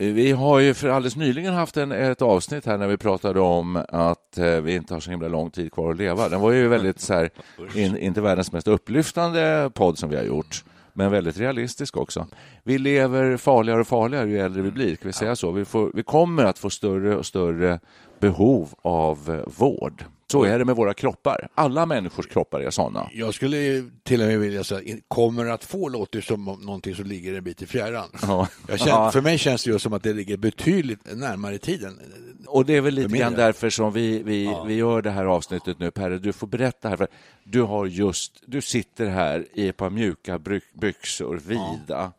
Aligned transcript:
Vi 0.00 0.32
har 0.32 0.58
ju 0.58 0.74
för 0.74 0.88
alldeles 0.88 1.16
nyligen 1.16 1.54
haft 1.54 1.76
en, 1.76 1.92
ett 1.92 2.22
avsnitt 2.22 2.66
här 2.66 2.78
när 2.78 2.86
vi 2.86 2.96
pratade 2.96 3.40
om 3.40 3.84
att 3.88 4.38
eh, 4.38 4.60
vi 4.60 4.74
inte 4.74 4.94
har 4.94 5.00
så 5.00 5.10
himla 5.10 5.28
lång 5.28 5.50
tid 5.50 5.72
kvar 5.72 5.90
att 5.90 5.96
leva. 5.96 6.28
Den 6.28 6.40
var 6.40 6.50
ju 6.50 6.68
väldigt 6.68 7.00
så 7.00 7.14
här, 7.14 7.30
in, 7.74 7.96
inte 7.96 8.20
världens 8.20 8.52
mest 8.52 8.68
upplyftande 8.68 9.70
podd 9.74 9.98
som 9.98 10.10
vi 10.10 10.16
har 10.16 10.22
gjort, 10.22 10.64
men 10.92 11.10
väldigt 11.10 11.38
realistisk 11.38 11.96
också. 11.96 12.26
Vi 12.62 12.78
lever 12.78 13.36
farligare 13.36 13.80
och 13.80 13.86
farligare 13.86 14.28
ju 14.28 14.38
äldre 14.38 14.62
vi 14.62 14.70
blir, 14.70 14.96
kan 14.96 15.06
vi 15.08 15.12
säga 15.12 15.36
så? 15.36 15.50
Vi, 15.50 15.64
får, 15.64 15.90
vi 15.94 16.02
kommer 16.02 16.44
att 16.44 16.58
få 16.58 16.70
större 16.70 17.16
och 17.16 17.26
större 17.26 17.80
behov 18.20 18.68
av 18.82 19.18
eh, 19.30 19.52
vård. 19.58 20.04
Så 20.30 20.44
är 20.44 20.58
det 20.58 20.64
med 20.64 20.76
våra 20.76 20.94
kroppar. 20.94 21.48
Alla 21.54 21.86
människors 21.86 22.26
kroppar 22.26 22.60
är 22.60 22.70
sådana. 22.70 23.10
Jag 23.12 23.34
skulle 23.34 23.84
till 24.02 24.20
och 24.22 24.26
med 24.26 24.38
vilja 24.38 24.64
säga 24.64 24.96
kommer 25.08 25.46
att 25.46 25.64
få 25.64 25.88
låter 25.88 26.20
som 26.20 26.48
om 26.48 26.60
någonting 26.60 26.94
som 26.94 27.04
ligger 27.04 27.34
en 27.34 27.44
bit 27.44 27.62
i 27.62 27.66
fjärran. 27.66 28.08
Ja. 28.22 28.48
Känner, 28.68 28.86
Ja. 28.86 29.10
För 29.10 29.20
mig 29.20 29.38
känns 29.38 29.64
det 29.64 29.70
ju 29.70 29.78
som 29.78 29.92
att 29.92 30.02
det 30.02 30.12
ligger 30.12 30.36
betydligt 30.36 31.00
närmare 31.16 31.54
i 31.54 31.58
tiden. 31.58 32.00
Och 32.46 32.66
det 32.66 32.76
är 32.76 32.80
väl 32.80 32.94
lite 32.94 33.16
grann 33.16 33.34
därför 33.34 33.70
som 33.70 33.92
vi, 33.92 34.22
vi, 34.22 34.56
vi 34.66 34.74
gör 34.74 35.02
det 35.02 35.10
här 35.10 35.24
avsnittet 35.24 35.78
nu, 35.78 35.90
Perre. 35.90 36.18
Du 36.18 36.32
får 36.32 36.46
berätta 36.46 36.88
här. 36.88 36.96
För 36.96 37.08
du, 37.44 37.62
har 37.62 37.86
just, 37.86 38.42
du 38.46 38.60
sitter 38.60 39.06
här 39.06 39.46
i 39.54 39.68
ett 39.68 39.76
par 39.76 39.90
mjuka 39.90 40.40
byxor, 40.74 41.40
vida, 41.46 42.12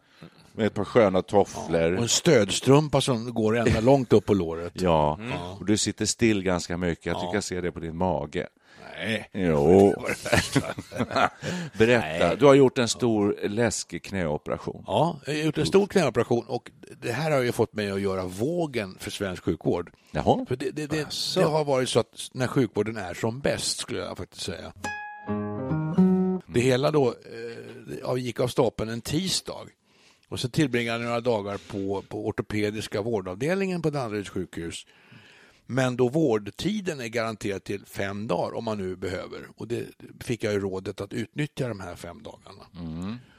med 0.61 0.67
ett 0.67 0.73
par 0.73 0.85
sköna 0.85 1.21
tofflor. 1.21 1.93
Och 1.93 2.01
en 2.01 2.09
stödstrumpa 2.09 3.01
som 3.01 3.33
går 3.33 3.57
ända 3.57 3.81
långt 3.81 4.13
upp 4.13 4.25
på 4.25 4.33
låret. 4.33 4.73
Ja, 4.75 5.19
och 5.59 5.65
du 5.65 5.77
sitter 5.77 6.05
still 6.05 6.43
ganska 6.43 6.77
mycket. 6.77 7.05
Jag 7.05 7.21
tycker 7.21 7.33
jag 7.33 7.43
ser 7.43 7.61
det 7.61 7.71
på 7.71 7.79
din 7.79 7.97
mage. 7.97 8.47
Nej. 8.95 9.29
Jo. 9.33 9.93
Berätta, 11.77 12.35
du 12.35 12.45
har 12.45 12.53
gjort 12.53 12.77
en 12.77 12.87
stor 12.87 13.37
läskig 13.43 14.03
knäoperation. 14.03 14.83
Ja, 14.87 15.19
jag 15.25 15.33
har 15.33 15.41
gjort 15.41 15.57
en 15.57 15.65
stor 15.65 15.87
knäoperation 15.87 16.45
och 16.47 16.71
det 17.01 17.11
här 17.11 17.31
har 17.31 17.41
ju 17.41 17.51
fått 17.51 17.73
mig 17.73 17.91
att 17.91 18.01
göra 18.01 18.25
vågen 18.25 18.97
för 18.99 19.11
svensk 19.11 19.43
sjukvård. 19.43 19.91
Jaha. 20.11 20.45
För 20.47 20.55
det, 20.55 20.71
det, 20.71 20.87
det, 20.87 21.07
det 21.35 21.43
har 21.43 21.65
varit 21.65 21.89
så 21.89 21.99
att 21.99 22.29
när 22.33 22.47
sjukvården 22.47 22.97
är 22.97 23.13
som 23.13 23.39
bäst, 23.39 23.79
skulle 23.79 23.99
jag 23.99 24.17
faktiskt 24.17 24.45
säga. 24.45 24.73
Det 26.47 26.59
hela 26.59 26.91
då 26.91 27.07
eh, 27.07 27.97
ja, 28.01 28.17
gick 28.17 28.39
av 28.39 28.47
stapeln 28.47 28.89
en 28.89 29.01
tisdag. 29.01 29.67
Och 30.31 30.39
så 30.39 30.49
tillbringade 30.49 30.99
jag 30.99 31.05
några 31.05 31.21
dagar 31.21 31.57
på, 31.57 32.01
på 32.01 32.27
ortopediska 32.27 33.01
vårdavdelningen 33.01 33.81
på 33.81 33.89
Danderyds 33.89 34.29
sjukhus. 34.29 34.85
Men 35.65 35.97
då 35.97 36.09
vårdtiden 36.09 36.99
är 36.99 37.07
garanterad 37.07 37.63
till 37.63 37.85
fem 37.85 38.27
dagar 38.27 38.57
om 38.57 38.63
man 38.63 38.77
nu 38.77 38.95
behöver. 38.95 39.47
Och 39.55 39.67
det 39.67 39.85
fick 40.19 40.43
jag 40.43 40.53
ju 40.53 40.59
rådet 40.59 41.01
att 41.01 41.13
utnyttja 41.13 41.67
de 41.67 41.79
här 41.79 41.95
fem 41.95 42.23
dagarna. 42.23 42.65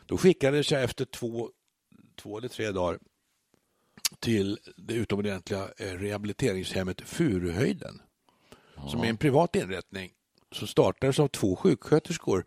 Då 0.06 0.18
skickades 0.18 0.70
jag 0.70 0.82
efter 0.82 1.04
två, 1.04 1.50
två 2.16 2.38
eller 2.38 2.48
tre 2.48 2.70
dagar 2.70 2.98
till 4.18 4.58
det 4.76 4.94
utomordentliga 4.94 5.68
eh, 5.78 5.86
rehabiliteringshemmet 5.86 7.00
Furuhöjden. 7.00 8.02
Som 8.88 9.00
är 9.00 9.06
en 9.08 9.16
privat 9.16 9.56
inrättning 9.56 10.10
som 10.54 10.68
startades 10.68 11.20
av 11.20 11.28
två 11.28 11.56
sjuksköterskor 11.56 12.44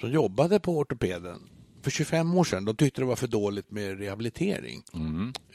som 0.00 0.10
jobbade 0.10 0.60
på 0.60 0.78
ortopeden 0.78 1.48
för 1.82 1.90
25 1.90 2.34
år 2.34 2.44
sedan. 2.44 2.64
De 2.64 2.76
tyckte 2.76 3.00
det 3.00 3.04
var 3.04 3.16
för 3.16 3.26
dåligt 3.26 3.70
med 3.70 3.98
rehabilitering. 3.98 4.82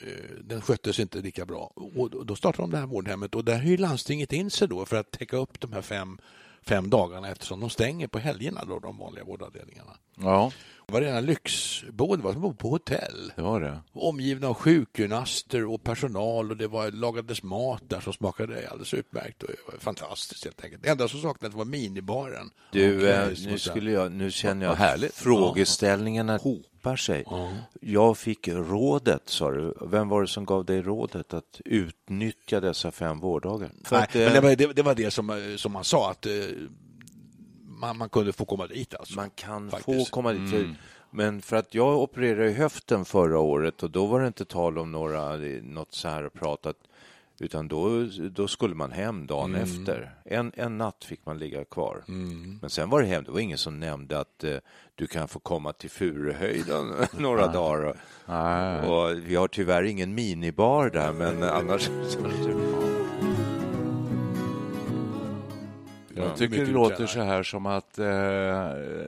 Eh, 0.02 0.08
Den 0.44 0.62
sköttes 0.62 1.00
inte 1.00 1.18
lika 1.22 1.46
bra. 1.46 1.74
Och 1.96 2.10
då- 2.10 2.24
då 2.24 2.36
startade 2.36 2.64
de 2.64 2.72
det 2.72 2.78
här 2.78 2.86
vårdhemmet 2.88 3.36
och 3.36 3.46
där 3.46 3.60
hyr 3.60 3.78
landstinget 3.78 4.34
in 4.34 4.50
sig 4.52 4.68
då 4.68 4.86
för 4.86 4.96
att 4.96 5.12
täcka 5.12 5.38
upp 5.38 5.60
de 5.60 5.74
här 5.74 5.82
fem, 5.82 6.18
fem 6.66 6.90
dagarna 6.90 7.30
eftersom 7.30 7.60
de 7.60 7.70
stänger 7.70 8.08
på 8.08 8.20
helgerna, 8.20 8.66
då, 8.66 8.80
de 8.80 8.98
vanliga 8.98 9.24
vårdavdelningarna. 9.24 9.92
Ja, 10.20 10.52
Det 10.88 10.94
var 10.94 11.02
rena 11.02 11.20
lyxboende, 11.20 12.18
det 12.18 12.24
var 12.24 12.34
som 12.34 12.44
att 12.46 12.50
bo 12.52 12.54
på 12.58 12.70
hotell 12.70 13.32
det 13.36 13.42
var 13.42 13.60
det. 13.62 13.82
omgivna 13.94 14.48
av 14.48 14.54
sjukgymnaster 14.54 15.66
och 15.66 15.84
personal 15.84 16.52
och 16.52 16.58
det 16.58 16.68
var 16.68 16.92
lagades 16.92 17.44
mat 17.44 17.84
där 17.88 18.00
som 18.00 18.14
smakade 18.14 18.68
alldeles 18.70 18.94
utmärkt 18.94 19.44
och 19.44 19.50
det 19.50 19.72
var 19.74 19.80
fantastiskt 19.80 20.44
helt 20.44 20.64
enkelt. 20.64 20.84
Det 20.84 20.90
enda 20.90 21.08
som 21.08 21.22
saknades 21.22 21.56
var 21.56 21.66
minibaren. 21.66 22.50
Du, 22.72 22.98
Och, 23.04 23.10
eh, 23.10 23.30
nu, 23.46 23.60
skulle 23.60 23.92
jag, 23.92 24.12
nu 24.12 24.32
känner 24.32 24.66
jag 24.66 24.70
Vad 24.70 24.78
härligt. 24.80 25.10
att 25.10 25.16
frågeställningargarna 25.16 26.40
hopar 26.84 26.96
sig. 26.96 27.26
Jag 27.82 28.18
fick 28.18 28.48
rådet, 28.48 29.22
sa 29.26 29.52
du. 29.52 29.74
Vem 29.82 30.10
var 30.10 30.22
det 30.22 30.28
som 30.28 30.46
gav 30.46 30.66
dig 30.66 30.82
rådet 30.82 31.34
att 31.34 31.62
utnyttja 31.66 32.60
dessa 32.60 32.92
fem 32.92 33.20
vårddagar? 33.20 33.72
För 33.84 33.96
Nej, 33.96 34.04
att, 34.04 34.16
eh, 34.16 34.22
men 34.22 34.34
det, 34.34 34.42
var, 34.42 34.56
det, 34.56 34.74
det 34.74 34.82
var 34.82 34.96
det 34.96 35.12
som, 35.12 35.30
eh, 35.30 35.56
som 35.56 35.72
man 35.72 35.84
sa 35.84 36.12
att 36.12 36.26
eh, 36.26 36.32
man, 37.66 37.98
man 37.98 38.10
kunde 38.10 38.34
få 38.34 38.46
komma 38.46 38.68
dit 38.68 38.96
alltså. 38.96 39.16
Man 39.16 39.30
kan 39.30 39.72
Faktiskt. 39.72 40.10
få 40.10 40.16
komma 40.16 40.34
dit. 40.34 40.50
För, 40.50 40.76
men 41.12 41.42
för 41.42 41.56
att 41.58 41.76
jag 41.76 41.98
opererade 41.98 42.50
i 42.50 42.54
höften 42.54 43.06
förra 43.06 43.40
året 43.40 43.84
och 43.84 43.92
då 43.92 44.06
var 44.06 44.22
det 44.22 44.28
inte 44.28 44.46
tal 44.46 44.78
om 44.78 44.92
några, 44.92 45.38
något 45.62 45.94
så 45.94 46.08
här 46.08 46.30
pratat 46.30 46.78
utan 47.44 47.68
då, 47.68 48.08
då 48.32 48.48
skulle 48.48 48.76
man 48.76 48.92
hem 48.92 49.28
dagen 49.28 49.56
efter. 49.56 50.16
En, 50.26 50.52
en 50.56 50.78
natt 50.78 51.04
fick 51.04 51.26
man 51.26 51.38
ligga 51.38 51.66
kvar. 51.66 52.04
Men 52.62 52.70
sen 52.70 52.90
var 52.90 53.02
det 53.02 53.08
hem. 53.08 53.24
Det 53.24 53.32
var 53.32 53.40
ingen 53.40 53.58
som 53.58 53.80
nämnde 53.80 54.20
att 54.20 54.44
eh, 54.44 54.58
du 54.96 55.08
kan 55.08 55.28
få 55.28 55.40
komma 55.40 55.74
till 55.74 55.90
Furuhöjden 55.90 56.94
några 57.18 57.48
dagar. 57.48 57.84
Och, 57.84 57.96
Nej. 58.26 58.88
och 58.88 59.18
vi 59.26 59.36
har 59.36 59.48
tyvärr 59.48 59.84
ingen 59.84 60.16
minibar 60.16 60.90
där, 60.90 61.14
men 61.14 61.44
annars... 61.44 61.90
Jag 66.16 66.38
tycker 66.38 66.66
det 66.66 66.72
låter 66.72 67.06
så 67.06 67.22
här 67.22 67.44
som 67.44 67.66
att 67.66 68.00
eh, 68.00 68.06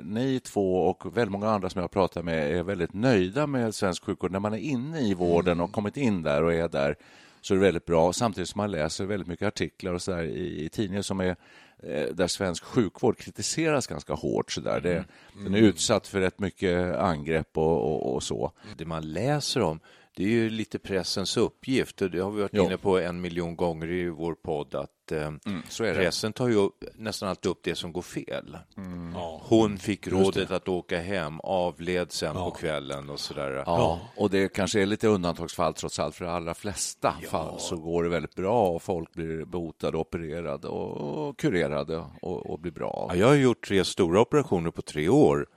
ni 0.03 0.39
två 0.39 0.81
och 0.81 1.17
väldigt 1.17 1.31
många 1.31 1.49
andra 1.49 1.69
som 1.69 1.81
jag 1.81 1.91
pratar 1.91 2.23
med 2.23 2.55
är 2.55 2.63
väldigt 2.63 2.93
nöjda 2.93 3.47
med 3.47 3.75
svensk 3.75 4.03
sjukvård. 4.03 4.31
När 4.31 4.39
man 4.39 4.53
är 4.53 4.57
inne 4.57 4.99
i 4.99 5.13
vården 5.13 5.59
och 5.59 5.71
kommit 5.71 5.97
in 5.97 6.23
där 6.23 6.43
och 6.43 6.53
är 6.53 6.67
där 6.67 6.95
så 7.45 7.53
är 7.53 7.57
det 7.57 7.61
väldigt 7.63 7.85
bra. 7.85 8.13
Samtidigt 8.13 8.49
som 8.49 8.59
man 8.59 8.71
läser 8.71 9.05
väldigt 9.05 9.27
mycket 9.27 9.47
artiklar 9.47 9.93
och 9.93 10.01
så 10.01 10.19
i, 10.19 10.65
i 10.65 10.69
tidningar 10.69 11.01
som 11.01 11.19
är 11.19 11.35
eh, 11.83 12.05
där 12.13 12.27
svensk 12.27 12.63
sjukvård 12.63 13.17
kritiseras 13.17 13.87
ganska 13.87 14.13
hårt. 14.13 14.51
Så 14.51 14.61
där. 14.61 14.81
Det, 14.81 15.05
Den 15.43 15.55
är 15.55 15.59
utsatt 15.59 16.07
för 16.07 16.19
rätt 16.19 16.39
mycket 16.39 16.95
angrepp 16.95 17.57
och, 17.57 17.81
och, 17.81 18.13
och 18.15 18.23
så. 18.23 18.51
Det 18.77 18.85
man 18.85 19.11
läser 19.11 19.61
om, 19.61 19.79
det 20.15 20.23
är 20.23 20.27
ju 20.29 20.49
lite 20.49 20.79
pressens 20.79 21.37
uppgift 21.37 22.01
och 22.01 22.11
det 22.11 22.19
har 22.19 22.31
vi 22.31 22.41
varit 22.41 22.51
Jo. 22.53 22.63
inne 22.65 22.77
på 22.77 22.99
en 22.99 23.21
miljon 23.21 23.55
gånger 23.55 23.87
i 23.91 24.09
vår 24.09 24.35
podd 24.35 24.75
att 24.75 25.11
eh, 25.11 25.31
det. 25.77 25.93
pressen 25.93 26.33
tar 26.33 26.47
ju 26.47 26.55
upp, 26.55 26.83
nästan 26.95 27.29
alltid 27.29 27.51
upp 27.51 27.59
det 27.63 27.75
som 27.75 27.93
går 27.93 28.01
fel. 28.01 28.57
Ja. 29.13 29.41
Hon 29.43 29.77
fick 29.77 30.07
rådet 30.07 30.51
att 30.51 30.67
åka 30.67 31.01
hem, 31.01 31.39
avled 31.39 32.11
sen 32.11 32.33
på 32.35 32.51
kvällen 32.51 33.09
och 33.09 33.19
sådär. 33.19 33.63
Ja, 33.65 33.99
och 34.17 34.29
det 34.29 34.53
kanske 34.53 34.81
är 34.81 34.85
lite 34.85 35.07
undantagsfall 35.07 35.73
trots 35.73 35.99
allt. 35.99 36.15
För 36.15 36.25
de 36.25 36.31
allra 36.31 36.53
flesta 36.53 37.13
fall 37.29 37.59
så 37.59 37.77
går 37.77 38.03
det 38.03 38.09
väldigt 38.09 38.35
bra 38.35 38.67
och 38.67 38.81
folk 38.81 39.13
blir 39.13 39.45
botade, 39.45 39.97
opererade 39.97 40.67
och, 40.67 41.27
och 41.27 41.39
kurerade 41.39 41.97
och, 42.21 42.45
och 42.49 42.59
blir 42.59 42.71
bra. 42.71 43.05
Ja, 43.09 43.15
jag 43.15 43.27
har 43.27 43.35
gjort 43.35 43.67
tre 43.67 43.85
stora 43.85 44.21
operationer 44.21 44.71
på 44.71 44.81
tre 44.81 45.09
år 45.09 45.47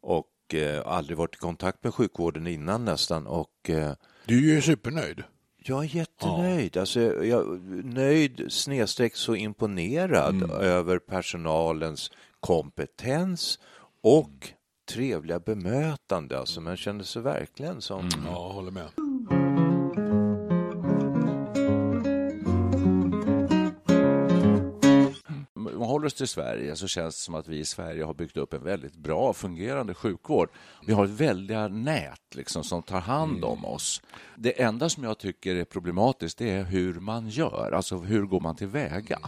och 0.00 0.26
eh, 0.48 0.86
aldrig 0.86 1.18
varit 1.18 1.34
i 1.34 1.38
kontakt 1.38 1.84
med 1.84 1.94
sjukvården 1.94 2.46
innan 2.46 2.84
nästan 2.84 3.26
och 3.26 3.70
eh, 3.70 3.92
Du 4.26 4.50
är 4.50 4.54
ju 4.54 4.62
supernöjd. 4.62 5.22
Jag 5.66 5.84
är 5.84 5.96
jättenöjd. 5.96 6.76
Alltså, 6.76 7.00
jag, 7.24 7.60
nöjd 7.84 8.46
snedstreck 8.48 9.16
så 9.16 9.34
imponerad 9.34 10.50
över 10.50 10.98
personalens 10.98 12.10
kompetens 12.40 13.58
och 14.02 14.48
trevliga 14.88 15.40
bemötande. 15.40 16.38
Alltså 16.38 16.60
man 16.60 16.76
kände 16.76 17.04
sig 17.04 17.22
verkligen 17.22 17.80
som... 17.80 18.00
Mm. 18.00 18.26
Ja, 18.26 18.52
håller 18.52 18.70
med. 18.70 18.88
Vi 25.84 25.88
håller 25.88 26.06
oss 26.06 26.14
till 26.14 26.28
Sverige 26.28 26.76
så 26.76 26.88
känns 26.88 27.16
det 27.16 27.20
som 27.20 27.34
att 27.34 27.48
vi 27.48 27.58
i 27.58 27.64
Sverige 27.64 28.04
har 28.04 28.14
byggt 28.14 28.36
upp 28.36 28.52
en 28.52 28.64
väldigt 28.64 28.96
bra 28.96 29.32
fungerande 29.32 29.94
sjukvård. 29.94 30.48
Vi 30.86 30.92
har 30.92 31.04
ett 31.04 31.10
väldiga 31.10 31.68
nät 31.68 32.34
liksom, 32.34 32.64
som 32.64 32.82
tar 32.82 33.00
hand 33.00 33.44
om 33.44 33.64
oss. 33.64 34.02
Det 34.36 34.62
enda 34.62 34.88
som 34.88 35.04
jag 35.04 35.18
tycker 35.18 35.56
är 35.56 35.64
problematiskt 35.64 36.38
det 36.38 36.50
är 36.50 36.64
hur 36.64 36.94
man 36.94 37.28
gör, 37.28 37.72
alltså 37.72 37.98
hur 37.98 38.22
går 38.22 38.40
man 38.40 38.56
tillväga? 38.56 39.18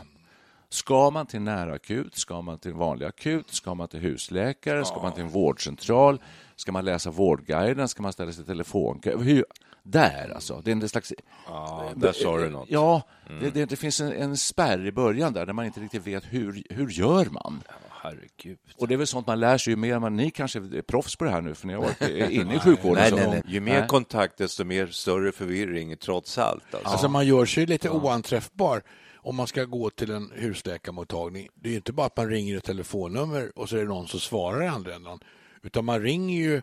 Ska 0.68 1.10
man 1.10 1.26
till 1.26 1.40
närakut? 1.40 2.16
Ska 2.16 2.42
man 2.42 2.58
till 2.58 2.72
vanlig 2.72 3.06
akut? 3.06 3.50
Ska 3.50 3.74
man 3.74 3.88
till 3.88 4.00
husläkare? 4.00 4.84
Ska 4.84 5.02
man 5.02 5.12
till 5.12 5.22
en 5.22 5.28
vårdcentral? 5.28 6.20
Ska 6.56 6.72
man 6.72 6.84
läsa 6.84 7.10
Vårdguiden? 7.10 7.88
Ska 7.88 8.02
man 8.02 8.12
ställa 8.12 8.32
sig 8.32 8.44
i 8.44 8.46
telefonkö? 8.46 9.42
Där, 9.88 10.32
alltså. 10.34 10.60
Det 10.64 10.70
är 10.70 10.72
en 10.72 10.88
slags... 10.88 11.12
Ja, 11.46 11.90
där 11.96 12.12
sa 12.12 12.38
du 12.38 12.50
något. 12.50 12.70
Ja, 12.70 13.02
det, 13.40 13.50
det, 13.50 13.64
det 13.64 13.76
finns 13.76 14.00
en, 14.00 14.12
en 14.12 14.36
spärr 14.36 14.86
i 14.86 14.92
början 14.92 15.32
där, 15.32 15.46
där 15.46 15.52
man 15.52 15.64
inte 15.66 15.80
riktigt 15.80 16.06
vet 16.06 16.24
hur, 16.24 16.62
hur 16.70 16.88
gör 16.90 17.24
man. 17.24 17.62
Herregud. 17.88 18.58
Och 18.76 18.88
det 18.88 18.94
är 18.94 18.98
väl 18.98 19.06
sånt 19.06 19.26
man 19.26 19.40
lär 19.40 19.58
sig 19.58 19.72
ju 19.72 19.76
mer 19.76 19.98
man... 19.98 20.16
Ni 20.16 20.30
kanske 20.30 20.58
är 20.58 20.82
proffs 20.82 21.16
på 21.16 21.24
det 21.24 21.30
här 21.30 21.40
nu, 21.40 21.54
för 21.54 21.66
ni 21.66 21.74
har 21.74 21.82
varit 21.82 22.30
inne 22.30 22.54
i 22.54 22.58
sjukvården. 22.58 22.98
Nej, 23.02 23.10
så- 23.10 23.16
nej, 23.16 23.28
nej. 23.30 23.42
Ju 23.46 23.60
mer 23.60 23.78
Nej. 23.80 23.88
kontakt, 23.88 24.38
desto 24.38 24.64
mer 24.64 24.86
större 24.86 25.32
förvirring, 25.32 25.96
trots 25.96 26.38
allt. 26.38 26.74
Alltså. 26.74 26.88
Alltså 26.88 27.08
man 27.08 27.26
gör 27.26 27.44
sig 27.44 27.66
lite 27.66 27.90
oanträffbar 27.90 28.82
om 29.16 29.36
man 29.36 29.46
ska 29.46 29.64
gå 29.64 29.90
till 29.90 30.10
en 30.10 30.32
husläkarmottagning. 30.34 31.48
Det 31.54 31.68
är 31.68 31.70
ju 31.70 31.76
inte 31.76 31.92
bara 31.92 32.06
att 32.06 32.16
man 32.16 32.28
ringer 32.28 32.56
ett 32.56 32.64
telefonnummer 32.64 33.52
och 33.58 33.68
så 33.68 33.76
är 33.76 33.80
det 33.80 33.86
någon 33.88 34.08
som 34.08 34.20
svarar 34.20 34.62
i 34.62 34.66
andra 34.66 34.94
änden. 34.94 35.18
Utan 35.62 35.84
man 35.84 36.02
ringer 36.02 36.42
ju 36.42 36.62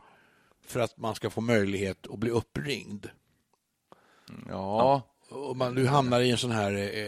för 0.65 0.79
att 0.79 0.97
man 0.97 1.15
ska 1.15 1.29
få 1.29 1.41
möjlighet 1.41 2.07
att 2.07 2.19
bli 2.19 2.29
uppringd. 2.29 3.07
Ja, 4.49 5.01
Och 5.29 5.57
man, 5.57 5.75
du 5.75 5.87
hamnar 5.87 6.21
i 6.21 6.31
en 6.31 6.37
sån 6.37 6.51
här, 6.51 6.71
eh, 6.73 7.07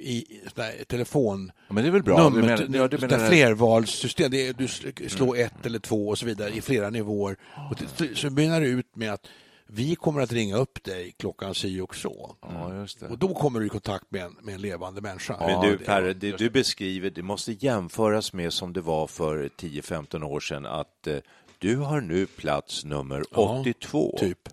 i, 0.00 0.40
sån 0.54 0.64
här 0.64 0.84
telefon... 0.84 1.52
men 1.68 1.84
det 1.84 1.88
är 1.88 1.92
väl 1.92 2.02
bra. 2.02 2.16
Du 2.16 2.22
Nummer, 2.24 2.42
menar- 2.58 2.76
ja, 2.78 2.88
du 2.88 2.96
det 2.96 3.08
menar- 3.10 3.28
flervalssystem. 3.28 4.30
Det 4.30 4.46
är, 4.46 4.52
du 4.52 4.66
sl- 4.66 5.08
slår 5.08 5.36
ett 5.38 5.66
eller 5.66 5.78
två 5.78 6.08
och 6.08 6.18
så 6.18 6.26
vidare 6.26 6.50
i 6.50 6.60
flera 6.60 6.90
nivåer. 6.90 7.36
Och 7.70 7.96
till- 7.96 8.16
så 8.16 8.30
mynnar 8.30 8.60
det 8.60 8.66
ut 8.66 8.96
med 8.96 9.12
att 9.12 9.26
vi 9.66 9.94
kommer 9.96 10.20
att 10.20 10.32
ringa 10.32 10.56
upp 10.56 10.84
dig 10.84 11.14
klockan 11.18 11.54
si 11.54 11.80
och 11.80 11.96
så. 11.96 12.36
Ja, 12.42 12.86
det. 13.00 13.06
Och 13.06 13.18
då 13.18 13.34
kommer 13.34 13.60
du 13.60 13.66
i 13.66 13.68
kontakt 13.68 14.10
med 14.10 14.22
en, 14.22 14.36
med 14.42 14.54
en 14.54 14.60
levande 14.60 15.00
människa. 15.00 15.36
Men 15.40 15.50
Ja, 15.50 15.62
du, 15.62 15.76
det- 15.76 15.84
Per, 15.84 16.02
det 16.02 16.38
du 16.38 16.50
beskriver, 16.50 17.10
det 17.10 17.22
måste 17.22 17.52
jämföras 17.52 18.32
med 18.32 18.52
som 18.52 18.72
det 18.72 18.80
var 18.80 19.06
för 19.06 19.48
10-15 19.56 20.22
år 20.24 20.40
sedan, 20.40 20.66
att 20.66 21.06
eh, 21.06 21.16
du 21.58 21.76
har 21.76 22.00
nu 22.00 22.26
plats 22.26 22.84
nummer 22.84 23.24
Ja, 23.30 23.58
82. 23.60 24.16
Typ. 24.18 24.48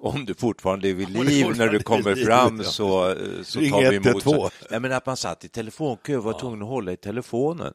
Om 0.00 0.24
du 0.24 0.34
fortfarande 0.34 0.88
är 0.88 0.94
vid 0.94 1.08
liv 1.10 1.46
när 1.56 1.68
du 1.68 1.78
kommer 1.78 2.14
fram 2.14 2.58
ja. 2.58 2.64
så, 2.64 3.10
eh, 3.10 3.16
så 3.42 3.58
tar 3.58 3.90
vi 3.90 3.96
emot. 3.96 4.06
112. 4.06 4.50
Ja, 4.70 4.78
men 4.78 4.92
att 4.92 5.06
man 5.06 5.16
satt 5.16 5.44
i 5.44 5.48
telefonkö 5.48 6.16
och 6.16 6.24
var 6.24 6.38
tvungen 6.40 6.62
att 6.62 6.68
hålla 6.68 6.92
i 6.92 6.96
telefonen. 6.96 7.74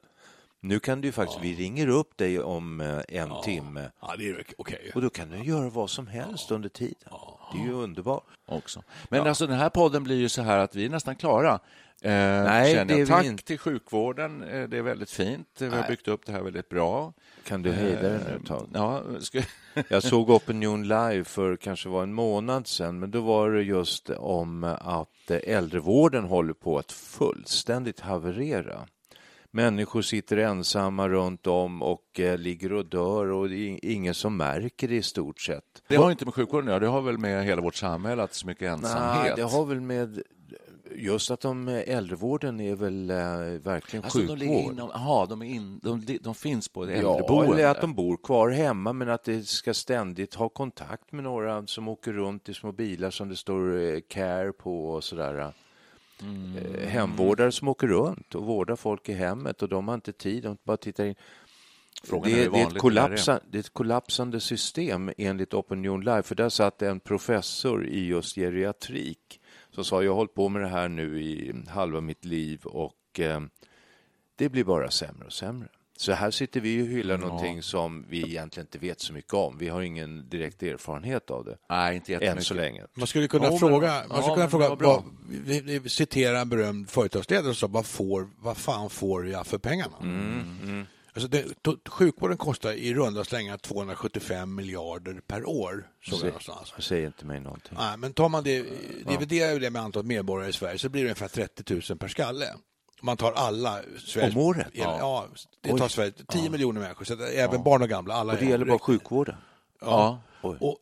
Nu 0.62 0.79
kan 0.79 1.01
du 1.01 1.12
faktiskt, 1.12 1.39
vi 1.44 1.56
ringer 1.56 1.88
upp 1.88 2.18
dig 2.18 2.39
om 2.39 2.81
eh, 2.81 3.00
en 3.21 3.29
timme 3.44 3.91
Ja, 4.01 4.15
det 4.18 4.29
är 4.29 4.44
okej. 4.57 4.91
och 4.95 5.01
då 5.01 5.09
kan 5.09 5.30
du 5.30 5.44
göra 5.44 5.69
vad 5.69 5.89
som 5.89 6.07
helst 6.07 6.51
under 6.51 6.69
tiden. 6.69 7.09
Det 7.53 7.59
är 7.59 7.63
ju 7.65 7.73
underbart. 7.73 8.23
också. 8.45 8.83
Men 9.09 9.27
alltså 9.27 9.47
den 9.47 9.57
här 9.59 9.69
podden 9.69 10.03
blir 10.03 10.15
ju 10.15 10.30
så 10.30 10.41
här 10.41 10.57
att 10.57 10.75
vi 10.75 10.85
är 10.85 10.89
nästan 10.89 11.15
klara. 11.15 11.53
Eh, 11.53 11.59
Nej, 12.12 12.73
det 12.73 12.80
är 12.80 12.85
jag. 12.89 12.95
vi 12.97 13.06
Tack 13.06 13.25
inte. 13.25 13.44
till 13.44 13.59
sjukvården. 13.59 14.44
Eh, 14.44 14.69
Det 14.69 14.77
är 14.77 14.81
väldigt 14.81 15.12
fint. 15.12 15.47
Vi 15.59 15.68
har 15.69 15.88
byggt 15.88 16.07
upp 16.07 16.25
det 16.25 16.31
här 16.31 16.41
väldigt 16.41 16.69
bra. 16.69 17.13
Kan 17.47 17.61
du 17.61 17.71
hejda 17.71 18.01
dig 18.01 18.19
nu 18.27 18.35
ett 18.35 18.45
tag? 18.45 18.67
Ja, 18.73 19.03
ska... 19.19 19.41
Jag 19.89 20.03
såg 20.03 20.29
Opinion 20.29 20.88
live 20.88 21.23
för 21.23 21.55
kanske 21.55 21.89
var 21.89 22.03
en 22.03 22.13
månad 22.13 22.67
sedan, 22.67 22.99
men 22.99 23.11
då 23.11 23.21
var 23.21 23.51
det 23.51 23.63
just 23.63 24.09
om 24.09 24.63
att 24.81 25.31
äldrevården 25.31 26.23
håller 26.23 26.53
på 26.53 26.79
att 26.79 26.91
fullständigt 26.91 27.99
haverera. 27.99 28.88
Människor 29.51 30.01
sitter 30.01 30.38
ensamma 30.38 31.09
runt 31.09 31.47
om 31.47 31.81
och 31.81 32.19
eh, 32.19 32.38
ligger 32.38 32.73
och 32.73 32.85
dör 32.85 33.31
och 33.31 33.49
det 33.49 33.55
är 33.55 33.85
ingen 33.85 34.13
som 34.13 34.38
märker 34.38 34.88
det 34.88 34.95
i 34.95 35.03
stort 35.03 35.41
sett. 35.41 35.83
Det 35.88 35.95
har 35.95 36.11
inte 36.11 36.25
med 36.25 36.33
sjukvården 36.33 36.67
att 36.67 36.71
göra. 36.71 36.79
Det 36.79 36.88
har 36.88 37.01
väl 37.01 37.17
med 37.17 37.45
hela 37.45 37.61
vårt 37.61 37.75
samhälle 37.75 38.23
att 38.23 38.33
så 38.33 38.47
mycket 38.47 38.63
ensamhet. 38.63 39.23
Nej, 39.23 39.33
det 39.35 39.57
har 39.57 39.65
väl 39.65 39.81
med 39.81 40.21
just 40.97 41.31
att 41.31 41.41
de 41.41 41.67
äldrevården 41.67 42.59
är 42.59 42.75
väl 42.75 43.09
eh, 43.09 43.17
verkligen 43.61 44.03
Alltså, 44.03 44.19
de, 44.19 44.27
sjukvård. 44.27 44.39
ligger 44.39 44.61
inom, 44.71 44.91
aha, 44.91 45.25
de, 45.25 45.41
är 45.41 45.45
in, 45.45 45.79
de, 45.83 46.17
de 46.21 46.35
finns 46.35 46.67
på 46.69 46.83
ett 46.83 46.89
Ja, 46.89 46.95
äldreboende. 46.95 47.53
eller 47.53 47.67
att 47.67 47.81
de 47.81 47.94
bor 47.94 48.17
kvar 48.17 48.49
hemma 48.49 48.94
men 48.94 49.09
att 49.09 49.23
det 49.23 49.47
ska 49.47 49.73
ständigt 49.73 50.33
ha 50.35 50.49
kontakt 50.49 51.11
med 51.11 51.23
några 51.23 51.67
som 51.67 51.88
åker 51.88 52.13
runt 52.13 52.49
i 52.49 52.53
små 52.53 52.71
bilar 52.71 53.11
som 53.11 53.29
det 53.29 53.35
står 53.35 53.79
eh, 53.79 53.99
care 54.07 54.51
på 54.51 54.89
och 54.89 55.03
sådär. 55.03 55.53
Eh, 56.19 56.88
Hemvårdare 56.88 57.51
som 57.51 57.67
åker 57.67 57.88
runt 57.88 58.35
och 58.35 58.45
vårdar 58.45 58.75
folk 58.75 59.09
i 59.09 59.13
hemmet 59.13 59.61
och 59.61 59.69
de 59.69 59.88
har 59.88 59.95
inte 59.95 60.13
tid, 60.13 60.44
de 60.44 60.57
bara 60.63 60.77
tittar 60.77 61.05
in. 61.05 61.15
Frågan 62.03 62.31
är 62.31 62.35
det, 62.35 62.44
hur 62.44 62.51
det, 62.51 62.59
är 62.59 62.67
ett 62.67 62.77
kollapsa, 62.77 63.39
det 63.51 63.57
är 63.57 63.59
ett 63.59 63.73
kollapsande 63.73 64.39
system 64.39 65.11
enligt 65.17 65.53
Opinion 65.53 65.99
Live, 66.01 66.23
för 66.23 66.35
där 66.35 66.49
satt 66.49 66.81
en 66.81 66.99
professor 66.99 67.88
i 67.88 68.05
just 68.07 68.35
geriatrik 68.35 69.39
som 69.77 69.85
sa 69.85 70.03
jag 70.03 70.12
har 70.12 70.15
hållit 70.15 70.33
på 70.33 70.50
med 70.50 70.62
det 70.62 70.68
här 70.68 70.88
nu 70.89 71.21
i 71.21 71.53
halva 71.68 72.01
mitt 72.01 72.25
liv 72.25 72.62
och 72.65 73.19
eh, 73.19 73.41
det 74.35 74.50
blir 74.50 74.63
bara 74.63 74.91
sämre 74.91 75.25
och 75.25 75.33
sämre. 75.33 75.68
Så 75.97 76.12
här 76.12 76.31
sitter 76.31 76.62
vi 76.62 76.81
och 76.83 76.88
hyllar 76.88 77.18
någonting 77.18 77.63
som 77.63 78.06
vi 78.09 78.18
egentligen 78.24 78.65
inte 78.68 78.77
vet 78.79 79.00
så 79.00 79.13
mycket 79.13 79.33
om. 79.33 79.57
Vi 79.57 79.69
har 79.69 79.81
ingen 79.81 80.29
direkt 80.29 80.63
erfarenhet 80.63 81.31
av 81.31 81.45
det, 81.45 81.57
Nej, 81.69 81.95
inte 81.95 82.13
än 82.15 82.41
så 82.44 82.53
länge. 82.53 82.83
Man 82.94 83.07
skulle 83.07 83.27
kunna 83.27 83.44
Ja, 83.45 83.50
men- 83.50 83.59
fråga, 83.59 83.88
ja, 83.88 84.03
man 84.09 84.18
skulle 84.24 84.33
kunna 84.35 84.38
men 84.38 84.50
fråga 84.50 84.69
vad 84.69 84.77
bra. 84.77 84.94
vad, 84.94 85.03
vi, 85.45 85.80
vi 85.80 85.89
citerar 85.89 86.41
en 86.41 86.50
berömd 86.50 86.89
företagsledare 86.89 87.45
som 87.53 87.56
sa, 87.56 87.68
vad, 87.68 87.85
får, 87.85 88.30
vad 88.39 88.57
fan 88.57 88.89
får 88.89 89.27
jag 89.27 89.47
för 89.47 89.57
pengarna? 89.57 89.94
Mm, 90.01 90.85
Alltså 91.18 91.28
det, 91.28 91.72
sjukvården 91.90 92.38
kostar 92.38 92.72
i 92.72 92.94
runda 92.94 93.24
slängar 93.24 93.58
275 93.58 94.56
miljarder 94.56 95.22
per 95.28 95.46
år. 95.46 95.92
Någonstans. 96.12 96.74
Det 96.75 96.81
säger 96.81 97.08
inte 97.08 97.25
mig 97.25 97.40
någonting. 97.40 97.78
Nej, 97.78 97.98
men 97.98 98.14
tar 98.14 98.30
man 98.30 98.44
det, 98.44 98.66
dividerar 99.08 99.60
det 99.60 99.69
med 99.69 99.81
antalet 99.81 100.06
medborgare 100.06 100.50
i 100.50 100.54
Sverige 100.54 100.78
så 100.78 100.90
blir 100.90 101.02
det 101.02 101.08
ungefär 101.08 101.28
30 101.28 101.74
000 101.90 101.98
per 101.98 102.08
skalle. 102.08 102.46
Man 103.02 103.18
tar 103.18 103.31
alla 103.31 103.80
Sveriges... 104.06 104.36
Om 104.36 104.42
året? 104.42 104.68
Ja, 104.74 104.98
ja 105.00 105.28
det 105.62 105.71
Oj. 105.71 105.80
tar 105.80 105.88
Sverige 105.88 106.12
10 106.28 106.50
miljoner 106.50 106.81
människor, 106.81 107.06
så 107.06 107.24
även 107.24 107.64
barn 107.64 107.81
och 107.81 107.90
gamla, 107.90 108.14
alla 108.14 108.33
Och 108.33 108.40
det 108.40 108.45
gäller 108.45 108.66
bara 108.66 108.80
sjukvården. 108.80 109.36
Ja. 109.81 110.21
Och 110.42 110.78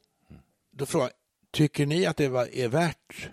då 0.72 0.86
frågar 0.86 1.06
jag, 1.06 1.14
tycker 1.52 1.86
ni 1.86 2.06
att 2.06 2.18
det 2.18 2.26
är 2.26 2.68
värt 2.68 3.30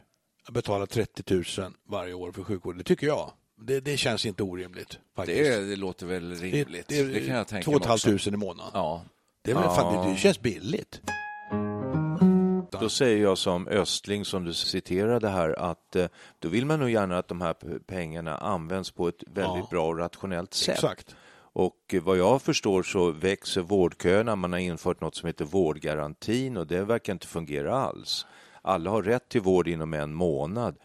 att 0.46 0.54
betala 0.54 0.86
30 0.86 1.34
000 1.60 1.72
varje 1.88 2.14
år 2.14 2.32
för 2.32 2.44
sjukvård? 2.44 2.78
Det 2.78 2.84
tycker 2.84 3.06
jag. 3.06 3.32
Det, 3.66 3.80
det 3.80 3.96
känns 3.96 4.26
inte 4.26 4.42
orimligt. 4.42 4.98
Faktiskt. 5.16 5.38
Det, 5.38 5.64
det 5.70 5.76
låter 5.76 6.06
väl 6.06 6.34
rimligt. 6.34 6.88
Det, 6.88 7.02
det, 7.04 7.26
kan 7.26 7.36
jag 7.36 7.48
tänka 7.48 7.64
Två 7.64 7.70
mig 7.70 7.76
och 7.76 7.82
ett 7.82 7.88
halvt 7.88 8.00
också. 8.04 8.10
tusen 8.10 8.34
i 8.34 8.36
månaden. 8.36 8.70
Ja. 8.74 9.04
Det, 9.42 9.50
är 9.50 9.54
väl 9.54 9.64
fan, 9.64 10.06
det, 10.06 10.10
det 10.12 10.16
känns 10.16 10.40
billigt. 10.40 11.00
Då 12.80 12.88
säger 12.88 13.22
jag 13.22 13.38
som 13.38 13.68
Östling 13.68 14.24
som 14.24 14.44
du 14.44 14.54
citerade 14.54 15.28
här 15.28 15.58
att 15.58 15.96
eh, 15.96 16.06
då 16.38 16.48
vill 16.48 16.66
man 16.66 16.80
nog 16.80 16.90
gärna 16.90 17.18
att 17.18 17.28
de 17.28 17.40
här 17.40 17.54
pengarna 17.86 18.36
används 18.36 18.90
på 18.90 19.08
ett 19.08 19.22
väldigt 19.26 19.62
Ja. 19.62 19.68
bra 19.70 19.86
och 19.86 19.98
rationellt 19.98 20.54
sätt. 20.54 20.74
Exakt. 20.74 21.16
Och 21.54 21.76
eh, 21.92 22.02
vad 22.02 22.18
jag 22.18 22.42
förstår 22.42 22.82
så 22.82 23.10
växer 23.10 23.60
vårdköerna. 23.60 24.36
Man 24.36 24.52
har 24.52 24.58
infört 24.60 25.00
något 25.00 25.14
som 25.14 25.26
heter 25.26 25.44
vårdgarantin 25.44 26.56
och 26.56 26.66
det 26.66 26.84
verkar 26.84 27.12
inte 27.12 27.26
fungera 27.26 27.74
alls. 27.76 28.26
Alla 28.62 28.90
har 28.90 29.02
rätt 29.02 29.28
till 29.28 29.40
vård 29.40 29.68
inom 29.68 29.94
en 29.94 30.14
månad. 30.14 30.76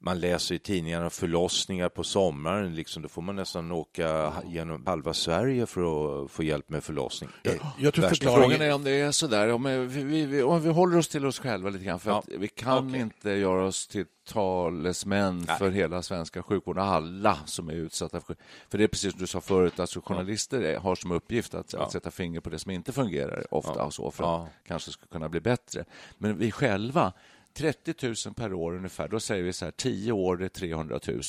Man 0.00 0.20
läser 0.20 0.54
i 0.54 0.58
tidningarna 0.58 1.10
förlossningar 1.10 1.88
på 1.88 2.04
sommaren, 2.04 2.74
liksom, 2.74 3.02
då 3.02 3.08
får 3.08 3.22
man 3.22 3.36
nästan 3.36 3.72
åka 3.72 4.32
genom 4.46 4.86
halva 4.86 5.14
Sverige 5.14 5.66
för 5.66 5.80
att 6.24 6.30
få 6.30 6.42
hjälp 6.42 6.68
med 6.70 6.84
förlossning. 6.84 7.30
Jag 7.78 7.94
tror 7.94 8.02
Värsta 8.02 8.08
förklaringen... 8.08 8.50
Frågan 8.50 8.68
är 8.68 8.74
om 8.74 8.84
det 8.84 8.90
är 9.00 9.10
så 9.12 9.26
där. 9.26 9.52
Om 9.52 9.62
vi, 9.88 10.02
vi, 10.02 10.26
vi, 10.26 10.42
om 10.42 10.60
vi 10.62 10.68
håller 10.70 10.98
oss 10.98 11.08
till 11.08 11.26
oss 11.26 11.38
själva 11.38 11.70
lite 11.70 11.84
grann. 11.84 11.98
För 12.00 12.10
Ja. 12.10 12.18
att 12.18 12.28
vi 12.28 12.48
kan 12.48 12.88
Okej. 12.88 13.00
inte 13.00 13.30
göra 13.30 13.64
oss 13.64 13.86
till 13.86 14.04
talesmän 14.28 15.44
Nej. 15.48 15.58
för 15.58 15.70
hela 15.70 16.02
svenska 16.02 16.42
sjukvården. 16.42 16.84
Alla 16.84 17.38
som 17.46 17.68
är 17.68 17.72
utsatta 17.74 18.20
för... 18.20 18.36
För 18.70 18.78
det 18.78 18.84
är 18.84 18.88
precis 18.88 19.12
som 19.12 19.20
du 19.20 19.26
sa 19.26 19.40
förut, 19.40 19.80
alltså 19.80 20.00
journalister 20.04 20.60
är- 20.60 20.78
har 20.78 20.94
som 20.94 21.10
uppgift 21.10 21.54
att, 21.54 21.74
att 21.74 21.92
sätta 21.92 22.10
finger 22.10 22.40
på 22.40 22.50
det 22.50 22.58
som 22.58 22.70
inte 22.70 22.92
fungerar 22.92 23.54
ofta 23.54 23.72
Ja. 23.76 23.82
och 23.84 23.94
så 23.94 24.10
för 24.10 24.24
Ja. 24.24 24.42
att 24.62 24.66
kanske 24.68 24.90
ska 24.90 25.06
kunna 25.06 25.28
bli 25.28 25.40
bättre. 25.40 25.84
Men 26.18 26.38
vi 26.38 26.50
själva, 26.52 27.12
30 27.56 27.94
000 28.26 28.34
per 28.34 28.52
år 28.54 28.76
ungefär, 28.76 29.08
då 29.08 29.20
säger 29.20 29.42
vi 29.42 29.52
så 29.52 29.64
här, 29.64 29.72
10 29.72 30.12
år 30.12 30.42
är 30.42 30.48
300 30.48 31.00
000. 31.06 31.20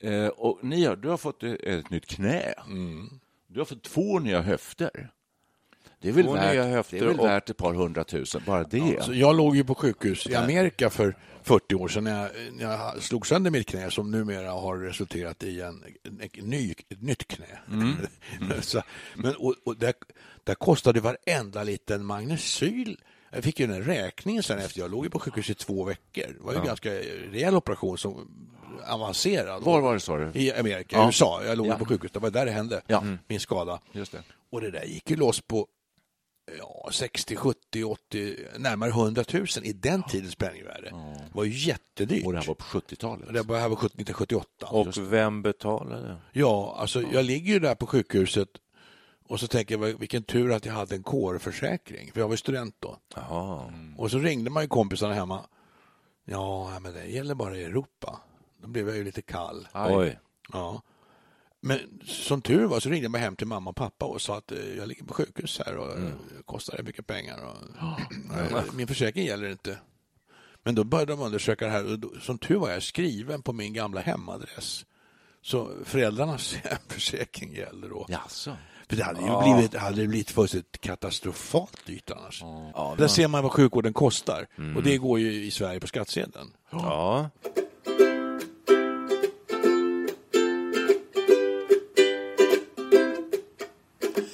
Eh, 0.00 0.26
och 0.26 0.58
ni 0.64 0.84
har, 0.84 0.96
du 0.96 1.08
har 1.08 1.16
fått 1.16 1.42
ett, 1.42 1.90
nytt 1.90 2.06
knä. 2.06 2.54
Du 3.46 3.60
har 3.60 3.64
fått 3.64 3.82
två 3.82 4.18
nya 4.18 4.42
höfter. 4.42 5.10
Det 6.00 6.08
är 6.08 6.12
väl, 6.12 6.24
Två 6.24 6.32
värt, 6.32 6.90
det 6.90 6.98
är 6.98 7.04
väl 7.04 7.20
och- 7.20 7.26
värt 7.26 7.50
ett 7.50 7.56
par 7.56 7.74
hundratusen, 7.74 8.42
bara 8.46 8.64
det. 8.64 9.02
Så 9.04 9.14
jag 9.14 9.36
låg 9.36 9.56
ju 9.56 9.64
på 9.64 9.74
sjukhus 9.74 10.26
i 10.26 10.34
Amerika 10.34 10.90
för 10.90 11.16
40 11.42 11.74
år 11.74 11.88
sedan 11.88 12.04
när 12.04 12.22
jag, 12.22 12.30
när 12.52 12.64
jag 12.64 13.02
slog 13.02 13.26
sönder 13.26 13.50
mitt 13.50 13.66
knä 13.68 13.90
som 13.90 14.10
numera 14.10 14.50
har 14.50 14.78
resulterat 14.78 15.42
i 15.42 15.60
en, 15.60 15.84
en, 16.04 16.20
en 16.32 16.44
ny, 16.44 16.74
ett 16.88 17.02
nytt 17.02 17.28
knä. 17.28 17.58
Så, 18.60 18.82
men, 19.16 19.34
och, 19.36 19.54
och 19.64 19.76
där, 19.76 19.94
där 20.44 20.54
kostade 20.54 21.00
varenda 21.00 21.62
liten 21.62 22.04
magnesyl 22.04 23.00
jag 23.32 23.44
fick 23.44 23.60
ju 23.60 23.64
en 23.74 23.82
räkning 23.82 24.42
sen 24.42 24.58
efter. 24.58 24.80
Jag 24.80 24.90
låg 24.90 25.04
ju 25.04 25.10
på 25.10 25.18
sjukhus 25.20 25.50
i 25.50 25.54
två 25.54 25.84
veckor. 25.84 26.26
Det 26.38 26.40
var 26.44 26.52
ju 26.52 26.58
en 26.58 26.64
ganska 26.66 26.90
rejäl 27.32 27.54
operation, 27.54 27.98
som 27.98 28.30
avancerad. 28.86 29.62
Var 29.62 29.80
var 29.80 29.94
det, 29.94 30.00
sa 30.00 30.16
du? 30.18 30.30
I 30.40 30.52
Amerika, 30.52 30.96
Ja. 30.96 31.06
USA. 31.06 31.40
Jag 31.44 31.58
låg 31.58 31.66
Ja. 31.66 31.78
på 31.78 31.84
sjukhus. 31.84 32.10
Det 32.12 32.18
var 32.18 32.30
där 32.30 32.46
det 32.46 32.52
hände, 32.52 32.82
Ja. 32.86 33.04
min 33.28 33.40
skada. 33.40 33.80
Just 33.92 34.12
det. 34.12 34.22
Och 34.50 34.60
det 34.60 34.70
där 34.70 34.84
gick 34.84 35.10
ju 35.10 35.16
loss 35.16 35.40
på 35.40 35.66
ja, 36.58 36.88
60, 36.92 37.36
70, 37.36 37.84
80, 37.84 38.36
närmare 38.58 38.90
100 38.90 39.24
000 39.32 39.46
i 39.62 39.72
den 39.72 40.02
tidens 40.02 40.34
penningvärde. 40.34 40.90
Det 40.90 41.30
var 41.34 41.44
ju 41.44 41.52
jättedyrt. 41.68 42.26
Och 42.26 42.32
det 42.32 42.38
här 42.38 42.46
var 42.46 42.54
på 42.54 42.64
70-talet. 42.64 43.32
Det 43.32 43.42
var 43.42 43.58
här 43.58 43.68
var 43.68 43.76
1978. 43.76 44.66
Och 44.66 45.12
vem 45.12 45.42
betalade? 45.42 46.16
Ja, 46.32 46.76
alltså 46.78 47.02
jag 47.02 47.24
ligger 47.24 47.52
ju 47.52 47.58
där 47.58 47.74
på 47.74 47.86
sjukhuset 47.86 48.48
och 49.28 49.40
så 49.40 49.46
tänker 49.46 49.78
jag 49.78 49.98
vilken 49.98 50.22
tur 50.22 50.52
att 50.52 50.66
jag 50.66 50.72
hade 50.72 50.94
en 50.94 51.02
kårförsäkring, 51.02 52.12
för 52.12 52.20
jag 52.20 52.28
var 52.28 52.36
student 52.36 52.76
då. 52.78 52.98
Jaha. 53.14 53.72
Och 53.96 54.10
så 54.10 54.18
ringde 54.18 54.50
man 54.50 54.62
ju 54.62 54.68
kompisarna 54.68 55.14
hemma. 55.14 55.46
Ja, 56.24 56.78
men 56.80 56.92
det 56.92 57.06
gäller 57.06 57.34
bara 57.34 57.56
i 57.56 57.64
Europa. 57.64 58.20
Då 58.62 58.68
blev 58.68 58.88
jag 58.88 58.96
ju 58.96 59.04
lite 59.04 59.22
kall. 59.22 59.68
Oj. 59.74 60.18
Ja. 60.52 60.82
Men 61.60 62.00
som 62.04 62.42
tur 62.42 62.66
var 62.66 62.80
så 62.80 62.88
ringde 62.88 63.18
jag 63.18 63.24
hem 63.24 63.36
till 63.36 63.46
mamma 63.46 63.70
och 63.70 63.76
pappa 63.76 64.06
och 64.06 64.22
sa 64.22 64.38
att 64.38 64.52
eh, 64.52 64.76
jag 64.76 64.88
ligger 64.88 65.04
på 65.04 65.14
sjukhus 65.14 65.60
här 65.66 65.76
och 65.76 65.96
mm. 65.96 66.12
kostar 66.44 66.76
det 66.76 66.82
mycket 66.82 67.06
pengar. 67.06 67.38
Och, 67.44 68.74
min 68.74 68.86
försäkring 68.86 69.24
gäller 69.24 69.48
inte. 69.48 69.78
Men 70.62 70.74
då 70.74 70.84
började 70.84 71.12
de 71.12 71.20
undersöka 71.20 71.64
det 71.64 71.70
här 71.70 71.92
och 71.92 71.98
då, 71.98 72.10
som 72.20 72.38
tur 72.38 72.56
var 72.56 72.70
jag 72.70 72.82
skriven 72.82 73.42
på 73.42 73.52
min 73.52 73.72
gamla 73.72 74.00
hemadress. 74.00 74.86
Så 75.42 75.70
föräldrarnas 75.84 76.54
hemförsäkring 76.64 77.54
gäller 77.54 77.88
då. 77.88 78.06
Jaså? 78.08 78.56
För 78.88 78.96
det 78.96 79.02
hade 79.04 79.20
ju 79.20 79.54
blivit, 79.54 79.72
det 79.72 79.78
hade 79.78 80.06
blivit 80.06 80.30
fullständigt 80.30 80.80
katastrofalt 80.80 81.86
dyrt 81.86 82.10
annars. 82.10 82.42
Där 82.98 83.08
ser 83.08 83.28
man 83.28 83.42
vad 83.42 83.52
sjukvården 83.52 83.92
kostar. 83.92 84.46
Och 84.76 84.82
det 84.82 84.96
går 84.98 85.18
ju 85.20 85.32
i 85.44 85.50
Sverige 85.50 85.80
på 85.80 85.86
skattsedeln. 85.86 86.50
Ja. 86.70 87.30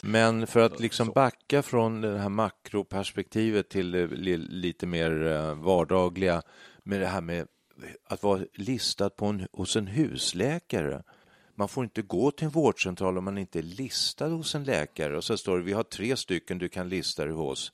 Men 0.02 0.46
för 0.46 0.60
att 0.60 0.80
liksom 0.80 1.10
backa 1.14 1.62
från 1.62 2.00
det 2.00 2.18
här 2.18 2.28
makroperspektivet 2.28 3.68
till 3.68 3.90
det 3.90 4.06
li- 4.06 4.36
lite 4.36 4.86
mer 4.86 5.26
eh, 5.26 5.54
vardagliga 5.54 6.42
med 6.82 7.00
det 7.00 7.06
här 7.06 7.20
med 7.20 7.46
att 8.08 8.22
vara 8.22 8.40
listad 8.54 9.10
på 9.10 9.26
en, 9.26 9.46
hos 9.52 9.76
en 9.76 9.86
husläkare. 9.86 11.02
Man 11.54 11.68
får 11.68 11.84
inte 11.84 12.02
gå 12.02 12.30
till 12.30 12.44
en 12.44 12.50
vårdcentral 12.50 13.18
om 13.18 13.24
man 13.24 13.38
inte 13.38 13.58
är 13.58 13.62
listad 13.62 14.28
hos 14.28 14.54
en 14.54 14.64
läkare. 14.64 15.16
Och 15.16 15.24
så 15.24 15.36
står 15.36 15.58
det 15.58 15.64
vi 15.64 15.72
har 15.72 15.82
tre 15.82 16.16
stycken 16.16 16.58
du 16.58 16.68
kan 16.68 16.88
lista 16.88 17.24
dig 17.24 17.34
hos. 17.34 17.72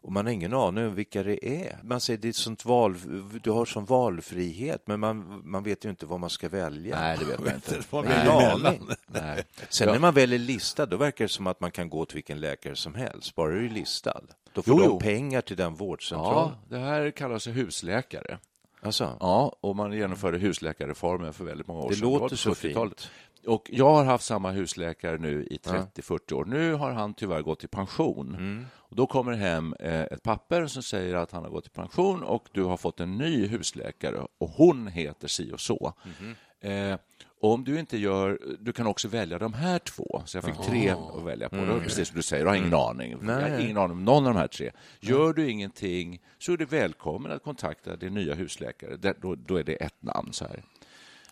Och 0.00 0.12
man 0.12 0.26
har 0.26 0.32
ingen 0.32 0.54
aning 0.54 0.86
om 0.86 0.94
vilka 0.94 1.22
det 1.22 1.46
är. 1.66 1.78
Man 1.82 2.00
säger 2.00 2.18
det 2.18 2.28
är 2.28 2.32
sånt 2.32 2.64
val, 2.64 2.96
du 3.42 3.50
har 3.50 3.64
sån 3.64 3.84
valfrihet, 3.84 4.82
men 4.86 5.00
man, 5.00 5.42
man 5.44 5.62
vet 5.62 5.84
ju 5.84 5.90
inte 5.90 6.06
vad 6.06 6.20
man 6.20 6.30
ska 6.30 6.48
välja. 6.48 7.00
Nej, 7.00 7.18
det 7.18 7.24
vet 7.24 7.40
man 7.40 7.54
inte. 7.54 7.80
Vad 7.90 8.04
Nej. 8.04 8.14
det 8.14 8.30
emellan? 8.32 8.90
Nej. 9.06 9.44
Sen 9.68 9.88
när 9.88 9.98
man 9.98 10.14
väl 10.14 10.32
är 10.32 10.38
listad, 10.38 10.86
då 10.86 10.96
verkar 10.96 11.24
det 11.24 11.28
som 11.28 11.46
att 11.46 11.60
man 11.60 11.70
kan 11.70 11.88
gå 11.90 12.04
till 12.04 12.14
vilken 12.14 12.40
läkare 12.40 12.76
som 12.76 12.94
helst, 12.94 13.34
bara 13.34 13.52
du 13.52 13.64
är 13.66 13.70
listad. 13.70 14.22
Då 14.52 14.62
får 14.62 14.74
Jo, 14.74 14.78
du 14.78 14.84
jo. 14.84 15.00
pengar 15.00 15.40
till 15.40 15.56
den 15.56 15.74
vårdcentralen. 15.74 16.54
Ja, 16.70 16.76
det 16.76 16.78
här 16.84 17.10
kallas 17.10 17.46
husläkare. 17.46 18.38
Alltså, 18.82 19.16
Ja, 19.20 19.56
och 19.60 19.76
man 19.76 19.92
genomförde 19.92 20.38
husläkarreformen 20.38 21.32
för 21.32 21.44
väldigt 21.44 21.66
många 21.66 21.80
år 21.80 21.88
Det 21.88 21.94
sedan. 21.96 22.08
låter 22.08 22.20
var 22.20 22.28
på 22.28 22.36
så 22.36 22.50
70-talet. 22.54 23.00
fint. 23.00 23.10
Och 23.46 23.70
jag 23.72 23.90
har 23.94 24.04
haft 24.04 24.24
samma 24.24 24.50
husläkare 24.50 25.18
nu 25.18 25.44
i 25.50 25.56
30-40 25.56 26.32
år. 26.32 26.44
Nu 26.44 26.72
har 26.74 26.90
han 26.92 27.14
tyvärr 27.14 27.42
gått 27.42 27.64
i 27.64 27.68
pension. 27.68 28.34
Mm. 28.34 28.66
Och 28.76 28.96
då 28.96 29.06
kommer 29.06 29.32
det 29.32 29.38
hem 29.38 29.74
eh, 29.80 30.00
ett 30.02 30.22
papper 30.22 30.66
som 30.66 30.82
säger 30.82 31.14
att 31.14 31.32
han 31.32 31.42
har 31.42 31.50
gått 31.50 31.66
i 31.66 31.70
pension 31.70 32.22
och 32.22 32.48
du 32.52 32.62
har 32.64 32.76
fått 32.76 33.00
en 33.00 33.16
ny 33.18 33.46
husläkare 33.46 34.26
och 34.38 34.48
hon 34.50 34.86
heter 34.86 35.28
si 35.28 35.52
och 35.52 35.60
så. 35.60 35.92
Mm-hmm. 36.02 36.92
Eh, 36.92 36.98
om 37.40 37.64
du 37.64 37.78
inte 37.78 37.96
gör, 37.98 38.38
du 38.60 38.72
kan 38.72 38.86
också 38.86 39.08
välja 39.08 39.38
de 39.38 39.52
här 39.52 39.78
två. 39.78 40.22
Så 40.26 40.36
jag 40.36 40.44
fick 40.44 40.60
tre 40.66 40.88
att 40.90 41.22
välja 41.24 41.48
på. 41.48 41.56
Det 41.56 41.64
var 41.66 41.80
precis 41.80 42.08
som 42.08 42.16
du 42.16 42.22
säger, 42.22 42.44
du 42.44 42.48
har 42.50 42.56
ingen 42.56 42.74
aning. 42.74 43.10
Jag 43.10 43.18
har 43.18 43.38
Mm. 43.38 43.52
Nej. 43.52 43.64
ingen 43.64 43.76
aning 43.76 43.90
om 43.96 44.04
någon 44.04 44.26
av 44.26 44.34
de 44.34 44.38
här 44.40 44.46
tre. 44.48 44.70
Gör 45.00 45.32
du 45.32 45.50
ingenting 45.50 46.20
så 46.38 46.52
är 46.52 46.56
du 46.56 46.64
välkommen 46.64 47.32
att 47.32 47.42
kontakta 47.42 47.96
din 47.96 48.14
nya 48.14 48.34
husläkare. 48.34 48.96
Då, 49.20 49.34
då 49.34 49.56
är 49.56 49.62
det 49.64 49.74
ett 49.74 50.02
namn. 50.02 50.32
så 50.32 50.44
här. 50.44 50.62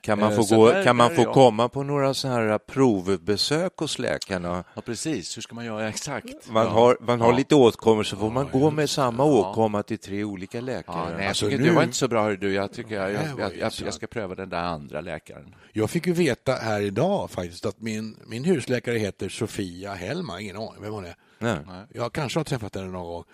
Kan 0.00 0.18
man 0.18 0.30
Eh, 0.32 0.36
få, 0.36 0.42
så 0.42 0.56
gå, 0.56 0.70
där- 0.72 0.84
kan 0.84 0.96
man 0.96 1.10
få 1.14 1.22
jag. 1.22 1.32
komma 1.34 1.68
på 1.68 1.82
några 1.82 2.14
sådana 2.14 2.40
här 2.50 2.58
provbesök 2.58 3.72
hos 3.76 3.98
läkarna? 3.98 4.64
Ja, 4.74 4.80
precis. 4.82 5.36
Hur 5.36 5.42
ska 5.42 5.54
man 5.54 5.64
göra 5.64 5.88
exakt? 5.88 6.48
Man 6.50 6.64
ja. 6.66 6.70
har, 6.72 6.96
man 7.00 7.20
har 7.20 7.30
Ja. 7.32 7.36
lite 7.36 7.54
åtkommor, 7.54 8.02
så 8.02 8.16
får 8.16 8.30
man 8.30 8.48
gå 8.52 8.70
med 8.70 8.90
samma 8.90 9.24
åkomma 9.24 9.82
till 9.82 9.98
tre 9.98 10.24
olika 10.24 10.60
läkare. 10.60 11.16
nej, 11.16 11.26
Alltså, 11.28 11.44
jag 11.44 11.50
tycker 11.52 11.64
nu- 11.64 11.70
det 11.70 11.76
var 11.76 11.82
inte 11.82 11.96
så 11.96 12.08
bra. 12.08 12.22
hör 12.22 12.36
Du. 12.36 12.54
Jag, 12.54 12.72
tycker 12.72 12.94
jag, 12.94 13.12
jag, 13.38 13.56
jag, 13.58 13.72
så 13.72 13.84
jag 13.84 13.94
ska 13.94 14.06
pröva 14.06 14.34
den 14.34 14.48
där 14.48 14.62
andra 14.62 15.00
läkaren. 15.00 15.54
Jag 15.72 15.90
fick 15.90 16.06
ju 16.06 16.12
veta 16.12 16.52
här 16.52 16.80
idag 16.80 17.30
faktiskt 17.30 17.66
att 17.66 17.80
min, 17.80 18.16
min 18.26 18.44
husläkare 18.44 18.98
heter 18.98 19.28
Sofia 19.28 19.94
Hellman. 19.94 20.40
Ingen 20.40 20.56
aning 20.56 20.82
vem 20.82 20.92
hon 20.92 21.04
är. 21.04 21.14
Nej. 21.38 21.56
Jag 21.94 22.12
kanske 22.12 22.38
har 22.38 22.44
träffat 22.44 22.74
henne 22.74 22.86
någon 22.88 23.04
gång. 23.04 23.24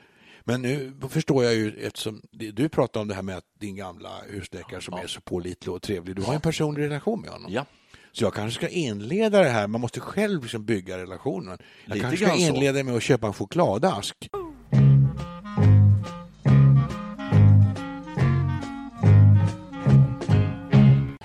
Men 0.44 0.62
nu 0.62 0.92
förstår 1.08 1.44
jag 1.44 1.54
ju, 1.54 1.86
eftersom 1.86 2.22
du 2.30 2.68
pratar 2.68 3.00
om 3.00 3.08
det 3.08 3.14
här 3.14 3.22
med 3.22 3.36
att 3.36 3.44
din 3.60 3.76
gamla 3.76 4.10
husläkare 4.28 4.80
som 4.80 4.94
är 4.94 5.06
så 5.06 5.20
pålitlig 5.20 5.74
och 5.74 5.82
trevlig, 5.82 6.16
du 6.16 6.22
har 6.22 6.34
en 6.34 6.40
personlig 6.40 6.82
relation 6.82 7.20
med 7.20 7.30
honom. 7.30 7.52
Ja. 7.52 7.66
Så 8.12 8.24
jag 8.24 8.34
kanske 8.34 8.58
ska 8.58 8.68
inleda 8.68 9.42
det 9.42 9.48
här, 9.48 9.66
man 9.66 9.80
måste 9.80 10.00
själv 10.00 10.42
liksom 10.42 10.64
bygga 10.64 10.98
relationen. 10.98 11.58
Jag 11.84 11.94
Lite 11.94 12.00
kanske 12.00 12.26
ska 12.26 12.36
inleda 12.36 12.84
med 12.84 12.94
att 12.94 13.02
köpa 13.02 13.26
en 13.26 13.32
chokladask. 13.32 14.28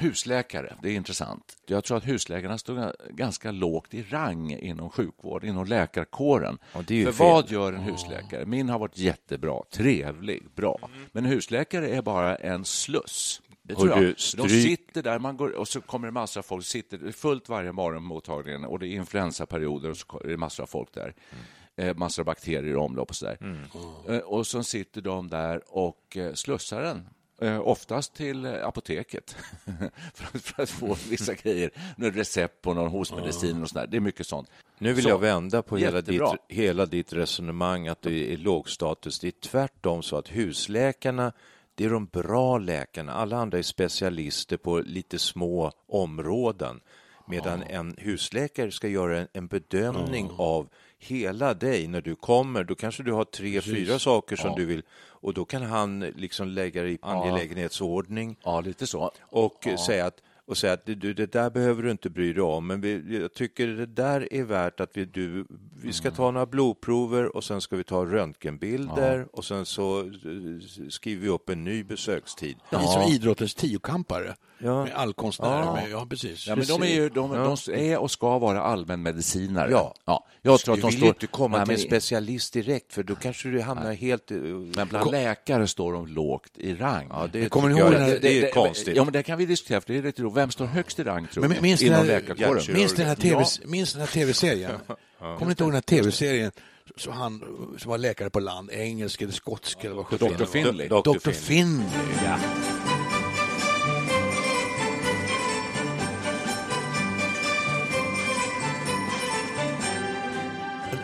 Husläkare, 0.08 0.74
det 0.82 0.90
är 0.90 0.94
intressant. 0.96 1.58
Jag 1.66 1.84
tror 1.84 1.98
att 1.98 2.08
husläkarna 2.08 2.58
står 2.58 2.74
ga- 2.76 2.94
ganska 3.10 3.52
lågt 3.52 3.94
i 3.94 4.04
rang 4.04 4.52
inom 4.52 4.90
sjukvård, 4.90 5.44
inom 5.44 5.66
läkarkåren. 5.66 6.58
Ja, 6.74 6.80
För 6.84 6.86
fel. 6.86 7.14
vad 7.14 7.52
gör 7.52 7.74
en 7.74 7.80
husläkare? 7.82 8.46
Min 8.46 8.70
har 8.70 8.80
varit 8.80 8.98
jättebra, 8.98 9.62
trevlig, 9.72 10.44
bra. 10.56 10.90
Men 11.12 11.26
en 11.26 11.32
husläkare 11.32 11.90
är 11.90 12.02
bara 12.02 12.36
en 12.36 12.66
sluss. 12.66 13.42
Det 13.62 13.76
tror 13.76 13.90
jag. 13.90 14.00
De 14.38 14.50
sitter 14.50 15.04
där 15.04 15.20
man 15.20 15.38
går, 15.38 15.50
och 15.50 15.68
så 15.68 15.82
kommer 15.82 16.08
det 16.08 16.12
massor 16.12 16.40
av 16.42 16.44
folk. 16.44 16.66
Sitter, 16.66 17.12
fullt 17.12 17.50
varje 17.50 17.72
morgon 17.72 18.02
på 18.02 18.08
mottagningen 18.08 18.66
och 18.66 18.80
det 18.80 18.88
är 18.88 18.90
influensaperioder 18.96 19.90
och 19.90 19.98
så 19.98 20.22
är 20.24 20.28
det 20.28 20.38
massor 20.38 20.64
av 20.64 20.68
folk 20.68 20.94
där. 20.94 21.14
Eh, 21.76 21.96
massor 21.96 22.22
av 22.22 22.26
bakterier 22.26 22.64
i 22.72 22.76
omlopp 22.76 23.10
och 23.10 23.16
så 23.16 23.26
där. 23.26 23.66
Eh, 24.10 24.18
och 24.18 24.48
så 24.48 24.64
sitter 24.64 25.02
de 25.02 25.28
där 25.28 25.62
och 25.68 26.18
eh, 26.18 26.34
slussar 26.34 26.82
den. 26.82 26.98
Eh, 26.98 27.04
oftast 27.42 28.14
till 28.14 28.46
eh, 28.46 28.68
apoteket 28.68 29.32
för, 30.14 30.26
att, 30.34 30.42
för 30.42 30.64
att 30.64 30.70
få 30.70 30.98
vissa 31.10 31.34
grejer. 31.34 31.72
Nu 31.98 32.12
recept 32.12 32.62
på 32.62 32.74
någon 32.74 32.92
hostmedicin 32.92 33.62
och 33.62 33.70
sådär. 33.70 33.88
Det 33.88 33.98
är 33.98 34.02
mycket 34.02 34.28
sånt. 34.28 34.50
Nu 34.78 34.94
vill 34.94 35.04
Så, 35.04 35.10
jag 35.10 35.20
vända 35.20 35.62
på 35.62 35.78
hela 35.78 36.02
ditt, 36.02 36.22
hela 36.48 36.86
ditt 36.86 37.14
resonemang 37.14 37.88
att 37.88 38.02
det 38.02 38.34
är 38.34 38.38
lågstatus. 38.38 39.20
Det 39.20 39.28
är 39.28 39.32
tvärtom 39.32 40.04
så 40.04 40.18
att 40.18 40.28
husläkarna, 40.28 41.32
det 41.76 41.86
är 41.86 41.90
de 41.90 42.06
bra 42.06 42.58
läkarna. 42.58 43.14
Alla 43.14 43.38
andra 43.38 43.58
är 43.58 43.62
specialister 43.62 44.58
på 44.58 44.80
lite 44.80 45.20
små 45.20 45.72
områden. 45.88 46.80
Medan 47.30 47.64
en 47.64 47.96
husläkare 47.98 48.72
ska 48.72 48.88
göra 48.88 49.20
en, 49.20 49.28
en 49.34 49.48
bedömning 49.48 50.32
av 50.38 50.70
hela 51.00 51.54
dig 51.54 51.88
när 51.88 52.02
du 52.02 52.16
kommer. 52.16 52.64
Då 52.64 52.76
kanske 52.76 53.04
du 53.04 53.12
har 53.12 53.24
tre, 53.24 53.62
fyra 53.62 54.00
saker 54.00 54.36
som 54.36 54.56
du 54.56 54.66
vill 54.66 54.84
och 55.28 55.34
då 55.34 55.46
kan 55.46 55.62
han 55.62 56.00
liksom 56.00 56.48
lägga 56.48 56.84
det 56.84 56.90
i 56.90 56.98
angelägenhetsordning. 57.02 58.38
Ja, 58.44 58.62
lite 58.62 58.88
så. 58.88 59.12
och 59.22 59.68
säga 59.86 60.06
att 60.06 60.22
och 60.46 60.58
säga 60.58 60.74
att 60.74 60.86
du, 60.86 61.14
det 61.14 61.32
där 61.32 61.50
behöver 61.50 61.84
du 61.84 61.92
inte 61.92 62.10
bry 62.10 62.34
dig 62.34 62.42
om, 62.42 62.68
men 62.68 62.82
vi, 62.82 63.20
jag 63.22 63.34
tycker 63.34 63.68
det 63.68 63.86
där 63.86 64.34
är 64.34 64.44
värt 64.44 64.80
att 64.80 64.98
vi, 64.98 65.06
du, 65.06 65.46
vi 65.84 65.94
ska 65.94 66.12
ta 66.12 66.32
några 66.32 66.46
blodprover 66.46 67.36
och 67.36 67.44
sen 67.44 67.62
ska 67.62 67.76
vi 67.76 67.84
ta 67.84 68.06
röntgenbilder 68.06 69.28
och 69.34 69.46
sen 69.46 69.66
så 69.66 70.00
eh, 70.00 70.10
skriver 70.90 71.22
vi 71.22 71.30
upp 71.30 71.50
en 71.50 71.64
ny 71.64 71.84
besökstid. 71.84 72.58
Ni 72.72 72.88
som 72.88 73.02
idrottens 73.02 73.56
tiokampare. 73.56 74.36
Ja. 74.60 74.84
Med 74.84 74.94
allkonstnärer. 74.96 75.60
Ja. 75.66 75.74
Med, 75.74 75.90
ja, 75.92 76.06
precis. 76.10 76.48
Ja, 76.48 76.56
men 76.56 76.66
de 76.68 76.82
är 76.84 76.88
ju 76.88 77.10
de, 77.10 77.32
de 77.66 77.74
är 77.74 77.98
och 77.98 78.12
ska 78.12 78.40
vara 78.40 78.62
allmänmedicinare. 78.62 79.72
Ja. 79.72 79.94
ja. 80.06 80.26
Jag 80.42 80.60
tror 80.60 80.76
Du 80.76 80.82
att 80.86 80.92
de 80.92 80.98
står... 80.98 81.08
inte 81.08 81.28
komma 81.28 81.58
Nej, 81.58 81.66
till 81.66 81.76
en 81.76 81.82
specialist 81.82 82.54
direkt, 82.54 82.94
för 82.94 83.04
då 83.04 83.16
kanske 83.16 83.50
du 83.50 83.62
hamnar 83.62 83.94
helt... 83.94 84.32
eh, 84.32 84.38
Men 84.38 84.88
bland 84.88 85.12
läkare 85.12 85.68
står 85.68 85.94
de 85.94 86.08
lågt 86.08 86.52
i 86.58 86.74
rang. 86.76 87.08
Ja, 87.10 87.28
det 87.32 87.50
kommer 87.50 87.70
ni 87.70 87.80
ihåg 87.80 87.94
här- 87.94 88.08
det, 88.10 88.20
det 88.20 88.44
är 88.50 88.52
konstigt. 88.52 88.96
Ja, 88.96 89.04
men 89.04 89.14
det 89.14 89.24
kan 89.24 89.38
vi 89.38 89.46
diskutera, 89.46 89.82
för 89.82 89.94
det 89.94 90.00
är 90.00 90.02
rätt 90.02 90.20
roligt. 90.20 90.38
Vem 90.38 90.52
står 90.52 90.66
högst 90.66 91.00
i 91.00 91.04
rang, 91.04 91.28
tror 91.28 91.42
Men 91.42 91.52
du, 91.52 91.62
minns 91.62 91.82
ni 91.82 91.88
inom 91.88 92.00
den 92.00 92.10
här- 92.10 92.22
läkarkåren? 92.22 92.64
Minns 93.72 93.94
den 93.94 94.00
här 94.02 94.08
tv-serien? 94.08 94.72
Kommer 95.20 95.46
ni 95.46 95.50
inte 95.50 95.64
ihåg 95.64 95.72
den 95.72 95.76
här 95.76 95.82
tv-serien 95.82 96.52
så 96.98 97.12
han 97.12 97.44
som 97.78 97.92
var 97.92 97.98
läkare 97.98 98.30
på 98.30 98.40
land, 98.40 98.72
engelsk 98.72 99.22
eller 99.22 99.34
skotsk 99.34 99.84
eller 99.84 99.96
vad 99.96 100.06
Dr. 100.06 100.10
sjutton 100.10 100.30
det 100.32 100.38
var. 100.40 100.46
Finley. 100.46 100.88
Dr. 100.88 101.14
Dr. 101.20 101.30
Finley. 101.32 101.86
Ja. 102.26 102.38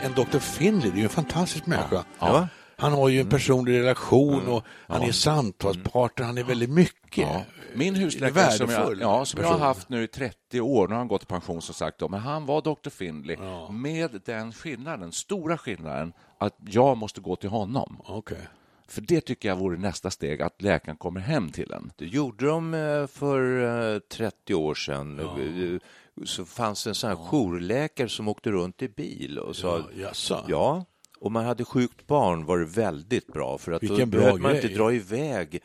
En, 0.03 0.13
Dr. 0.13 0.39
Finley, 0.39 0.91
det 0.91 0.95
är 0.95 0.97
ju 0.97 1.03
en 1.03 1.09
fantastisk 1.09 1.65
människa. 1.65 2.05
Ja. 2.19 2.47
Han 2.77 2.93
har 2.93 3.09
ju 3.09 3.21
en 3.21 3.29
personlig 3.29 3.79
relation 3.79 4.47
och 4.47 4.63
han 4.87 5.01
är 5.01 5.11
samtalspartner, 5.11 6.25
han 6.25 6.37
är 6.37 6.43
väldigt 6.43 6.69
mycket. 6.69 7.17
Ja. 7.17 7.43
Min 7.75 7.95
husläkare 7.95 8.51
som 8.51 8.69
jag, 8.69 9.01
ja, 9.01 9.25
som 9.25 9.41
jag 9.41 9.47
har 9.47 9.57
haft 9.57 9.89
nu 9.89 10.03
i 10.03 10.07
30 10.07 10.61
år, 10.61 10.87
nu 10.87 10.93
har 10.93 10.99
han 10.99 11.07
gått 11.07 11.23
i 11.23 11.25
pension 11.25 11.61
som 11.61 11.75
sagt, 11.75 11.99
då, 11.99 12.09
men 12.09 12.19
han 12.19 12.45
var 12.45 12.61
Dr. 12.61 12.89
Finley 12.89 13.37
med 13.71 14.21
den 14.25 14.53
skillnaden, 14.53 15.11
stora 15.11 15.57
skillnaden 15.57 16.13
att 16.37 16.57
jag 16.67 16.97
måste 16.97 17.21
gå 17.21 17.35
till 17.35 17.49
honom. 17.49 18.01
Okej. 18.05 18.47
För 18.87 19.01
det 19.01 19.21
tycker 19.21 19.49
jag 19.49 19.55
vore 19.55 19.77
nästa 19.77 20.11
steg, 20.11 20.41
att 20.41 20.61
läkaren 20.61 20.97
kommer 20.97 21.19
hem 21.19 21.49
till 21.49 21.71
en. 21.71 21.91
Det 21.95 22.05
gjorde 22.05 22.45
de 22.45 22.73
eh, 22.73 23.07
för 23.07 23.93
eh, 23.93 23.99
30 23.99 24.53
år 24.53 24.75
sedan. 24.75 25.19
Eh, 25.19 25.79
Så 26.25 26.45
fanns 26.45 26.83
det 26.83 26.89
en 26.89 26.95
sån 26.95 27.09
här 27.09 27.17
jourläkare 27.17 28.09
som 28.09 28.27
åkte 28.27 28.51
runt 28.51 28.81
i 28.81 28.89
bil 28.89 29.39
och 29.39 29.55
sa 29.55 29.77
Ja, 29.77 29.83
jaså? 30.03 30.45
ja. 30.47 30.85
Och 31.19 31.31
man 31.31 31.45
hade 31.45 31.65
sjukt 31.65 32.07
barn 32.07 32.45
var 32.45 32.57
det 32.59 32.65
väldigt 32.65 33.27
bra 33.27 33.57
för 33.57 33.71
att 33.71 33.81
då 33.81 33.87
Vilken 33.87 34.09
bra 34.09 34.19
behövde 34.19 34.41
man 34.41 34.51
grej. 34.51 34.63
inte 34.63 34.75
dra 34.77 34.93
iväg 34.93 35.59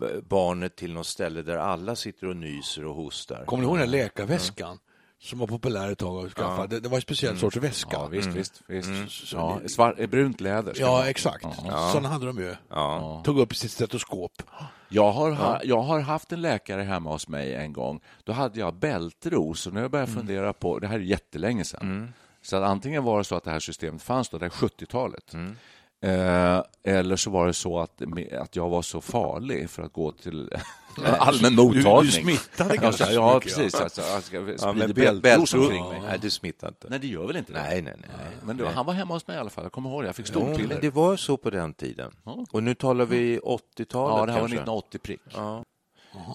b- 0.00 0.06
barnet 0.28 0.76
till 0.76 0.92
något 0.94 1.06
ställe 1.06 1.42
där 1.42 1.56
alla 1.56 1.96
sitter 1.96 2.26
och 2.28 2.36
nyser 2.36 2.84
och 2.86 2.94
hostar. 2.94 3.44
Kommer 3.44 3.62
ni 3.62 3.66
ihåg 3.68 3.76
den 3.78 3.80
här 3.88 3.92
läkarväskan 3.98 4.78
som 5.20 5.38
var 5.38 5.46
populär 5.46 5.90
ett 5.92 5.98
tag 5.98 6.26
att 6.26 6.32
skaffa? 6.32 6.66
Det, 6.66 6.80
det 6.80 6.88
var 6.88 6.96
en 6.96 7.02
speciell 7.02 7.38
sorts 7.38 7.56
väska. 7.56 7.90
Ja, 7.96 8.06
visst, 8.06 8.28
visst. 8.28 8.62
visst. 8.66 9.10
Så 9.10 9.36
Ja, 9.36 9.60
svart, 9.68 9.94
eh, 9.98 10.06
brunt 10.06 10.40
läder. 10.40 10.74
Ja, 10.76 11.06
exakt. 11.08 11.46
Sådana 11.92 12.08
hade 12.08 12.26
de 12.26 12.38
ju. 12.38 12.54
Ja. 12.70 13.22
Tog 13.24 13.38
upp 13.38 13.56
sitt 13.56 13.70
stetoskop. 13.70 14.42
Jag 14.88 15.12
har, 15.12 15.30
ha, 15.30 15.60
jag 15.64 15.80
har 15.82 16.00
haft 16.00 16.32
en 16.32 16.40
läkare 16.42 16.82
hemma 16.82 17.10
hos 17.10 17.28
mig 17.28 17.54
en 17.54 17.72
gång. 17.72 18.00
Då 18.24 18.32
hade 18.32 18.60
jag 18.60 18.74
bältros 18.74 19.66
och 19.66 19.72
nu 19.72 19.78
har 19.78 19.84
jag 19.84 19.90
börjat 19.90 20.08
Mm. 20.08 20.20
fundera 20.20 20.52
på, 20.52 20.78
det 20.78 20.86
här 20.86 20.94
är 20.94 21.00
jättelänge 21.00 21.64
sedan. 21.64 22.12
Så 22.42 22.56
att 22.56 22.62
antingen 22.62 23.04
var 23.04 23.18
det 23.18 23.24
så 23.24 23.34
att 23.34 23.44
det 23.44 23.50
här 23.50 23.60
systemet 23.60 24.02
fanns 24.02 24.28
då, 24.28 24.38
det 24.38 24.46
är 24.46 24.50
70-talet. 24.50 25.34
Mm. 25.34 25.56
Eh, 26.04 26.62
eller 26.82 27.16
så 27.16 27.30
var 27.30 27.46
det 27.46 27.52
så 27.52 27.78
att, 27.78 28.02
att 28.40 28.56
jag 28.56 28.68
var 28.68 28.82
så 28.82 29.00
farlig 29.00 29.70
för 29.70 29.82
att 29.82 29.92
gå 29.92 30.12
till 30.12 30.50
allmän 31.18 31.54
mottagning. 31.54 32.00
du 32.02 32.10
smittade 32.10 32.74
Ja, 32.74 32.80
ganska 32.82 33.06
så- 33.06 33.12
Ja, 33.12 33.34
mycket, 33.34 33.56
precis. 33.56 33.74
Alltså, 33.80 34.02
jag 34.32 34.54
Ja, 34.60 34.72
men 34.72 34.92
bältros 34.92 35.54
omkring 35.54 35.88
mig. 35.88 36.00
Nej, 36.06 36.18
det 36.22 36.30
smittar 36.30 36.68
inte. 36.68 36.86
Nej, 36.90 36.98
det 36.98 37.06
gör 37.06 37.26
väl 37.26 37.36
inte 37.36 37.52
det? 37.52 37.62
Nej, 37.62 37.82
nej, 37.82 37.94
nej. 37.98 38.26
Men 38.42 38.56
det, 38.56 38.68
han 38.68 38.86
var 38.86 38.92
hemma 38.94 39.14
hos 39.14 39.26
mig 39.26 39.36
i 39.36 39.40
alla 39.40 39.50
fall. 39.50 39.64
Jag 39.64 39.72
kommer 39.72 39.90
ihåg 39.90 40.02
det. 40.02 40.06
Jag 40.06 40.16
fick 40.16 40.34
men 40.34 40.80
det 40.80 40.90
var 40.90 41.16
så 41.16 41.36
på 41.36 41.50
den 41.50 41.74
tiden. 41.74 42.12
Och 42.50 42.62
nu 42.62 42.74
talar 42.74 43.04
vi 43.04 43.38
80-talet 43.38 44.18
ja, 44.18 44.26
det 44.26 44.32
här 44.32 44.40
var 44.40 44.48
kanske. 44.48 44.56
1980 44.56 44.98
prick. 44.98 45.20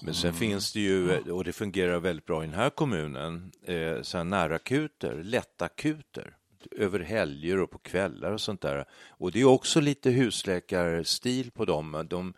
Men 0.02 0.14
sen 0.14 0.34
finns 0.34 0.72
det 0.72 0.80
ju, 0.80 1.18
och 1.32 1.44
det 1.44 1.52
fungerar 1.52 1.98
väldigt 1.98 2.26
bra 2.26 2.42
i 2.44 2.46
den 2.46 2.54
här 2.54 2.70
kommunen, 2.70 3.52
eh, 3.64 4.02
så 4.02 4.16
här 4.16 4.24
närakuter, 4.24 5.22
lättakuter 5.24 6.36
över 6.70 7.00
helger 7.00 7.60
och 7.60 7.70
på 7.70 7.78
kvällar 7.78 8.32
och 8.32 8.40
sånt 8.40 8.60
där. 8.60 8.84
Och 9.08 9.32
det 9.32 9.40
är 9.40 9.44
också 9.44 9.80
lite 9.80 10.10
husläkarstil 10.10 11.50
på 11.50 11.64
dem. 11.64 12.06
De, 12.10 12.34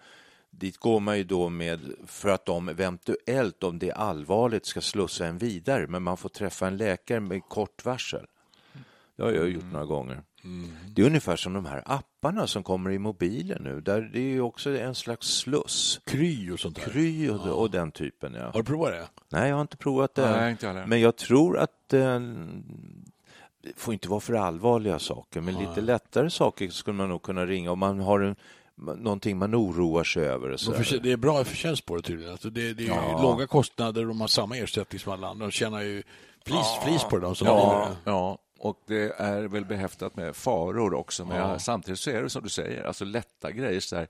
dit 0.50 0.76
går 0.76 1.00
man 1.00 1.18
ju 1.18 1.24
då 1.24 1.48
med 1.48 1.80
för 2.06 2.28
att 2.28 2.46
de 2.46 2.68
eventuellt, 2.68 3.62
om 3.62 3.78
det 3.78 3.90
är 3.90 3.94
allvarligt, 3.94 4.66
ska 4.66 4.80
slussa 4.80 5.26
en 5.26 5.38
vidare. 5.38 5.86
Men 5.86 6.02
man 6.02 6.16
får 6.16 6.28
träffa 6.28 6.66
en 6.66 6.76
läkare 6.76 7.20
med 7.20 7.42
kort 7.48 7.84
varsel. 7.84 8.26
Det 9.16 9.22
har 9.22 9.32
jag 9.32 9.50
gjort 9.50 9.72
några 9.72 9.86
gånger. 9.86 10.22
Det 10.86 11.02
är 11.02 11.06
ungefär 11.06 11.36
som 11.36 11.52
de 11.52 11.66
här 11.66 11.82
apparna 11.86 12.46
som 12.46 12.62
kommer 12.62 12.90
i 12.90 12.98
mobilen 12.98 13.62
nu. 13.62 13.80
Där 13.80 14.00
det 14.00 14.18
är 14.18 14.30
ju 14.30 14.40
också 14.40 14.76
en 14.78 14.94
slags 14.94 15.26
sluss. 15.26 16.00
Kry 16.06 16.50
och 16.50 16.60
sånt 16.60 16.76
där. 16.76 16.82
Kry 16.82 17.28
och, 17.28 17.60
och 17.60 17.70
den 17.70 17.92
typen, 17.92 18.34
ja. 18.34 18.44
Har 18.44 18.52
du 18.52 18.64
provat 18.64 18.90
det? 18.90 19.06
Nej, 19.28 19.48
jag 19.48 19.56
har 19.56 19.62
inte 19.62 19.76
provat 19.76 20.14
det. 20.14 20.30
Nej, 20.30 20.50
inte 20.50 20.66
heller. 20.66 20.86
men 20.86 21.00
jag 21.00 21.16
tror 21.16 21.58
att 21.58 21.92
eh, 21.92 22.20
det 23.62 23.72
får 23.76 23.94
inte 23.94 24.08
vara 24.08 24.20
för 24.20 24.34
allvarliga 24.34 24.98
saker, 24.98 25.40
men 25.40 25.54
lite 25.54 25.80
lättare 25.80 26.30
saker 26.30 26.68
skulle 26.68 26.96
man 26.96 27.08
nog 27.08 27.22
kunna 27.22 27.46
ringa 27.46 27.72
om 27.72 27.78
man 27.78 28.00
har 28.00 28.20
en, 28.20 28.36
någonting 28.74 29.38
man 29.38 29.54
oroar 29.54 30.04
sig 30.04 30.24
över. 30.24 30.56
Så 30.56 30.72
Det 31.02 31.12
är 31.12 31.16
bra 31.16 31.44
förtjänst 31.44 31.86
på 31.86 31.96
det 31.96 32.02
tydligen. 32.02 32.32
Alltså 32.32 32.50
det, 32.50 32.72
det 32.74 32.82
är 32.82 33.16
ju 33.16 33.22
låga 33.22 33.46
kostnader 33.46 34.00
och 34.00 34.08
de 34.08 34.20
har 34.20 34.28
samma 34.28 34.56
ersättning 34.56 34.98
som 35.00 35.12
alla 35.12 35.28
andra. 35.28 35.46
De 35.46 35.50
tjänar 35.52 35.80
ju 35.80 36.02
flis, 36.46 36.66
flis 36.84 37.04
på 37.04 37.18
det. 37.18 37.34
Som 37.34 37.46
Ja, 37.46 37.88
det. 38.04 38.10
ja, 38.10 38.38
och 38.58 38.76
det 38.86 39.12
är 39.16 39.42
väl 39.42 39.64
behäftat 39.64 40.16
med 40.16 40.36
faror 40.36 40.94
också. 40.94 41.24
Men 41.24 41.36
jag, 41.36 41.60
samtidigt 41.60 42.00
så 42.00 42.10
är 42.10 42.22
det 42.22 42.30
som 42.30 42.42
du 42.42 42.48
säger, 42.48 42.84
alltså 42.84 43.04
lätta 43.04 43.50
grejer. 43.50 43.80
Så 43.80 43.96
här, 43.96 44.08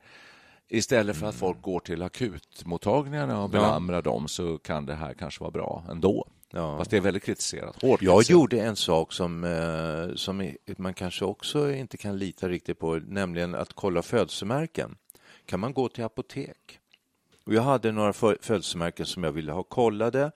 istället 0.68 1.16
för 1.16 1.26
att 1.26 1.34
folk 1.34 1.62
går 1.62 1.80
till 1.80 2.02
akutmottagningarna 2.02 3.42
och 3.42 3.50
belamrar 3.50 4.02
dem 4.02 4.28
så 4.28 4.58
kan 4.58 4.86
det 4.86 4.94
här 4.94 5.14
kanske 5.14 5.40
vara 5.40 5.50
bra 5.50 5.84
ändå. 5.90 6.26
Ja. 6.54 6.78
Fast 6.78 6.90
det 6.90 6.96
är 6.96 7.00
väldigt 7.00 7.22
kritiserat. 7.24 7.82
Hårt 7.82 8.02
Jag 8.02 8.18
kritiserat. 8.18 8.30
gjorde 8.30 8.60
en 8.60 8.76
sak 8.76 9.12
som, 9.12 9.44
eh, 9.44 10.14
som 10.14 10.54
man 10.76 10.94
kanske 10.94 11.24
också 11.24 11.72
inte 11.72 11.96
kan 11.96 12.18
lita 12.18 12.48
riktigt 12.48 12.78
på, 12.78 12.94
nämligen 12.96 13.54
att 13.54 13.72
kolla 13.72 14.02
födelsemärken. 14.02 14.96
Kan 15.46 15.60
man 15.60 15.72
gå 15.74 15.88
till 15.88 16.04
apotek? 16.04 16.78
Och 17.46 17.54
jag 17.54 17.62
hade 17.62 17.92
några 17.92 18.12
fö- 18.12 18.36
födelsemärken 18.42 19.06
som 19.06 19.24
jag 19.24 19.32
ville 19.32 19.52
ha 19.52 19.62
kollade. 19.62 20.30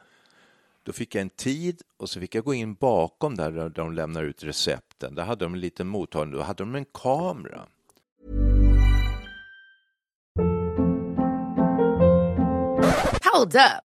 Då 0.83 0.93
fick 0.93 1.15
jag 1.15 1.23
en 1.23 1.31
tid 1.31 1.83
och 1.97 2.11
så 2.11 2.21
fick 2.21 2.35
jag 2.35 2.45
gå 2.45 2.55
in 2.55 2.75
bakom 2.75 3.35
där, 3.37 3.51
där 3.51 3.69
de 3.69 3.93
lämnar 3.93 4.23
ut 4.25 4.45
recepten. 4.45 5.15
Där 5.15 5.25
hade 5.25 5.45
de 5.45 5.55
en 5.55 5.61
liten 5.61 5.87
mottagning, 5.89 6.35
då 6.37 6.43
hade 6.43 6.63
de 6.65 6.75
en 6.75 6.85
kamera. 6.85 7.67
Hold 13.33 13.55
up. 13.57 13.86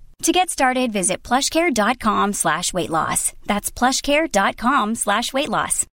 To 0.21 0.31
get 0.31 0.49
started, 0.49 0.93
visit 0.93 1.27
plushcare.com 1.27 2.33
slash 2.33 2.73
weight 2.73 2.89
loss. 2.89 3.33
That's 3.45 3.71
plushcare.com 3.71 4.95
slash 4.95 5.33
weight 5.33 5.49
loss. 5.49 5.87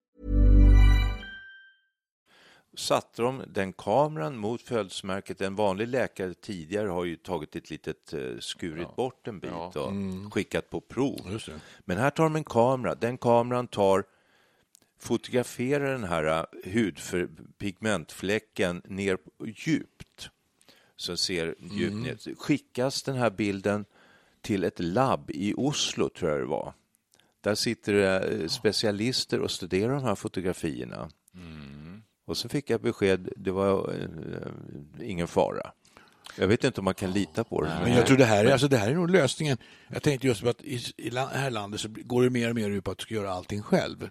Satte 2.78 3.22
de 3.22 3.44
den 3.48 3.74
kameran 3.74 4.38
mot 4.38 4.62
födelsemärket. 4.62 5.42
En 5.42 5.56
vanlig 5.56 5.88
läkare 5.88 6.34
tidigare 6.34 6.88
har 6.88 7.06
ju 7.06 7.16
tagit 7.16 7.56
ett 7.56 7.70
litet, 7.70 8.14
eh, 8.14 8.20
skurit 8.40 8.96
bort 8.96 9.28
en 9.28 9.40
bit 9.40 9.52
och 9.52 10.34
skickat 10.34 10.70
på 10.70 10.82
prov. 10.82 11.20
Just 11.32 11.46
det. 11.46 11.62
Men 11.80 11.98
här 11.98 12.10
tar 12.10 12.24
de 12.24 12.36
en 12.36 12.44
kamera. 12.44 12.96
Den 12.96 13.18
kameran 13.18 13.68
tar 13.68 14.04
fotograferar 15.00 15.92
den 15.92 16.04
här 16.04 16.24
eh, 16.24 16.44
hudpigmentfläcken 16.74 18.82
ner 18.86 19.18
djupt. 19.46 20.30
Så 20.96 21.18
ser 21.18 21.56
djupt 21.60 21.96
ner. 21.96 22.36
Skickas 22.36 23.04
den 23.04 23.16
här 23.16 23.30
bilden 23.30 23.86
till 24.46 24.64
ett 24.64 24.80
labb 24.80 25.32
i 25.34 25.54
Oslo, 25.58 26.10
tror 26.10 26.32
jag 26.32 26.40
det 26.40 26.46
var. 26.46 26.74
Där 27.42 27.56
sitter 27.56 27.94
det 27.94 28.20
eh, 28.20 28.48
specialister 28.48 29.40
och 29.40 29.52
studerar 29.52 29.94
de 29.96 30.04
här 30.04 30.16
fotografierna. 30.16 31.10
Och 32.26 32.38
så 32.38 32.50
fick 32.50 32.70
jag 32.70 32.82
besked, 32.82 33.30
det 33.38 33.52
var 33.52 33.94
eh, 33.94 35.10
ingen 35.10 35.28
fara. 35.28 35.72
Jag 36.38 36.48
vet 36.48 36.64
inte 36.64 36.82
om 36.82 36.86
man 36.86 36.94
kan 36.94 37.12
lita 37.12 37.44
på 37.44 37.62
det. 37.62 37.78
Men 37.84 37.92
jag 37.94 38.06
tror 38.06 38.18
det 38.18 38.26
här, 38.26 38.46
är, 38.46 38.52
alltså 38.52 38.68
det 38.68 38.78
här 38.78 38.90
är 38.92 38.96
nog 38.96 39.10
lösningen. 39.12 39.58
Jag 39.88 40.04
tänkte 40.04 40.28
just 40.28 40.44
på 40.44 40.50
att 40.50 40.62
i, 40.62 40.82
i 40.98 41.10
la- 41.10 41.26
här 41.28 41.52
landet 41.52 41.80
så 41.82 41.88
går 41.92 42.24
det 42.24 42.30
mer 42.30 42.50
och 42.50 42.56
mer 42.56 42.70
ut 42.70 42.84
på 42.84 42.92
att 42.92 42.98
du 42.98 43.02
ska 43.02 43.14
göra 43.16 43.32
allting 43.32 43.62
själv. 43.62 44.10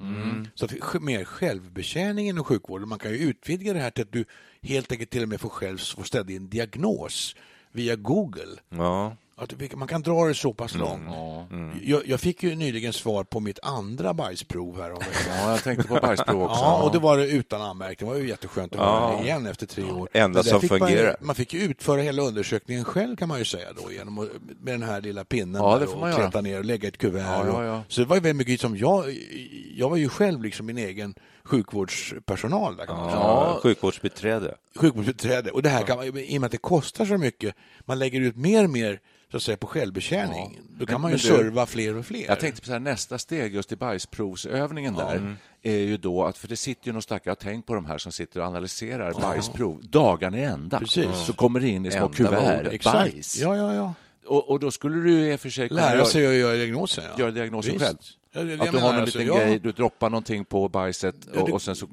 Så 0.54 0.64
att 0.64 1.02
mer 1.02 1.24
självbetjäning 1.24 2.28
inom 2.28 2.44
sjukvården. 2.44 2.88
Man 2.88 2.98
kan 2.98 3.10
ju 3.12 3.18
utvidga 3.18 3.72
det 3.72 3.78
här 3.80 3.90
till 3.90 4.02
att 4.02 4.12
du 4.12 4.24
helt 4.62 4.92
enkelt 4.92 5.10
till 5.10 5.22
och 5.22 5.28
med 5.28 5.40
får 5.40 5.48
själv 5.48 5.78
får 5.78 6.02
ställa 6.02 6.24
din 6.24 6.48
diagnos 6.48 7.36
via 7.72 7.96
Google. 7.96 8.56
Ja, 8.68 9.16
Att 9.36 9.76
man 9.76 9.88
kan 9.88 10.02
dra 10.02 10.24
det 10.28 10.34
så 10.34 10.52
pass 10.52 10.74
långt. 10.74 11.02
Jag, 11.82 12.02
jag 12.06 12.20
fick 12.20 12.42
ju 12.42 12.54
nyligen 12.54 12.92
svar 12.92 13.24
på 13.24 13.40
mitt 13.40 13.58
andra 13.62 14.14
bajsprov 14.14 14.80
här. 14.80 14.90
Ja, 15.28 15.50
jag 15.50 15.62
tänkte 15.62 15.88
på 15.88 15.94
bajsprov 15.94 16.42
också. 16.42 16.60
Ja, 16.60 16.82
och 16.82 16.92
det 16.92 16.98
var 16.98 17.18
det 17.18 17.26
utan 17.28 17.62
anmärkning. 17.62 18.08
Det 18.08 18.14
var 18.14 18.20
ju 18.22 18.28
jätteskönt 18.28 18.72
att 18.72 18.78
Ja. 18.78 18.84
höra 19.00 19.16
det 19.16 19.24
igen 19.24 19.46
efter 19.46 19.66
tre 19.66 19.84
år. 19.84 20.08
Enda 20.12 20.42
som 20.42 20.60
fick 20.60 20.70
man, 20.70 20.78
fungerar. 20.78 21.16
Man 21.20 21.34
fick 21.34 21.54
ju 21.54 21.60
utföra 21.60 22.00
hela 22.02 22.22
undersökningen 22.22 22.84
själv 22.84 23.16
kan 23.16 23.28
man 23.28 23.38
ju 23.38 23.44
säga 23.44 23.68
då 23.84 23.92
genom 23.92 24.18
att, 24.18 24.28
med 24.60 24.74
den 24.74 24.82
här 24.82 25.00
lilla 25.00 25.24
pinnen 25.24 25.62
Ja, 25.62 25.72
där 25.72 25.80
det 25.80 25.86
får 25.86 25.94
och 25.94 26.00
man 26.00 26.14
kleta 26.14 26.40
ner 26.40 26.58
och 26.58 26.64
lägga 26.64 26.88
ett 26.88 26.98
kuvert. 26.98 27.20
Ja, 27.22 27.46
ja, 27.46 27.64
ja. 27.64 27.78
Och, 27.78 27.92
så 27.92 28.00
det 28.00 28.06
var 28.06 28.16
ju 28.16 28.22
väldigt 28.22 28.36
mycket 28.48 28.60
som 28.60 28.76
jag, 28.76 29.04
jag 29.76 29.90
var 29.90 29.96
ju 29.96 30.08
själv 30.08 30.42
liksom 30.42 30.66
min 30.66 30.78
egen 30.78 31.14
sjukvårdspersonal 31.44 32.76
där 32.76 32.86
kan 32.86 32.96
man 32.96 33.10
säga. 33.10 33.20
ja. 33.22 33.58
sjukvårdsbiträde. 33.62 34.54
Sjukvårdsbiträde. 34.76 35.50
Och 35.50 35.62
det 35.62 35.68
här 35.68 35.82
kan 35.82 35.96
man, 35.96 36.06
i 36.18 36.36
och 36.36 36.40
med 36.40 36.46
att 36.46 36.52
det 36.52 36.58
kostar 36.58 37.04
så 37.06 37.18
mycket, 37.18 37.54
man 37.84 37.98
lägger 37.98 38.20
ut 38.20 38.36
mer 38.36 38.64
och 38.64 38.70
mer 38.70 39.00
så 39.34 39.36
att 39.36 39.42
säga, 39.42 39.56
på 39.56 39.66
självbetjäning. 39.66 40.60
Då 40.78 40.86
kan 40.86 40.92
Men- 40.94 41.00
man 41.00 41.10
ju 41.10 41.16
du- 41.16 41.22
serva 41.22 41.66
fler 41.66 41.96
och 41.96 42.06
fler. 42.06 42.24
Jag 42.28 42.40
tänkte 42.40 42.60
på 42.60 42.66
så 42.66 42.72
här, 42.72 42.80
nästa 42.80 43.18
steg 43.18 43.54
just 43.54 43.72
i 43.72 43.76
bajsprovsövningen 43.76 44.94
där 44.94 45.36
är 45.62 45.76
ju 45.78 45.96
då 45.96 46.24
att, 46.24 46.38
för 46.38 46.48
det 46.48 46.56
sitter 46.56 46.86
ju 46.86 46.92
någon 46.92 47.02
stackare, 47.02 47.22
jag 47.24 47.46
har 47.46 47.52
tänkt 47.52 47.66
på 47.66 47.74
de 47.74 47.84
här 47.86 47.98
som 47.98 48.12
sitter 48.12 48.40
och 48.40 48.46
analyserar 48.46 49.12
bajsprov 49.12 49.80
dagarna 49.82 50.38
i 50.38 50.44
ända. 50.44 50.78
Precis. 50.78 51.06
Så 51.26 51.32
kommer 51.32 51.60
det 51.60 51.68
in 51.68 51.86
i 51.86 51.90
små 51.90 52.00
Ända 52.00 52.14
kuvert. 52.16 52.68
Exakt. 52.72 52.94
bajs. 53.12 53.36
Ja, 53.40 53.56
ja, 53.56 53.74
ja. 53.74 53.94
Och, 54.26 54.50
och 54.50 54.60
då 54.60 54.70
skulle 54.70 54.96
du 54.96 55.32
i 55.32 55.36
och 55.36 55.40
för 55.40 55.50
sig 55.50 55.68
kunna 55.68 55.80
Lära 55.80 56.04
sig 56.04 56.26
att 56.26 56.34
göra 56.34 56.56
diagnosen. 56.56 57.04
Ja. 57.12 57.18
göra 57.20 57.30
diagnosen 57.30 57.72
Visst. 57.72 57.84
själv. 57.84 57.96
Ja, 58.32 58.42
det- 58.42 58.50
jag 58.54 58.60
Att 58.66 58.72
du 58.72 58.78
har 58.78 58.92
en 58.94 59.00
alltså, 59.00 59.18
liten 59.18 59.36
ja. 59.36 59.44
grej, 59.44 59.58
du 59.58 59.72
droppar 59.72 60.10
någonting 60.10 60.44
på 60.44 60.68
bajset 60.68 61.14
Ja, 61.34 61.40
och, 61.40 61.50
och 61.50 61.62
sen 61.62 61.76
så 61.76 61.86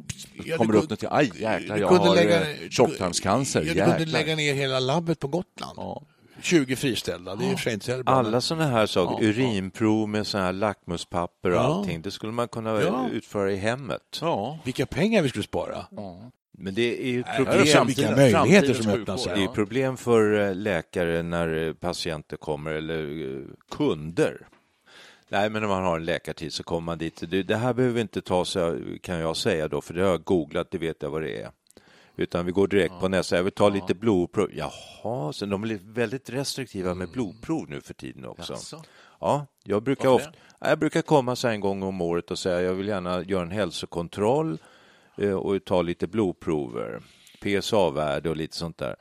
Ja, 0.45 0.57
kommer 0.57 0.73
det 0.73 0.79
upp 0.79 0.89
kunde- 0.89 1.07
någonting. 1.07 1.09
Aj, 1.11 1.31
jäklar, 1.59 1.77
jag 1.77 1.87
har 1.87 2.15
lägga- 2.15 2.51
eh, 2.51 2.69
tjocktarmscancer. 2.69 3.61
Ja, 3.75 3.85
du 3.85 3.91
kunde 3.91 4.05
lägga 4.11 4.35
ner 4.35 4.53
hela 4.53 4.79
labbet 4.79 5.19
på 5.19 5.27
Gotland. 5.27 5.73
Ja. 5.77 6.01
20 6.43 6.75
friställda, 6.75 7.35
det 7.35 7.45
är 7.45 7.51
i 7.51 7.55
och 7.55 7.59
för 7.59 7.63
sig 7.63 7.73
inte 7.73 7.85
så 7.97 8.03
bra. 8.03 8.13
Alla 8.13 8.41
sådana 8.41 8.65
här 8.67 8.85
saker, 8.85 9.23
Ja, 9.25 9.29
urinprov 9.29 10.09
med 10.09 10.27
såna 10.27 10.43
här 10.43 10.53
lackmuspapper 10.53 11.49
och 11.49 11.55
Ja. 11.55 11.59
allting, 11.59 12.01
det 12.01 12.11
skulle 12.11 12.31
man 12.33 12.47
kunna 12.47 12.81
Ja. 12.81 13.09
utföra 13.11 13.51
i 13.51 13.55
hemmet. 13.55 14.19
Ja. 14.21 14.59
Vilka 14.65 14.85
pengar 14.85 15.21
vi 15.21 15.29
skulle 15.29 15.43
spara. 15.43 15.85
Men 16.57 16.73
det 16.73 17.01
är 17.03 17.07
ju 17.11 17.23
Nej, 17.27 17.37
problem. 17.37 17.65
så 17.65 17.83
vilka 17.83 18.15
möjligheter 18.15 18.73
som 18.73 18.91
öppnar 18.91 19.17
sig. 19.17 19.33
Det 19.35 19.43
är 19.43 19.47
problem 19.47 19.97
för 19.97 20.39
eh, 20.49 20.55
läkare 20.55 21.23
när 21.23 21.67
eh, 21.67 21.73
patienter 21.73 22.37
kommer, 22.37 22.71
eller 22.71 23.03
eh, 23.37 23.43
kunder. 23.77 24.47
Nej, 25.29 25.49
men 25.49 25.61
när 25.61 25.69
man 25.69 25.83
har 25.83 25.97
en 25.97 26.05
läkartid 26.05 26.53
så 26.53 26.63
kommer 26.63 26.85
man 26.85 26.97
dit. 26.97 27.23
Det, 27.47 27.55
här 27.55 27.73
behöver 27.73 27.95
vi 27.95 28.01
inte 28.01 28.21
ta 28.21 28.45
sig, 28.45 28.99
kan 29.03 29.17
jag 29.19 29.37
säga 29.37 29.67
då, 29.67 29.81
för 29.81 29.93
det 29.93 30.01
har 30.01 30.09
jag 30.09 30.23
googlat, 30.23 30.71
det 30.71 30.77
vet 30.77 30.97
jag 31.01 31.09
vad 31.09 31.21
det 31.21 31.41
är. 31.41 31.51
Utan 32.15 32.45
vi 32.45 32.51
går 32.51 32.67
direkt 32.67 32.99
på 32.99 33.07
nästa. 33.07 33.35
Jag 33.35 33.43
vill 33.43 33.53
ta 33.53 33.69
lite 33.69 33.93
blodprov. 33.95 34.49
Jaha, 34.53 35.33
så 35.33 35.45
de 35.45 35.63
är 35.63 35.79
väldigt 35.83 36.29
restriktiva 36.29 36.93
med 36.93 37.09
blodprov 37.09 37.69
nu 37.69 37.81
för 37.81 37.93
tiden 37.93 38.25
också. 38.25 38.53
Jaså? 38.53 38.83
Ja, 39.19 39.45
jag 39.63 39.83
brukar, 39.83 40.09
Varför 40.09 40.27
ofta, 40.27 40.39
jag 40.69 40.79
brukar 40.79 41.01
komma 41.01 41.35
så 41.35 41.47
en 41.47 41.59
gång 41.59 41.83
om 41.83 42.01
året 42.01 42.31
och 42.31 42.39
säga 42.39 42.61
jag 42.61 42.73
vill 42.73 42.87
gärna 42.87 43.23
göra 43.23 43.43
en 43.43 43.51
hälsokontroll 43.51 44.57
eh, 45.17 45.33
och 45.33 45.65
ta 45.65 45.81
lite 45.81 46.07
blodprover. 46.07 47.01
PSA-värde 47.41 48.29
och 48.29 48.35
lite 48.35 48.57
sånt 48.57 48.77
där. 48.77 48.95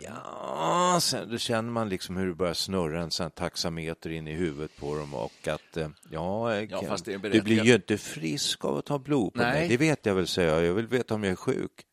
Ja, 0.00 0.98
sen 1.02 1.30
då 1.30 1.38
känner 1.38 1.70
man 1.70 1.88
liksom 1.88 2.16
hur 2.16 2.26
det 2.26 2.34
börjar 2.34 2.54
snurra 2.54 3.02
en 3.02 3.10
sån 3.10 3.30
taxameter 3.30 4.10
in 4.10 4.28
i 4.28 4.32
huvudet 4.32 4.76
på 4.76 4.96
dem 4.96 5.14
och 5.14 5.48
att 5.48 5.76
eh, 5.76 5.88
ja, 6.10 6.54
Ja, 6.54 6.82
är 7.06 7.30
du 7.30 7.40
blir 7.40 7.64
ju 7.64 7.74
inte 7.74 7.98
frisk 7.98 8.64
av 8.64 8.76
att 8.76 8.84
ta 8.84 8.98
blod 8.98 9.32
på 9.32 9.38
Nej. 9.40 9.52
mig. 9.52 9.68
Det 9.68 9.76
vet 9.76 10.06
jag 10.06 10.14
väl, 10.14 10.26
säger 10.26 10.54
jag. 10.54 10.64
Jag 10.64 10.74
vill 10.74 10.86
veta 10.86 11.14
om 11.14 11.24
jag 11.24 11.32
är 11.32 11.36
sjuk. 11.36 11.84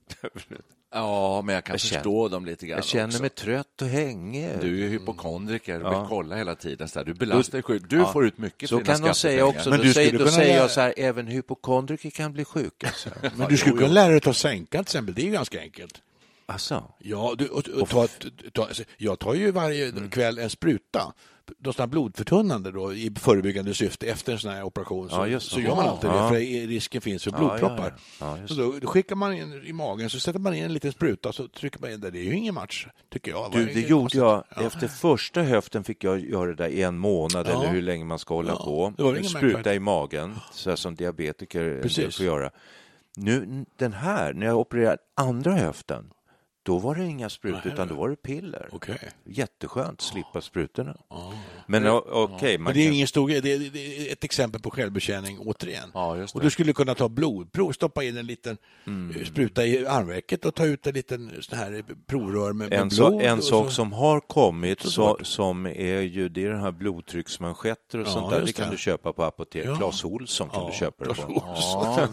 Ja, 0.94 1.42
men 1.42 1.56
jag 1.56 1.64
kan 1.64 1.74
Jag 1.74 1.80
känner- 1.80 2.00
förstå 2.00 2.28
dem 2.28 2.46
lite 2.46 2.68
grann 2.68 2.78
Jag 2.78 2.86
känner 2.86 3.08
också. 3.08 3.22
mig 3.22 3.30
trött 3.30 3.82
och 3.82 3.88
hängig. 3.88 4.50
Du 4.62 4.68
är 4.68 4.72
ju 4.84 4.88
hypokondriker 4.90 5.84
och 5.86 5.94
Ja. 5.94 6.00
vill 6.00 6.10
kolla 6.10 6.36
hela 6.36 6.56
tiden. 6.56 6.88
Så 6.88 7.00
här. 7.00 7.06
Du 7.06 7.14
belastar 7.14 7.52
dig 7.52 7.64
själv. 7.64 7.88
Du 7.88 7.98
Ja. 7.98 8.14
får 8.14 8.26
ut 8.26 8.38
mycket 8.38 8.70
Så 8.70 8.80
kan 8.80 9.02
de 9.02 9.14
säga 9.14 9.46
också. 9.46 9.70
Men 9.70 9.80
då 9.80 9.84
du 9.86 9.94
säger, 9.94 10.08
skulle 10.08 10.24
då 10.24 10.30
kunna 10.30 10.38
säger 10.44 10.58
jag 10.58 10.72
så 10.72 10.82
här, 10.82 10.94
även 10.98 11.28
hypokondriker 11.28 12.10
kan 12.10 12.34
bli 12.34 12.46
sjuka. 12.46 12.88
Alltså. 12.88 13.10
Men 13.36 13.50
du 13.50 13.58
skulle 13.58 13.76
kunna 13.78 13.94
lära 13.94 14.08
dig 14.08 14.18
att 14.18 14.24
ta 14.24 14.34
sänka 14.34 14.78
till 14.78 14.82
exempel, 14.82 15.16
det 15.16 15.22
är 15.22 15.26
ju 15.26 15.32
ganska 15.32 15.60
enkelt. 15.62 16.02
Alltså, 16.46 16.84
Ja, 17.00 17.36
du, 17.38 17.48
och, 17.48 17.68
och 17.68 17.90
ta, 17.90 18.08
ta, 18.54 18.64
alltså, 18.66 18.84
jag 18.98 19.20
tar 19.20 19.34
ju 19.34 19.52
varje 19.52 19.88
Mm. 19.90 20.10
kväll 20.10 20.38
en 20.38 20.50
spruta, 20.50 21.14
då 21.58 21.88
blodförtunnande 21.88 22.72
då, 22.72 22.94
i 22.94 23.12
förebyggande 23.20 23.74
syfte 23.74 24.08
efter 24.08 24.34
en 24.34 24.40
sån 24.40 24.52
här 24.52 24.64
operation. 24.64 25.10
Så, 25.10 25.28
Ja, 25.28 25.40
så 25.40 25.60
gör 25.60 25.76
man 25.76 25.86
alltid 25.88 26.10
Ja. 26.10 26.24
det, 26.24 26.30
för 26.30 26.68
risken 26.68 27.02
finns 27.02 27.24
för 27.24 27.32
blodproppar. 27.32 27.94
ja, 28.20 28.38
så 28.48 28.54
då, 28.54 28.74
då 28.82 28.88
skickar 28.88 29.16
man 29.16 29.34
in 29.34 29.64
i 29.66 29.74
magen, 29.74 30.10
så 30.10 30.20
sätter 30.20 30.40
man 30.40 30.54
in 30.54 30.64
en 30.64 30.74
liten 30.74 30.92
spruta, 30.92 31.32
så 31.34 31.48
trycker 31.48 31.80
man 31.82 31.92
in 31.92 32.00
där. 32.02 32.12
Det 32.12 32.20
är 32.20 32.24
ju 32.24 32.34
ingen 32.36 32.54
match, 32.54 32.88
tycker 33.14 33.32
jag. 33.32 33.52
du, 33.52 33.66
det 33.66 33.72
gjorde 33.74 33.90
konstigt? 33.90 34.22
jag. 34.22 34.44
Ja. 34.56 34.62
Efter 34.62 34.88
första 34.88 35.42
höften 35.42 35.84
fick 35.84 36.04
jag 36.04 36.20
göra 36.20 36.46
det 36.46 36.56
där 36.56 36.70
i 36.70 36.82
en 36.82 36.98
månad 36.98 37.48
eller 37.48 37.68
hur 37.68 37.82
länge 37.82 38.06
man 38.06 38.20
ska 38.20 38.34
hålla 38.34 38.56
på. 38.56 38.94
Spruta 39.24 39.74
i 39.74 39.80
magen, 39.80 40.36
så 40.52 40.70
här 40.70 40.78
som 40.78 40.96
diabetiker 40.96 41.80
Precis. 41.82 42.18
får 42.18 42.26
göra. 42.26 42.52
Nu, 43.18 43.66
den 43.78 43.94
här, 43.94 44.34
när 44.34 44.46
jag 44.46 44.58
opererade 44.58 44.98
andra 45.16 45.52
höften, 45.52 46.12
då 46.66 46.78
var 46.78 46.96
det 46.96 47.06
inga 47.06 47.30
sprutor 47.30 47.72
utan 47.72 47.88
då 47.88 47.96
var 47.96 48.10
det 48.10 48.16
piller. 48.16 48.70
Okej. 48.72 49.12
Jätteskönt, 49.24 50.02
slippa 50.02 50.42
sprutorna. 50.42 50.98
Men 51.68 51.88
okej, 51.88 52.58
man 52.58 52.64
Men 52.64 52.74
det 52.74 52.80
är 52.82 52.86
kan... 52.86 52.94
ingen 52.94 53.08
stor 53.08 53.28
grej, 53.30 53.42
det 53.42 53.54
är, 53.54 53.60
det 53.60 54.10
är 54.10 54.12
ett 54.14 54.24
exempel 54.24 54.62
på 54.62 54.72
självbetjäning 54.72 55.40
återigen. 55.40 55.90
Ja, 55.94 56.18
just 56.18 56.36
Och 56.36 56.42
det. 56.42 56.46
du 56.48 56.52
skulle 56.52 56.74
kunna 56.74 56.96
ta 56.96 57.10
blodprov, 57.10 57.72
stoppa 57.72 58.04
in 58.04 58.18
en 58.18 58.26
liten 58.26 58.58
Mm. 58.88 59.16
eh, 59.20 59.26
spruta 59.26 59.66
i 59.66 59.86
armvecket 59.88 60.46
och 60.46 60.56
ta 60.56 60.66
ut 60.66 60.88
en 60.88 60.94
liten 60.94 61.32
sån 61.42 61.58
här 61.60 61.84
provrör 62.08 62.54
med, 62.54 62.70
med 62.70 62.80
En, 62.80 62.88
blod. 62.88 62.94
så, 62.98 63.20
en 63.20 63.38
och 63.38 63.44
sak 63.44 63.66
så- 63.66 63.72
som 63.72 63.94
har 63.94 64.20
kommit 64.20 64.82
Så 64.82 65.18
som 65.24 65.66
är 65.66 66.02
ju 66.02 66.30
det 66.30 66.46
är 66.46 66.50
den 66.50 66.62
här 66.62 66.72
blodtrycksmanschetter 66.72 68.00
och 68.00 68.08
Ja, 68.08 68.12
sånt 68.12 68.30
där. 68.32 68.42
Det 68.42 68.54
kan 68.54 68.66
det. 68.66 68.72
du 68.72 68.78
köpa 68.78 69.14
på 69.14 69.24
apotek. 69.24 69.66
Ja. 69.66 69.76
Clas 69.76 70.04
Ohlson 70.06 70.50
kan 70.50 70.62
Ja, 70.64 70.70
du 70.72 70.78
köpa 70.78 71.06
det 71.06 71.14
på. 71.14 71.44
Ja, 71.46 72.08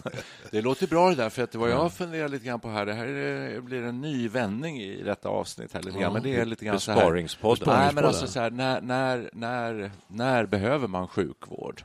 det 0.51 0.61
låter 0.63 0.87
bra 0.87 1.09
det 1.11 1.15
där, 1.17 1.31
för 1.31 1.43
att 1.43 1.55
vad 1.55 1.71
jag 1.71 1.93
funderar 1.93 2.29
lite 2.29 2.47
grann 2.47 2.61
på 2.61 2.69
här, 2.69 2.87
det 2.87 2.95
här 2.95 3.07
är- 3.07 3.61
blir 3.61 3.83
en 3.83 4.01
ny 4.01 4.29
vändning 4.29 4.81
i 4.83 5.03
detta 5.03 5.29
avsnitt 5.29 5.73
här 5.75 5.83
lite 5.83 5.99
grann, 5.99 6.13
men 6.13 6.23
det 6.23 6.37
är 6.37 6.45
lite 6.45 6.65
grann 6.65 6.81
så 6.81 6.91
här. 6.93 6.99
Besparingspodden. 6.99 7.69
Nej, 7.69 7.95
men 7.95 8.05
alltså 8.05 8.27
så 8.27 8.41
här, 8.41 8.51
när, 8.51 8.81
när, 8.81 9.31
när, 9.43 9.91
när 10.09 10.47
behöver 10.47 10.89
man 10.89 11.09
sjukvård? 11.09 11.83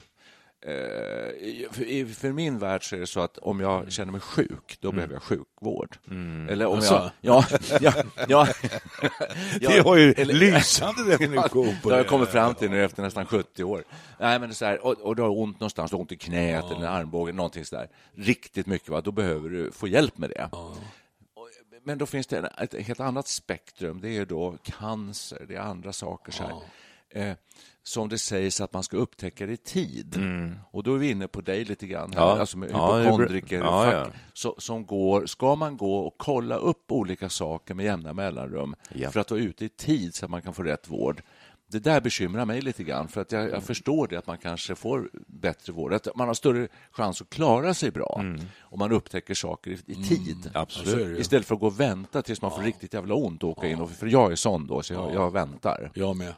Eh, 0.61 0.71
för, 1.71 2.31
min 2.31 2.59
värld 2.59 2.89
så 2.89 2.95
är 2.95 2.99
det 2.99 3.07
så 3.07 3.19
att 3.19 3.37
om 3.37 3.59
jag 3.59 3.91
känner 3.91 4.11
mig 4.11 4.21
sjuk, 4.21 4.77
då 4.81 4.91
behöver 4.91 5.13
jag 5.13 5.23
sjukvård. 5.23 5.97
Eller 6.49 6.65
om 6.65 6.75
Alltså? 6.75 7.11
jag... 7.21 7.43
Ja, 7.81 7.93
ja, 8.27 8.47
ja, 9.61 9.69
Det 9.69 9.79
har 9.79 9.95
ju 9.97 10.11
eller- 10.13 10.33
lysande 10.33 11.03
definition 11.09 11.75
på 11.83 11.89
det 11.89 11.95
har 11.95 11.97
jag 11.97 12.07
kommit 12.07 12.29
fram 12.29 12.55
till 12.55 12.69
nu 12.69 12.83
efter 12.85 13.03
nästan 13.03 13.25
70 13.25 13.63
år. 13.63 13.83
Nej, 14.19 14.39
men 14.39 14.49
det 14.49 14.53
är 14.53 14.55
så 14.55 14.65
här, 14.65 14.85
och, 14.85 14.93
och 15.01 15.15
du 15.15 15.21
har 15.21 15.37
ont 15.37 15.59
någonstans, 15.59 15.93
ont 15.93 16.11
i 16.11 16.17
knät 16.17 16.65
eller 16.71 16.83
i 16.83 16.87
armbågen, 16.87 17.35
någonting 17.35 17.65
sådär. 17.65 17.87
Riktigt 18.15 18.67
mycket, 18.67 18.89
va? 18.89 19.01
då 19.01 19.11
behöver 19.11 19.49
du 19.49 19.71
få 19.71 19.87
hjälp 19.87 20.17
med 20.17 20.29
det. 20.29 20.49
Och- 20.51 20.77
Men 21.83 21.97
då 21.97 22.05
finns 22.05 22.27
det 22.27 22.51
ett 22.57 22.73
helt 22.87 22.99
annat 22.99 23.27
spektrum. 23.27 24.01
Det 24.01 24.17
är 24.17 24.25
då 24.25 24.57
cancer, 24.63 25.45
det 25.47 25.55
är 25.55 25.59
andra 25.59 25.93
saker. 25.93 26.31
Så 26.31 26.43
här. 26.43 26.55
Eh, 27.09 27.33
som 27.83 28.09
det 28.09 28.17
sägs 28.17 28.61
att 28.61 28.73
man 28.73 28.83
ska 28.83 28.97
upptäcka 28.97 29.45
det 29.45 29.53
i 29.53 29.57
tid. 29.57 30.19
Och 30.71 30.83
då 30.83 30.93
är 30.93 30.97
vi 30.97 31.09
inne 31.11 31.27
på 31.27 31.41
dig 31.41 31.65
lite 31.65 31.87
grann, 31.87 32.13
här, 32.13 32.21
Ja. 32.21 32.39
alltså 32.39 32.57
med 32.57 32.69
Ja, 32.71 32.97
hypokondriker. 32.97 33.57
Ja, 33.57 33.83
fack- 33.85 33.93
ja. 33.93 34.07
Så, 34.33 34.55
som 34.57 34.85
går, 34.85 35.25
ska 35.25 35.55
man 35.55 35.77
gå 35.77 35.97
och 35.97 36.13
kolla 36.17 36.55
upp 36.55 36.91
olika 36.91 37.29
saker 37.29 37.73
med 37.73 37.85
jämna 37.85 38.13
mellanrum 38.13 38.75
Ja. 38.93 39.11
för 39.11 39.19
att 39.19 39.31
vara 39.31 39.41
ute 39.41 39.65
i 39.65 39.69
tid 39.69 40.15
så 40.15 40.25
att 40.25 40.31
man 40.31 40.41
kan 40.41 40.53
få 40.53 40.63
rätt 40.63 40.89
vård. 40.89 41.21
Det 41.69 41.79
där 41.79 42.01
bekymrar 42.01 42.45
mig 42.45 42.61
lite 42.61 42.83
grann, 42.83 43.07
för 43.07 43.21
att 43.21 43.31
jag, 43.31 43.49
jag 43.49 43.63
förstår 43.63 44.07
det 44.07 44.17
att 44.17 44.27
man 44.27 44.37
kanske 44.37 44.75
får 44.75 45.09
bättre 45.27 45.73
vård. 45.73 45.93
Att 45.93 46.15
man 46.15 46.27
har 46.27 46.33
större 46.35 46.67
chans 46.91 47.21
att 47.21 47.29
klara 47.29 47.73
sig 47.73 47.91
bra 47.91 48.21
om 48.61 48.79
man 48.79 48.91
upptäcker 48.91 49.33
saker 49.33 49.71
i, 49.71 49.73
i 49.73 49.95
tid. 49.95 50.49
är 50.53 50.95
det 50.95 51.03
ju. 51.03 51.17
Istället 51.17 51.45
för 51.47 51.55
att 51.55 51.61
gå 51.61 51.67
och 51.67 51.79
vänta 51.79 52.21
tills 52.21 52.41
man 52.41 52.51
får 52.51 52.61
riktigt 52.61 52.93
jävla 52.93 53.13
ont 53.15 53.43
och 53.43 53.49
åka 53.49 53.67
in. 53.67 53.79
Och, 53.81 53.89
för 53.91 54.07
jag 54.07 54.31
är 54.31 54.35
sån 54.35 54.67
då, 54.67 54.81
så 54.81 54.93
jag, 54.93 55.13
jag 55.13 55.31
väntar. 55.31 55.91
Jag 55.93 56.15
med. 56.15 56.33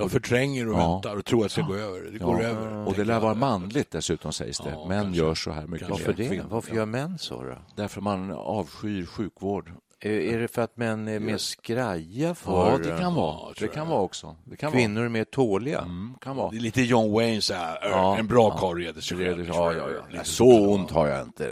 Jag 0.00 0.10
förtränger 0.10 0.68
och 0.68 0.74
Ja. 0.74 0.92
väntar 0.92 1.16
och 1.16 1.24
tror 1.24 1.38
att 1.40 1.44
det 1.44 1.50
ska 1.50 1.62
gå 1.62 1.74
över. 1.74 2.00
Det 2.12 2.18
går 2.18 2.42
Ja. 2.42 2.48
över. 2.48 2.86
Och 2.86 2.94
det 2.94 3.04
lär 3.04 3.20
vara 3.20 3.34
manligt 3.34 3.90
dessutom, 3.90 4.32
sägs 4.32 4.58
det. 4.58 4.70
Ja, 4.70 4.86
Män 4.88 5.02
kanske. 5.04 5.22
gör 5.22 5.34
så 5.34 5.50
här 5.50 5.66
mycket. 5.66 5.88
Varför 5.90 6.12
det? 6.12 6.42
Varför 6.50 6.74
gör 6.76 6.86
män 6.86 7.18
så 7.18 7.42
då? 7.42 7.54
Därför 7.76 8.00
man 8.00 8.30
avskyr 8.32 9.06
sjukvård. 9.06 9.70
Är, 10.02 10.38
det 10.38 10.48
för 10.48 10.62
att 10.62 10.76
män 10.76 11.08
är 11.08 11.20
mer 11.20 11.36
skraja 11.36 12.34
för 12.34 12.70
Ja, 12.70 12.78
det 12.78 12.98
kan 12.98 13.14
vara. 13.14 13.52
Det 13.58 13.68
kan 13.68 13.88
vara 13.88 14.00
också. 14.00 14.36
Det 14.44 14.56
kan 14.56 14.72
kvinnor 14.72 15.04
är 15.04 15.08
mer 15.08 15.24
tåliga? 15.24 15.78
Mm, 15.78 16.14
kan 16.20 16.36
vara. 16.36 16.50
Det 16.50 16.56
är 16.56 16.60
lite 16.60 16.82
John 16.82 17.12
Wayne 17.12 17.40
så 17.40 17.54
här, 17.54 17.78
Ja, 17.82 18.18
en 18.18 18.26
bra 18.26 18.58
karl 18.58 18.78
reder 18.78 19.00
sig 19.00 19.18
själv. 19.18 19.48
Ja, 19.48 19.72
ja, 19.72 19.88
ja. 19.90 20.02
Lite 20.10 20.24
Så 20.24 20.70
ont 20.70 20.90
har 20.90 21.06
jag 21.06 21.22
inte. 21.22 21.44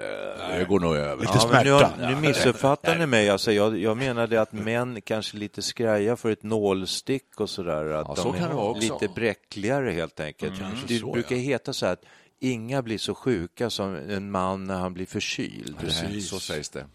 Det 0.58 0.64
går 0.68 0.80
nog 0.80 0.96
över. 0.96 1.20
Lite 1.20 1.38
smärta. 1.38 1.92
nu, 1.98 2.06
nu 2.06 2.16
missuppfattar 2.16 2.98
ni 2.98 3.06
mig. 3.06 3.30
Alltså, 3.30 3.52
jag, 3.52 3.78
jag 3.78 3.96
menade 3.96 4.40
att 4.40 4.52
män 4.52 5.00
kanske 5.00 5.36
lite 5.36 5.62
skraja 5.62 6.16
för 6.16 6.30
ett 6.30 6.42
nålstick 6.42 7.40
och 7.40 7.50
sådär. 7.50 7.84
Att 7.84 8.06
de 8.06 8.16
så 8.16 8.32
det 8.32 8.38
är 8.38 8.80
lite 8.80 9.08
bräckligare 9.14 9.90
helt 9.90 10.20
enkelt. 10.20 10.52
det 10.88 10.98
så, 10.98 11.12
brukar 11.12 11.36
heta 11.36 11.72
så 11.72 11.86
här 11.86 11.92
att 11.92 12.04
inga 12.40 12.82
blir 12.82 12.98
så 12.98 13.14
sjuka 13.14 13.70
som 13.70 13.94
en 13.94 14.30
man 14.30 14.64
när 14.64 14.78
han 14.78 14.94
blir 14.94 15.06
förkyld. 15.06 15.76
Nej, 16.02 16.20
Så 16.20 16.40
sägs 16.40 16.68
det. 16.70 16.86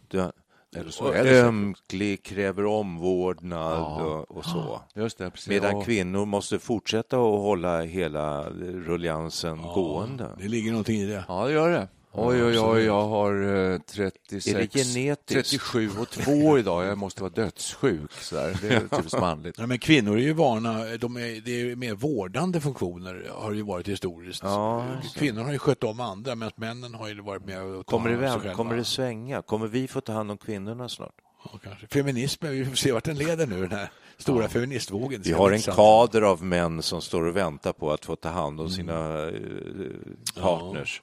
Eller 0.76 0.92
så 0.92 1.08
och 1.08 1.16
ömklig, 1.16 2.24
kräver 2.24 2.66
omvårdnad 2.66 4.02
och, 4.02 4.32
och 4.38 4.46
så. 4.46 4.82
Just 4.96 5.18
det, 5.18 5.30
precis. 5.32 5.48
Medan 5.48 5.78
Ja. 5.78 5.82
kvinnor 5.84 6.26
måste 6.26 6.60
fortsätta 6.60 7.18
att 7.18 7.22
hålla 7.42 7.82
hela 7.82 8.50
rulliansen 8.60 9.62
gående. 9.62 10.30
Det 10.38 10.48
ligger 10.48 10.72
någonting 10.72 10.98
i 10.98 11.06
det. 11.06 11.26
Ja, 11.28 11.46
det 11.46 11.54
gör 11.54 11.70
det. 11.70 11.88
Oj, 12.16 12.44
oj, 12.44 12.60
oj, 12.60 12.84
jag 12.84 13.08
har 13.08 13.72
eh, 13.74 13.80
36, 13.80 14.48
Är 14.48 14.60
det 14.60 14.74
genetiskt? 14.74 15.28
37 15.28 15.90
och 16.00 16.10
2 16.10 16.58
idag. 16.60 16.86
Jag 16.86 16.98
måste 16.98 17.22
vara 17.22 17.34
dödssjuk. 17.34 18.12
Så 18.12 18.36
där. 18.36 18.58
Det 18.62 18.68
är 18.76 18.80
typiskt 18.98 19.20
manligt. 19.20 19.56
Ja, 19.60 19.68
men 19.68 19.80
kvinnor 19.80 20.18
är 20.18 20.22
ju 20.22 20.34
vana, 20.34 20.98
de 21.00 21.16
är, 21.18 21.42
det 21.46 21.62
är 21.72 21.76
mer 21.76 21.94
vårdande 21.96 22.62
funktioner 22.62 23.28
har 23.36 23.52
ju 23.52 23.62
varit 23.62 23.88
historiskt. 23.88 24.44
Ja, 24.44 24.86
Kvinnor 25.16 25.44
har 25.44 25.52
ju 25.52 25.60
skött 25.60 25.84
om 25.84 26.00
andra 26.00 26.36
medan 26.36 26.52
männen 26.56 26.94
har 26.94 27.08
ju 27.08 27.22
varit 27.22 27.46
med 27.46 27.62
och 27.62 27.86
Kommer 27.86 28.10
det, 28.10 28.16
väl, 28.18 28.40
kommer 28.56 28.76
det 28.76 28.84
svänga? 28.84 29.42
Kommer 29.42 29.68
vi 29.68 29.88
få 29.88 30.02
ta 30.02 30.14
hand 30.14 30.32
om 30.32 30.38
kvinnorna 30.38 30.90
snart? 30.90 31.14
Ja, 31.44 31.60
kanske. 31.64 31.88
Feminismen, 31.88 32.52
vi 32.52 32.66
får 32.66 32.76
se 32.76 32.92
vart 32.92 33.04
den 33.04 33.18
leder 33.18 33.48
nu, 33.48 33.62
den 33.62 33.80
här 33.80 33.92
stora 34.18 34.48
feministvågen. 34.50 35.22
Vi 35.26 35.32
har 35.32 35.52
en 35.52 35.62
kader 35.62 36.22
av 36.22 36.44
män 36.44 36.82
som 36.82 37.02
står 37.02 37.24
och 37.24 37.36
väntar 37.36 37.74
på 37.74 37.92
att 37.92 38.06
få 38.06 38.16
ta 38.16 38.30
hand 38.30 38.62
om 38.62 38.70
sina 38.70 39.20
Mm. 39.20 39.92
eh, 40.36 40.42
partners. 40.44 41.02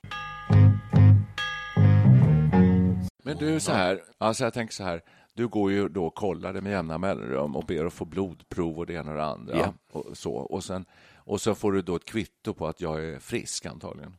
Men 3.22 3.37
du, 3.37 3.61
så 3.61 3.72
här, 3.72 4.02
alltså 4.18 4.44
jag 4.44 4.54
tänker 4.54 4.74
så 4.74 4.85
här. 4.85 5.02
Du 5.35 5.48
går 5.48 5.72
ju 5.72 5.88
då 5.88 6.06
och 6.06 6.14
kollar 6.14 6.52
det 6.52 6.61
med 6.61 6.72
jämna 6.72 6.98
mellanrum 6.98 7.56
och 7.56 7.64
ber 7.64 7.85
att 7.85 7.92
få 7.92 8.04
blodprov 8.04 8.78
och 8.78 8.87
det 8.87 8.92
ena 8.92 9.11
och 9.11 9.16
det 9.16 9.24
andra. 9.24 9.56
Ja. 9.56 9.74
Och, 9.92 10.18
så. 10.18 10.33
Och, 10.33 10.64
sen, 10.64 10.85
och 11.16 11.40
så 11.40 11.54
får 11.54 11.72
du 11.72 11.83
då 11.83 11.96
ett 11.96 12.04
kvitto 12.04 12.54
på 12.54 12.66
att 12.66 12.80
jag 12.80 13.04
är 13.04 13.18
frisk 13.18 13.66
antagligen. 13.66 14.16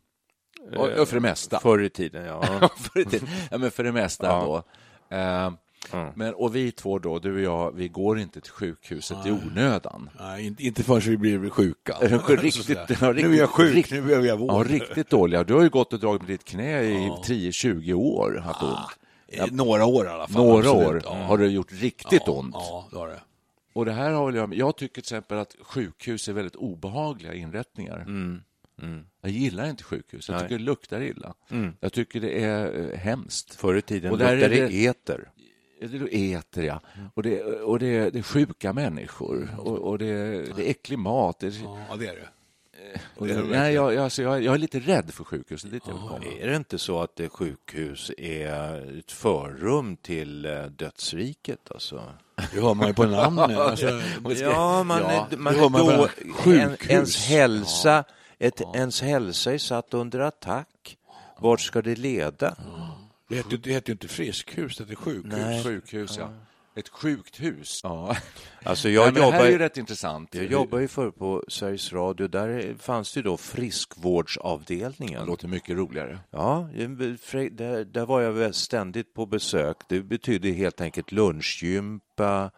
Och, 0.75 0.87
och 0.87 1.07
för 1.07 1.15
det 1.15 1.21
mesta. 1.21 1.59
Förr 1.59 1.81
i 1.83 1.89
tiden, 1.89 2.25
ja. 2.25 2.41
för, 2.77 3.09
det, 3.11 3.23
ja, 3.51 3.57
men 3.57 3.71
för 3.71 3.83
det 3.83 3.91
mesta 3.91 4.27
Ja. 4.27 4.63
då. 5.09 5.15
Eh, 5.15 5.51
Mm. 5.93 6.13
men, 6.15 6.33
och 6.33 6.55
vi 6.55 6.71
två 6.71 6.99
då, 6.99 7.19
du 7.19 7.33
och 7.35 7.41
jag, 7.41 7.75
vi 7.75 7.87
går 7.87 8.19
inte 8.19 8.41
till 8.41 8.51
sjukhuset 8.51 9.25
i 9.25 9.31
onödan. 9.31 10.09
Nej, 10.19 10.55
inte, 10.59 10.83
förrän 10.83 11.01
vi 11.01 11.17
blir 11.17 11.49
sjuka. 11.49 11.93
Riktigt- 12.27 12.77
ja, 13.01 13.11
nu 13.11 13.19
är 13.21 13.23
jag 13.23 13.31
riktigt- 13.31 13.49
sjuk, 13.49 13.75
rikt- 13.75 13.91
nu 13.91 14.01
behöver 14.01 14.27
jag 14.27 14.37
vård. 14.37 14.49
Ja, 14.51 14.63
riktigt 14.73 15.09
dåliga. 15.09 15.43
Du 15.43 15.53
har 15.53 15.61
ju 15.63 15.69
gått 15.69 15.93
och 15.93 15.99
dragit 15.99 16.21
med 16.21 16.29
ditt 16.29 16.43
knä 16.43 16.81
i 16.83 17.09
10-20 17.25 17.93
år. 17.93 18.41
Haft 18.43 18.61
ont. 18.63 18.77
Eh, 19.27 19.45
Några 19.51 19.85
år 19.85 20.05
i 20.05 20.09
alla 20.09 20.27
fall. 20.27 20.43
Några 20.45 20.69
absolut. 20.69 20.87
år 20.87 21.01
Ja. 21.05 21.13
har 21.13 21.37
det 21.37 21.47
gjort 21.47 21.71
riktigt 21.71 22.23
ja, 22.25 22.31
ont. 22.33 22.55
Ja, 22.57 22.87
det 22.91 22.97
har 22.97 23.07
det. 23.07 23.21
Och 23.73 23.85
det 23.85 23.91
här 23.91 24.11
har 24.11 24.25
väl 24.25 24.35
jag, 24.35 24.53
jag 24.55 24.77
tycker 24.77 24.93
till 24.93 24.99
exempel 25.01 25.37
att 25.37 25.55
sjukhus 25.61 26.27
är 26.27 26.33
väldigt 26.33 26.55
obehagliga 26.55 27.33
inrättningar. 27.33 27.99
Mm. 27.99 28.41
Mm. 28.81 29.03
Jag 29.21 29.31
gillar 29.31 29.69
inte 29.69 29.83
sjukhus. 29.83 30.29
Jag 30.29 30.35
Nej. 30.35 30.43
tycker 30.43 30.57
det 30.57 30.63
luktar 30.63 31.01
illa. 31.01 31.33
Mm. 31.51 31.73
Jag 31.79 31.93
tycker 31.93 32.19
det 32.21 32.43
är 32.43 32.89
eh, 32.91 32.97
hemskt. 32.99 33.55
Förr 33.55 33.75
i 33.75 33.81
tiden 33.81 34.11
Och 34.11 34.17
luktade 34.17 34.47
det- 34.47 34.73
eter. 34.73 35.29
Det 35.87 35.97
är 35.97 36.37
eter, 36.37 36.63
ja. 36.63 36.81
Och 37.13 37.23
det, 37.23 37.43
och 37.43 37.79
det, 37.79 38.09
det 38.09 38.19
är 38.19 38.23
sjuka 38.23 38.73
människor. 38.73 39.55
Och, 39.57 39.77
och 39.77 39.97
det, 39.97 40.15
det 40.55 40.67
är 40.67 40.69
äcklig 40.69 40.99
mat. 40.99 41.39
Det, 41.39 41.47
Ja, 41.89 41.95
det 41.99 42.07
är 42.07 42.13
det. 42.15 42.27
och 43.17 43.27
det 43.27 43.43
nej, 43.43 43.73
jag, 43.73 43.97
alltså, 43.97 44.21
jag, 44.21 44.43
jag 44.43 44.53
är 44.53 44.57
lite 44.57 44.79
rädd 44.79 45.11
för 45.13 45.23
sjukhus. 45.23 45.61
Det 45.61 45.69
är 45.69 45.71
dit 45.71 45.83
jag 45.87 45.93
vill 45.93 46.01
komma. 46.01 46.25
Är 46.39 46.47
det 46.47 46.55
inte 46.55 46.77
så 46.77 47.01
att 47.01 47.21
sjukhus 47.31 48.11
är 48.17 48.99
ett 48.99 49.11
förrum 49.11 49.97
till 49.97 50.45
eh, 50.45 50.63
dödsriket? 50.63 51.71
Alltså? 51.71 52.03
Det 52.53 52.61
hör 52.61 52.73
man 52.73 52.87
ju 52.87 52.93
på 52.93 53.03
namnet. 53.05 53.57
Alltså, 53.57 54.01
Ja, 54.41 54.83
man, 54.83 54.99
Ja, 54.99 55.27
man, 55.37 55.71
man 55.71 55.71
då, 55.71 56.07
en, 56.45 56.75
ens, 56.89 57.25
hälsa, 57.27 58.03
ett, 58.39 58.61
ens 58.75 59.01
hälsa 59.01 59.53
är 59.53 59.57
satt 59.57 59.93
under 59.93 60.19
attack. 60.19 60.97
Vart 61.39 61.61
ska 61.61 61.81
det 61.81 61.95
leda? 61.95 62.55
Det 63.31 63.37
heter, 63.37 63.57
det 63.57 63.71
heter 63.71 63.89
ju 63.89 63.93
inte 63.93 64.07
friskhus, 64.07 64.77
det 64.77 64.83
heter 64.83 64.95
sjukhus. 64.95 65.31
Nej. 65.33 65.63
Sjukhus, 65.63 66.17
ja. 66.17 66.29
Ett 66.75 66.89
sjukt 66.89 67.41
hus. 67.41 67.79
Ja. 67.83 68.15
Alltså 68.63 68.87
Nej, 68.87 68.95
jag, 68.95 69.05
men 69.05 69.13
det 69.13 69.21
här 69.21 69.27
jobbar, 69.31 69.45
är 69.45 69.51
ju 69.51 69.57
rätt 69.57 69.77
intressant. 69.77 70.35
jag 70.35 70.45
jobbar 70.45 70.79
ju 70.79 70.87
förr 70.87 71.11
på 71.11 71.43
Sveriges 71.47 71.93
Radio. 71.93 72.27
Där 72.27 72.75
fanns 72.79 73.13
det 73.13 73.17
ju 73.17 73.23
då 73.23 73.37
Det 73.37 73.37
friskvårdsavdelningen. 73.37 75.25
låter 75.25 75.47
mycket 75.47 75.77
roligare. 75.77 76.19
Ja, 76.31 76.69
där, 77.51 77.83
där 77.85 78.05
var 78.05 78.21
jag 78.21 78.31
ständigt 78.55 79.13
på 79.13 79.25
besök. 79.25 79.77
Det 79.89 80.01
betydde 80.01 80.49
helt 80.49 80.81
enkelt 80.81 81.11
lunchgympa, 81.11 82.51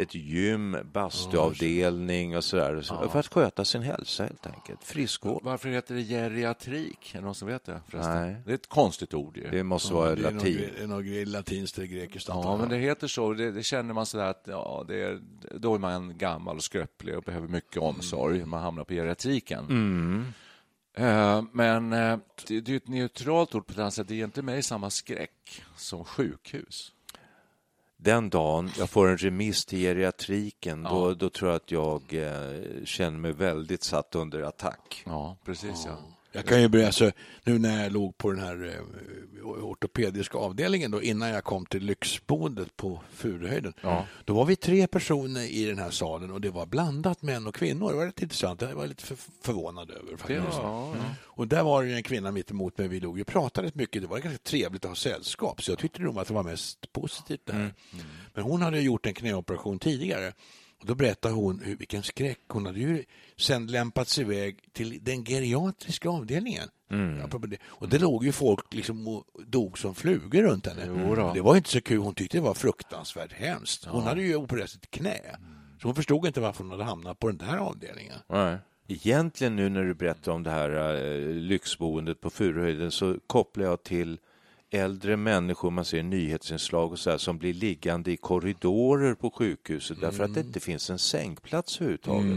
ett 0.00 0.14
gym, 0.14 0.76
bastuavdelning 0.92 2.36
och 2.36 2.44
sådär. 2.44 2.82
Så 2.82 3.08
För 3.08 3.18
att 3.18 3.26
sköta 3.34 3.64
sin 3.64 3.82
hälsa 3.82 4.22
helt 4.22 4.46
enkelt. 4.46 4.84
Friskvård. 4.84 5.42
Varför 5.44 5.68
heter 5.68 5.94
det 5.94 6.02
geriatrik? 6.02 7.14
Är 7.14 7.18
det 7.18 7.24
någon 7.24 7.34
som 7.34 7.48
vet 7.48 7.64
det? 7.64 7.80
Förresten? 7.88 8.22
Nej. 8.22 8.36
Det 8.44 8.50
är 8.50 8.54
ett 8.54 8.68
konstigt 8.68 9.14
ord 9.14 9.36
ju. 9.36 9.50
Det 9.50 9.62
måste 9.64 9.94
vara 9.94 10.14
Det 10.14 10.22
latin. 10.30 10.60
det 10.76 10.82
är 10.82 10.86
något 10.86 11.28
latinskt 11.28 11.78
eller 11.78 11.86
grekiskt. 11.88 12.28
Ja, 12.28 12.56
men 12.56 12.68
det 12.68 12.76
heter 12.76 13.06
så. 13.06 13.32
Det, 13.32 13.50
det 13.50 13.62
känner 13.62 13.94
man 13.94 14.06
sådär 14.06 14.24
att 14.24 14.44
ja, 14.46 14.84
det 14.88 15.02
är, 15.02 15.20
då 15.54 15.74
är 15.74 15.78
man 15.78 16.18
gammal 16.18 16.56
och 16.56 16.64
skröplig 16.64 17.16
och 17.16 17.22
behöver 17.22 17.48
mycket 17.48 17.76
omsorg. 17.82 18.44
Man 18.44 18.62
hamnar 18.62 18.84
på 18.84 18.94
geriatriken. 18.94 19.64
Mm. 19.64 20.32
Eh, 20.94 21.42
men 21.52 21.92
eh, 21.92 22.18
det, 22.46 22.60
det 22.60 22.72
är 22.72 22.76
ett 22.76 22.88
neutralt 22.88 23.54
ord 23.54 23.66
på 23.66 23.72
ett 23.72 23.78
annat 23.78 23.94
sätt. 23.94 24.08
Det 24.08 24.14
ger 24.14 24.24
inte 24.24 24.42
mig 24.42 24.62
samma 24.62 24.90
skräck 24.90 25.62
som 25.76 26.04
sjukhus. 26.04 26.92
Den 28.04 28.30
dagen 28.30 28.70
jag 28.78 28.90
får 28.90 29.08
en 29.08 29.16
remiss 29.16 29.64
till 29.64 29.78
geriatriken, 29.78 30.82
då, 30.82 31.14
då 31.14 31.30
tror 31.30 31.50
jag 31.50 31.56
att 31.56 31.70
jag 31.70 32.02
eh, 32.14 32.84
känner 32.84 33.18
mig 33.18 33.32
väldigt 33.32 33.82
satt 33.82 34.14
under 34.14 34.42
attack. 34.42 35.02
Ja, 35.06 35.36
precis. 35.44 35.84
Ja. 35.86 35.98
Jag 36.32 36.44
kan 36.46 36.60
ju 36.62 36.68
berätta, 36.68 36.86
alltså, 36.86 37.10
nu 37.44 37.58
när 37.58 37.82
jag 37.82 37.92
låg 37.92 38.18
på 38.18 38.30
den 38.30 38.40
här 38.40 38.74
eh, 38.74 38.82
ortopediska 39.46 40.38
avdelningen 40.38 40.90
då, 40.90 41.02
innan 41.02 41.28
jag 41.28 41.44
kom 41.44 41.66
till 41.66 41.84
lyxboendet 41.84 42.76
på 42.76 43.00
Furuhöjden. 43.12 43.72
Då 44.24 44.34
var 44.34 44.44
vi 44.44 44.56
tre 44.56 44.86
personer 44.86 45.42
i 45.42 45.64
den 45.64 45.78
här 45.78 45.90
salen 45.90 46.30
och 46.30 46.40
det 46.40 46.50
var 46.50 46.66
blandat 46.66 47.22
män 47.22 47.46
och 47.46 47.54
kvinnor. 47.54 47.90
Det 47.90 47.96
var 47.96 48.06
rätt 48.06 48.22
intressant. 48.22 48.60
Det 48.60 48.74
var 48.74 48.82
jag 48.82 48.88
lite 48.88 49.04
för, 49.04 49.16
förvånad 49.42 49.90
över. 49.90 50.16
Faktiskt. 50.16 50.28
var, 50.62 50.96
Och 51.24 51.48
där 51.48 51.62
var 51.62 51.84
det 51.84 51.92
en 51.94 52.02
kvinna 52.02 52.30
mitt 52.30 52.50
emot 52.50 52.78
mig. 52.78 52.88
Vi 52.88 53.00
låg 53.00 53.20
och 53.20 53.26
pratade 53.26 53.66
rätt 53.66 53.74
mycket. 53.74 54.02
Det 54.02 54.08
var 54.08 54.18
ganska 54.18 54.38
trevligt 54.38 54.84
att 54.84 54.90
ha 54.90 54.96
sällskap. 54.96 55.62
Så 55.62 55.70
jag 55.72 55.78
tyckte 55.78 56.02
nog 56.02 56.18
att 56.18 56.28
det 56.28 56.34
var 56.34 56.42
mest 56.42 56.92
positivt 56.92 57.40
det 57.44 57.52
här. 57.52 57.74
Men 58.34 58.44
hon 58.44 58.62
hade 58.62 58.80
gjort 58.80 59.06
en 59.06 59.14
knäoperation 59.14 59.78
tidigare. 59.78 60.32
Och 60.82 60.88
då 60.88 60.94
berättade 60.94 61.34
hon 61.34 61.60
hur, 61.64 61.76
vilken 61.76 62.02
skräck. 62.02 62.40
Hon 62.48 62.66
hade 62.66 62.80
ju 62.80 63.04
sen 63.36 63.66
lämpats 63.66 64.18
iväg 64.18 64.58
till 64.72 64.98
den 65.02 65.24
geriatriska 65.24 66.08
avdelningen. 66.08 66.68
Det. 66.88 67.58
Och 67.64 67.88
det 67.88 67.98
låg 67.98 68.24
ju 68.24 68.32
folk 68.32 68.74
liksom 68.74 69.08
och 69.08 69.24
dog 69.46 69.78
som 69.78 69.94
flugor 69.94 70.42
runt 70.42 70.66
henne. 70.66 71.34
Det 71.34 71.40
var 71.40 71.56
inte 71.56 71.70
så 71.70 71.80
kul. 71.80 71.98
Hon 71.98 72.14
tyckte 72.14 72.36
det 72.36 72.42
var 72.42 72.54
fruktansvärt 72.54 73.32
hemskt. 73.32 73.84
Hon 73.84 74.02
hade 74.02 74.22
ju 74.22 74.36
opererat 74.36 74.70
sitt 74.70 74.90
knä. 74.90 75.20
Så 75.80 75.88
hon 75.88 75.94
förstod 75.94 76.26
inte 76.26 76.40
varför 76.40 76.64
hon 76.64 76.70
hade 76.70 76.84
hamnat 76.84 77.18
på 77.18 77.28
den 77.28 77.40
här 77.40 77.58
avdelningen. 77.58 78.18
Nej. 78.28 78.56
Egentligen 78.88 79.56
nu 79.56 79.68
när 79.68 79.82
du 79.82 79.94
berättar 79.94 80.32
om 80.32 80.42
det 80.42 80.50
här 80.50 80.94
eh, 80.94 81.34
lyxboendet 81.34 82.20
på 82.20 82.30
Furuhöjden 82.30 82.90
så 82.90 83.16
kopplar 83.26 83.64
jag 83.64 83.82
till 83.82 84.18
äldre 84.74 85.16
människor, 85.16 85.70
man 85.70 85.84
ser 85.84 86.02
nyhetsinslag 86.02 86.92
och 86.92 86.98
så 86.98 87.10
här, 87.10 87.18
som 87.18 87.38
blir 87.38 87.54
liggande 87.54 88.10
i 88.10 88.16
korridorer 88.16 89.14
på 89.14 89.30
sjukhuset 89.30 90.00
därför 90.00 90.24
att 90.24 90.34
det 90.34 90.40
inte 90.40 90.60
finns 90.60 90.90
en 90.90 90.98
sängplats 90.98 91.80
överhuvudtaget. 91.80 92.36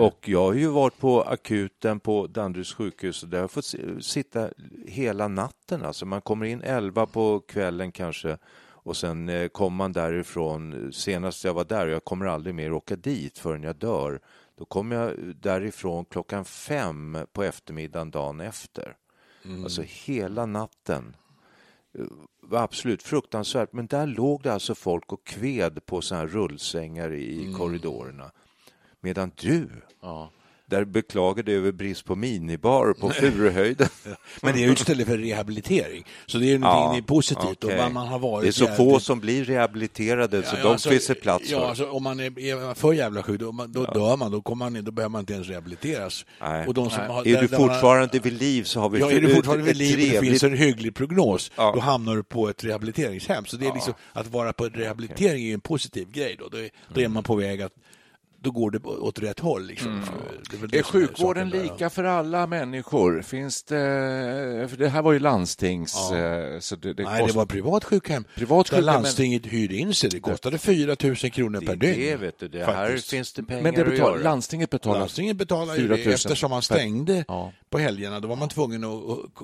Och 0.00 0.28
jag 0.28 0.44
har 0.44 0.54
ju 0.54 0.66
varit 0.66 0.98
på 0.98 1.22
akuten 1.22 2.00
på 2.00 2.26
Danderyds 2.26 2.74
sjukhus 2.74 3.22
och 3.22 3.28
där 3.28 3.38
har 3.38 3.42
jag 3.42 3.50
fått 3.50 3.64
si- 3.64 4.02
sitta 4.02 4.48
hela 4.86 5.28
natten. 5.28 5.82
Alltså 5.82 6.06
man 6.06 6.20
kommer 6.20 6.46
in 6.46 6.62
elva 6.62 7.06
på 7.06 7.40
kvällen 7.40 7.92
kanske 7.92 8.38
och 8.86 8.96
sen 8.96 9.28
eh, 9.28 9.48
kommer 9.48 9.76
man 9.76 9.92
därifrån. 9.92 10.92
Senast 10.92 11.44
jag 11.44 11.54
var 11.54 11.64
där, 11.64 11.86
och 11.86 11.92
jag 11.92 12.04
kommer 12.04 12.26
aldrig 12.26 12.54
mer 12.54 12.72
åka 12.72 12.96
dit 12.96 13.38
förrän 13.38 13.62
jag 13.62 13.76
dör. 13.76 14.20
Då 14.58 14.64
kommer 14.64 14.96
jag 14.96 15.12
därifrån 15.36 16.04
klockan 16.04 16.44
fem 16.44 17.18
på 17.32 17.42
eftermiddagen 17.42 18.10
dagen 18.10 18.40
efter. 18.40 18.94
Alltså 19.62 19.82
hela 19.86 20.46
natten. 20.46 21.16
Eh, 21.98 22.04
var 22.40 22.62
absolut 22.62 23.02
fruktansvärt. 23.02 23.72
Men 23.72 23.86
där 23.86 24.06
låg 24.06 24.42
det 24.42 24.52
alltså 24.52 24.74
folk 24.74 25.12
och 25.12 25.24
kved 25.24 25.86
på 25.86 26.00
såna 26.02 26.20
här 26.20 26.26
rullsängar 26.26 27.12
i 27.12 27.54
korridorerna. 27.58 28.30
Medan 29.00 29.32
du, 29.36 29.68
ja. 30.00 30.30
Där 30.66 30.84
beklagade 30.84 31.52
över 31.52 31.72
brist 31.72 32.04
på 32.04 32.16
minibar 32.16 32.92
på 33.00 33.10
Furuhöjden. 33.10 33.88
Men 34.42 34.54
det 34.54 34.62
är 34.62 34.66
ju 34.66 34.72
ett 34.72 34.78
ställe 34.78 35.04
för 35.04 35.18
rehabilitering, 35.18 36.04
så 36.26 36.38
det 36.38 36.46
är 36.46 36.48
ju 36.48 36.58
någonting 36.58 37.02
positivt. 37.04 37.64
okej. 37.64 37.84
Och 37.86 37.92
man, 37.92 38.06
har 38.06 38.18
varit 38.18 38.42
det 38.42 38.48
är 38.48 38.52
så 38.52 38.64
jävligt- 38.64 38.76
få 38.76 39.00
som 39.00 39.20
blir 39.20 39.44
rehabiliterade, 39.44 40.42
så 40.42 40.56
Ja, 40.56 40.62
de 40.62 40.68
alltså, 40.68 40.88
finns 40.90 41.06
det 41.06 41.14
plats 41.14 41.50
ja, 41.50 41.58
för. 41.60 41.68
Alltså, 41.68 41.90
om 41.90 42.02
man 42.02 42.20
är, 42.20 42.74
för 42.74 42.92
jävla 42.92 43.22
sjuk, 43.22 43.40
då, 43.40 43.66
då 43.68 43.84
dör 43.84 44.16
man. 44.16 44.30
Då, 44.32 44.42
kommer 44.42 44.64
man 44.64 44.76
in, 44.76 44.84
då 44.84 44.90
behöver 44.90 45.10
man 45.10 45.20
inte 45.20 45.32
ens 45.32 45.48
rehabiliteras. 45.48 46.24
Nej. 46.40 46.66
Och 46.66 46.74
de 46.74 46.90
som 46.90 47.02
har, 47.08 47.28
Är 47.28 47.32
där- 47.34 47.42
du 47.42 47.48
fortfarande 47.48 48.18
vid 48.18 48.32
liv 48.32 48.62
så 48.64 48.80
har 48.80 48.88
vi 48.88 48.98
Ja, 49.00 49.10
är 49.10 49.20
du 49.20 49.34
fortfarande 49.34 49.64
vid 49.64 49.76
liv 49.76 49.94
och 49.94 50.00
det 50.00 50.08
trevligt- 50.10 50.30
finns 50.30 50.42
en 50.42 50.56
hygglig 50.56 50.94
prognos, 50.94 51.50
Ja. 51.56 51.72
då 51.74 51.80
hamnar 51.80 52.16
du 52.16 52.22
på 52.22 52.48
ett 52.48 52.64
rehabiliteringshem. 52.64 53.44
Så 53.46 53.56
det 53.56 53.66
är 53.66 53.74
liksom, 53.74 53.94
att 54.12 54.26
vara 54.26 54.52
på 54.52 54.64
rehabilitering 54.68 55.42
är 55.44 55.48
ju 55.48 55.54
en 55.54 55.60
positiv 55.60 56.10
grej. 56.12 56.36
Då, 56.38 56.48
då, 56.48 56.56
är, 56.58 56.70
då 56.94 57.00
är 57.00 57.08
man 57.08 57.22
på 57.22 57.34
väg 57.36 57.62
att 57.62 57.72
då 58.44 58.50
går 58.50 58.70
det 58.70 58.78
åt 58.84 59.18
rätt 59.18 59.40
håll. 59.40 59.66
Liksom. 59.66 60.02
Det 60.50 60.56
är, 60.62 60.66
det 60.66 60.78
Är 60.78 60.82
sjukvården 60.82 61.50
där, 61.50 61.62
lika 61.62 61.90
för 61.90 62.04
alla 62.04 62.46
människor? 62.46 63.22
Finns 63.22 63.62
det... 63.62 63.76
För 64.70 64.76
det 64.76 64.88
här 64.88 65.02
var 65.02 65.12
ju 65.12 65.18
landstings... 65.18 66.10
eh, 66.12 66.58
Så 66.60 66.76
det, 66.76 66.94
det 66.94 67.02
Nej, 67.02 67.12
det 67.16 67.20
kostar- 67.22 67.36
var 67.38 67.46
privat 67.46 67.84
sjukhem. 67.84 68.24
Privat 68.36 68.68
sjukhem, 68.68 68.84
men- 68.84 68.94
landstinget 68.94 69.46
hyrde 69.46 69.74
in 69.74 69.94
sig. 69.94 70.10
Det 70.10 70.20
kostade 70.20 70.58
4 70.58 70.96
000 71.02 71.16
kronor 71.16 71.60
per 71.60 71.76
Det, 71.76 71.86
dygn. 71.86 72.00
det 72.00 72.16
vet 72.16 72.38
du, 72.38 72.48
det 72.48 72.64
här 72.64 72.86
faktiskt. 72.86 73.10
finns 73.10 73.32
det 73.32 73.42
pengar 73.42 73.62
Men 73.62 73.74
det 73.74 73.80
att 73.82 73.86
betalar, 73.88 74.12
göra. 74.14 74.22
landstinget 74.22 74.70
betalar... 74.70 74.98
Landstinget 74.98 75.36
betalar 75.36 75.76
ju 75.76 75.80
4 75.88 75.96
det 75.96 76.04
000 76.04 76.14
eftersom 76.14 76.50
man 76.50 76.58
per- 76.58 76.62
stängde 76.62 77.24
Ja. 77.28 77.52
på 77.70 77.78
helgerna. 77.78 78.20
Då 78.20 78.28
var 78.28 78.36
man 78.36 78.48
tvungen 78.48 78.84
att 78.84 78.94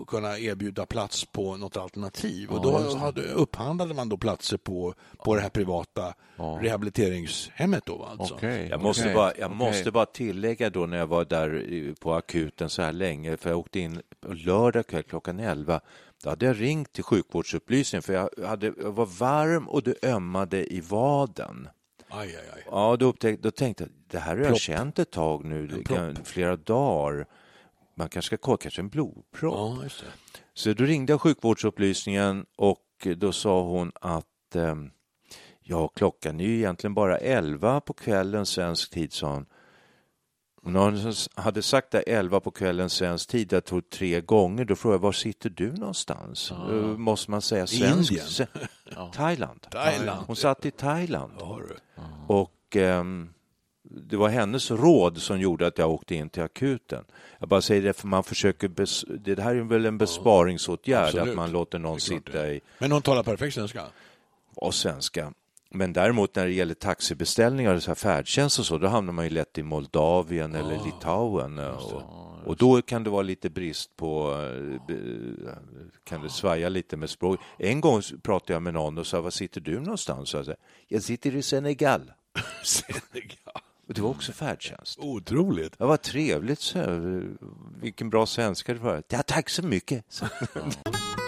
att 0.00 0.06
kunna 0.06 0.38
erbjuda 0.38 0.86
plats 0.86 1.24
på 1.24 1.56
något 1.56 1.76
alternativ. 1.76 2.50
Och 2.50 2.56
Ja, 2.56 2.62
då 2.72 2.80
just 2.84 2.92
det. 2.92 2.98
hade, 2.98 3.22
upphandlade 3.22 3.94
man 3.94 4.08
då 4.08 4.16
platser 4.16 4.56
på, 4.56 4.94
på 5.24 5.34
det 5.34 5.40
här 5.40 5.48
privata 5.48 6.14
rehabiliteringshemmet. 6.60 7.82
Då, 7.86 8.08
alltså. 8.18 8.38
Jag, 8.46 8.80
måste, 8.90 9.02
okej, 9.02 9.14
bara, 9.14 9.32
jag 9.38 9.46
okej. 9.46 9.56
måste 9.56 9.90
bara 9.90 10.06
tillägga 10.06 10.70
då 10.70 10.86
när 10.86 10.98
jag 10.98 11.06
var 11.06 11.24
där 11.24 11.94
på 12.00 12.14
akuten 12.14 12.70
så 12.70 12.82
här 12.82 12.92
länge, 12.92 13.36
för 13.36 13.50
jag 13.50 13.58
åkte 13.58 13.80
in 13.80 14.02
lördag 14.26 14.86
kväll 14.86 15.02
klockan 15.02 15.40
11. 15.40 15.80
Då 16.22 16.30
hade 16.30 16.46
jag 16.46 16.60
ringt 16.60 16.92
till 16.92 17.04
sjukvårdsupplysningen 17.04 18.02
för 18.02 18.12
jag, 18.12 18.30
hade, 18.46 18.66
jag 18.66 18.92
var 18.92 19.06
varm 19.06 19.68
och 19.68 19.82
det 19.82 20.04
ömmade 20.04 20.74
i 20.74 20.80
vaden. 20.80 21.68
Aj, 22.08 22.36
aj, 22.36 22.50
aj. 22.54 22.64
Ja, 22.66 22.96
då, 22.96 23.06
upptäckte, 23.06 23.42
då 23.42 23.50
tänkte 23.50 23.84
jag, 23.84 23.90
det 24.06 24.18
här 24.18 24.36
har 24.36 24.44
jag 24.44 24.60
känt 24.60 24.98
ett 24.98 25.10
tag 25.10 25.44
nu, 25.44 25.84
flera 26.24 26.56
dagar. 26.56 27.26
Man 27.94 28.08
kanske 28.08 28.26
ska 28.26 28.36
kolla, 28.36 28.56
kanske 28.56 28.80
en 28.80 28.88
blodpropp. 28.88 29.54
Ja. 29.82 30.04
Så 30.54 30.72
då 30.72 30.84
ringde 30.84 31.12
jag 31.12 31.20
sjukvårdsupplysningen 31.20 32.46
och 32.56 33.06
då 33.16 33.32
sa 33.32 33.62
hon 33.62 33.92
att 33.94 34.56
eh, 34.56 34.74
ja, 35.70 35.88
klockan 35.88 36.40
är 36.40 36.44
ju 36.44 36.56
egentligen 36.56 36.94
bara 36.94 37.18
11 37.18 37.80
på 37.80 37.92
kvällen 37.92 38.46
svensk 38.46 38.90
tid, 38.90 39.12
sa 39.12 39.32
hon. 39.32 39.46
Hon 40.62 41.12
hade 41.34 41.62
sagt 41.62 41.90
det 41.90 42.00
11 42.00 42.40
på 42.40 42.50
kvällen 42.50 42.90
svensk 42.90 43.28
tid, 43.28 43.52
jag 43.52 43.64
tror 43.64 43.80
tre 43.80 44.20
gånger, 44.20 44.64
då 44.64 44.76
frågade 44.76 44.94
jag 44.96 45.02
var 45.02 45.12
sitter 45.12 45.50
du 45.50 45.72
någonstans? 45.72 46.50
Eh, 46.50 46.56
Måste 46.76 47.30
man 47.30 47.42
säga 47.42 47.66
svensk? 47.66 48.10
Indien. 48.12 48.26
Se- 48.26 48.46
Thailand. 49.14 49.66
Thailand. 49.70 50.26
Hon 50.26 50.36
satt 50.36 50.66
i 50.66 50.70
Thailand. 50.70 51.32
Ja. 51.38 51.60
Och 52.26 52.76
ehm, 52.76 53.28
det 53.82 54.16
var 54.16 54.28
hennes 54.28 54.70
råd 54.70 55.18
som 55.18 55.40
gjorde 55.40 55.66
att 55.66 55.78
jag 55.78 55.90
åkte 55.90 56.14
in 56.14 56.28
till 56.28 56.42
akuten. 56.42 57.04
Jag 57.38 57.48
bara 57.48 57.62
säger 57.62 57.82
det 57.82 57.92
för 57.92 58.06
man 58.08 58.24
försöker, 58.24 58.68
det 59.18 59.42
här 59.42 59.54
är 59.54 59.60
väl 59.60 59.86
en 59.86 59.98
besparingsåtgärd 59.98 61.04
Absolut. 61.04 61.28
att 61.28 61.34
man 61.36 61.50
låter 61.52 61.78
någon 61.78 62.00
sitta 62.00 62.48
i 62.52 62.60
Men 62.78 62.92
hon 62.92 63.02
talar 63.02 63.22
perfekt 63.22 63.54
svenska? 63.54 63.82
och 64.56 64.74
svenska. 64.74 65.32
Men 65.70 65.92
däremot 65.92 66.34
när 66.34 66.46
det 66.46 66.52
gäller 66.52 66.74
taxibeställningar 66.74 67.74
och 67.74 67.82
så 67.82 67.90
här 67.90 67.94
färdtjänst 67.94 68.58
och 68.58 68.66
så, 68.66 68.78
då 68.78 68.88
hamnar 68.88 69.12
man 69.12 69.24
ju 69.24 69.30
lätt 69.30 69.58
i 69.58 69.62
Moldavien 69.62 70.54
eller 70.54 70.84
Litauen. 70.84 71.58
Och, 71.58 72.02
och 72.44 72.56
då 72.56 72.82
kan 72.82 73.04
det 73.04 73.10
vara 73.10 73.22
lite 73.22 73.50
brist 73.50 73.96
på, 73.96 74.32
eh, 74.88 75.52
kan 76.04 76.22
det 76.22 76.30
svaja 76.30 76.68
lite 76.68 76.96
med 76.96 77.10
språk. 77.10 77.40
En 77.58 77.80
gång 77.80 78.02
pratade 78.22 78.52
jag 78.52 78.62
med 78.62 78.74
någon 78.74 78.98
och 78.98 79.06
sa, 79.06 79.20
var 79.20 79.30
sitter 79.30 79.60
du 79.60 79.80
någonstans? 79.80 80.34
Jag, 80.34 80.46
sa, 80.46 80.54
jag 80.88 81.02
sitter 81.02 81.36
i 81.36 81.42
Senegal. 81.42 82.12
Senegal. 82.64 83.62
Och 83.88 83.94
det 83.94 84.02
var 84.02 84.10
också 84.10 84.32
färdtjänst. 84.32 84.98
Otroligt. 84.98 85.78
Det 85.78 85.84
var 85.84 85.96
trevligt, 85.96 86.60
så, 86.60 86.80
vilken 87.80 88.10
bra 88.10 88.26
svenska 88.26 88.74
det 88.74 88.80
var. 88.80 89.02
Ja, 89.08 89.22
tack 89.22 89.48
så 89.48 89.62
mycket. 89.62 90.04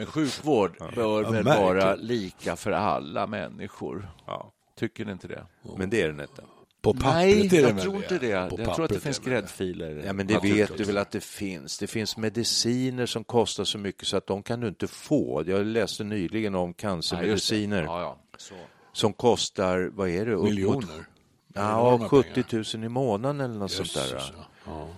Men 0.00 0.06
sjukvård 0.06 0.78
bör 0.94 1.22
Ja, 1.22 1.30
väl 1.30 1.44
märkligt. 1.44 1.62
vara 1.64 1.94
lika 1.94 2.56
för 2.56 2.70
alla 2.72 3.26
människor? 3.26 4.08
Ja. 4.26 4.52
Tycker 4.78 5.04
ni 5.04 5.12
inte 5.12 5.28
det? 5.28 5.46
Men 5.76 5.90
det 5.90 6.02
är 6.02 6.08
den 6.08 6.20
inte. 6.20 6.42
På 6.82 6.92
pappret 6.94 7.14
Nej, 7.14 7.46
är 7.46 7.50
det 7.50 7.56
jag 7.60 7.80
tror 7.80 7.96
inte 7.96 8.18
det. 8.18 8.26
Jag 8.28 8.50
tror 8.74 8.84
att 8.84 8.90
det 8.90 9.00
finns 9.00 9.18
gräddfiler. 9.18 10.02
Ja, 10.06 10.12
men 10.12 10.26
det 10.26 10.38
vet 10.42 10.76
du 10.76 10.84
väl 10.84 10.98
att 10.98 11.10
det 11.10 11.20
finns. 11.24 11.78
Det 11.78 11.86
finns 11.86 12.16
mediciner 12.16 13.06
som 13.06 13.24
kostar 13.24 13.64
så 13.64 13.78
mycket 13.78 14.06
så 14.06 14.16
att 14.16 14.26
de 14.26 14.42
kan 14.42 14.60
du 14.60 14.68
inte 14.68 14.86
få. 14.86 15.42
Jag 15.46 15.66
läste 15.66 16.04
nyligen 16.04 16.54
om 16.54 16.68
Ja, 16.68 16.74
cancermediciner 16.76 17.82
Ja, 17.82 18.00
ja. 18.00 18.18
Så. 18.36 18.54
som 18.92 19.12
kostar, 19.12 19.90
vad 19.94 20.08
är 20.08 20.26
det? 20.26 20.36
Miljoner. 20.36 21.06
Ja, 21.54 21.70
Enorma 21.94 22.08
70 22.08 22.42
pengar. 22.42 22.76
000 22.76 22.84
i 22.84 22.88
månaden 22.88 23.40
eller 23.40 23.54
något 23.58 23.70
sånt 23.72 23.96
Jösses, 23.96 24.10
där. 24.10 24.34
ja. 24.66 24.88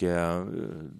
Och 0.00 0.04
eh, 0.04 0.46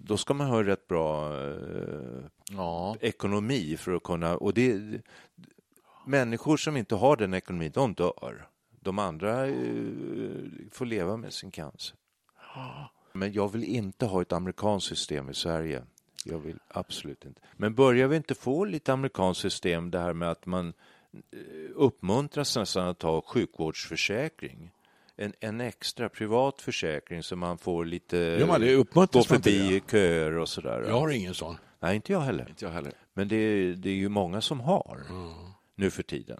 då 0.03 0.17
ska 0.17 0.33
man 0.33 0.47
ha 0.47 0.63
rätt 0.63 0.87
bra 0.87 1.33
eh, 1.33 2.23
Ja. 2.49 2.95
ekonomi 3.01 3.77
för 3.77 3.93
att 3.93 4.03
kunna... 4.03 4.37
Och 4.37 4.53
det, 4.53 5.01
människor 6.05 6.57
som 6.57 6.77
inte 6.77 6.95
har 6.95 7.17
den 7.17 7.33
ekonomin, 7.33 7.71
de 7.73 7.93
dör. 7.93 8.47
De 8.79 8.99
andra 8.99 9.47
eh, 9.47 9.55
får 10.71 10.85
leva 10.85 11.17
med 11.17 11.33
sin 11.33 11.51
cancer. 11.51 11.95
Men 13.13 13.33
jag 13.33 13.51
vill 13.51 13.63
inte 13.63 14.05
ha 14.05 14.21
ett 14.21 14.33
amerikanskt 14.33 14.89
system 14.89 15.29
i 15.29 15.33
Sverige. 15.33 15.83
Jag 16.25 16.39
vill 16.39 16.59
absolut 16.67 17.25
inte. 17.25 17.41
Men 17.53 17.75
börjar 17.75 18.07
vi 18.07 18.15
inte 18.15 18.35
få 18.35 18.65
lite 18.65 18.93
amerikanskt 18.93 19.41
system, 19.41 19.91
det 19.91 19.99
här 19.99 20.13
med 20.13 20.31
att 20.31 20.45
man 20.45 20.73
uppmuntras 21.75 22.55
nästan 22.55 22.87
att 22.87 22.99
ta 22.99 23.21
sjukvårdsförsäkring? 23.21 24.71
En, 25.21 25.33
en 25.39 25.61
extra 25.61 26.09
privat 26.09 26.61
försäkring 26.61 27.23
så 27.23 27.35
man 27.35 27.57
får 27.57 27.85
lite... 27.85 28.17
Gör 28.17 28.47
man 28.47 28.61
det? 28.61 28.73
gå 28.75 28.79
Uppmuntras 28.81 29.27
förbi 29.27 29.79
det? 29.85 29.91
köer 29.91 30.37
och 30.37 30.49
sådär. 30.49 30.85
Jag 30.87 30.99
har 30.99 31.09
ingen 31.09 31.33
sån. 31.33 31.57
Nej, 31.79 31.95
inte 31.95 32.11
jag 32.11 32.19
heller. 32.21 32.49
Inte 32.49 32.65
jag 32.65 32.71
heller. 32.71 32.93
Men 33.13 33.27
det 33.27 33.35
är, 33.35 33.73
det 33.73 33.89
är 33.89 33.93
ju 33.93 34.09
många 34.09 34.41
som 34.41 34.59
har 34.59 34.97
nu 35.75 35.91
för 35.91 36.03
tiden. 36.03 36.39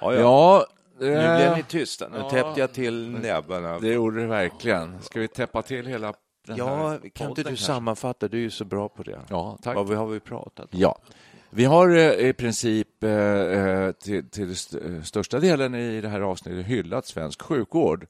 Ja, 0.00 0.14
ja. 0.14 0.20
Ja, 0.20 0.66
Nu 0.98 1.12
eh, 1.14 1.36
blev 1.36 1.56
ni 1.56 1.62
tysta. 1.62 2.08
Nu 2.08 2.16
ja. 2.18 2.30
täppte 2.30 2.60
jag 2.60 2.72
till 2.72 3.10
näbbarna. 3.10 3.78
det 3.78 3.92
gjorde 3.92 4.20
det 4.20 4.26
verkligen. 4.26 5.02
Ska 5.02 5.20
vi 5.20 5.28
täppa 5.28 5.62
till 5.62 5.86
hela 5.86 6.14
den 6.46 6.56
Ja, 6.56 6.88
här 6.88 7.08
kan 7.14 7.28
inte 7.28 7.40
du 7.42 7.46
kanske? 7.48 7.64
sammanfatta? 7.64 8.28
Du 8.28 8.36
är 8.36 8.42
ju 8.42 8.50
så 8.50 8.64
bra 8.64 8.88
på 8.88 9.02
det. 9.02 9.20
Ja, 9.28 9.58
tack. 9.62 9.76
Vad 9.76 9.88
vi 9.88 9.94
har 9.94 10.06
vi 10.06 10.20
pratat 10.20 10.74
om? 10.74 10.80
Ja. 10.80 10.98
Vi 11.54 11.64
har 11.64 11.88
eh, 11.96 12.28
i 12.28 12.32
princip 12.32 13.04
eh, 13.04 13.10
eh, 13.10 13.92
till, 13.92 14.28
till 14.28 14.52
st- 14.52 14.78
största 15.04 15.40
delen 15.40 15.74
i 15.74 16.00
det 16.00 16.08
här 16.08 16.20
avsnittet 16.20 16.66
hyllat 16.66 17.06
svensk 17.06 17.42
sjukvård 17.42 18.06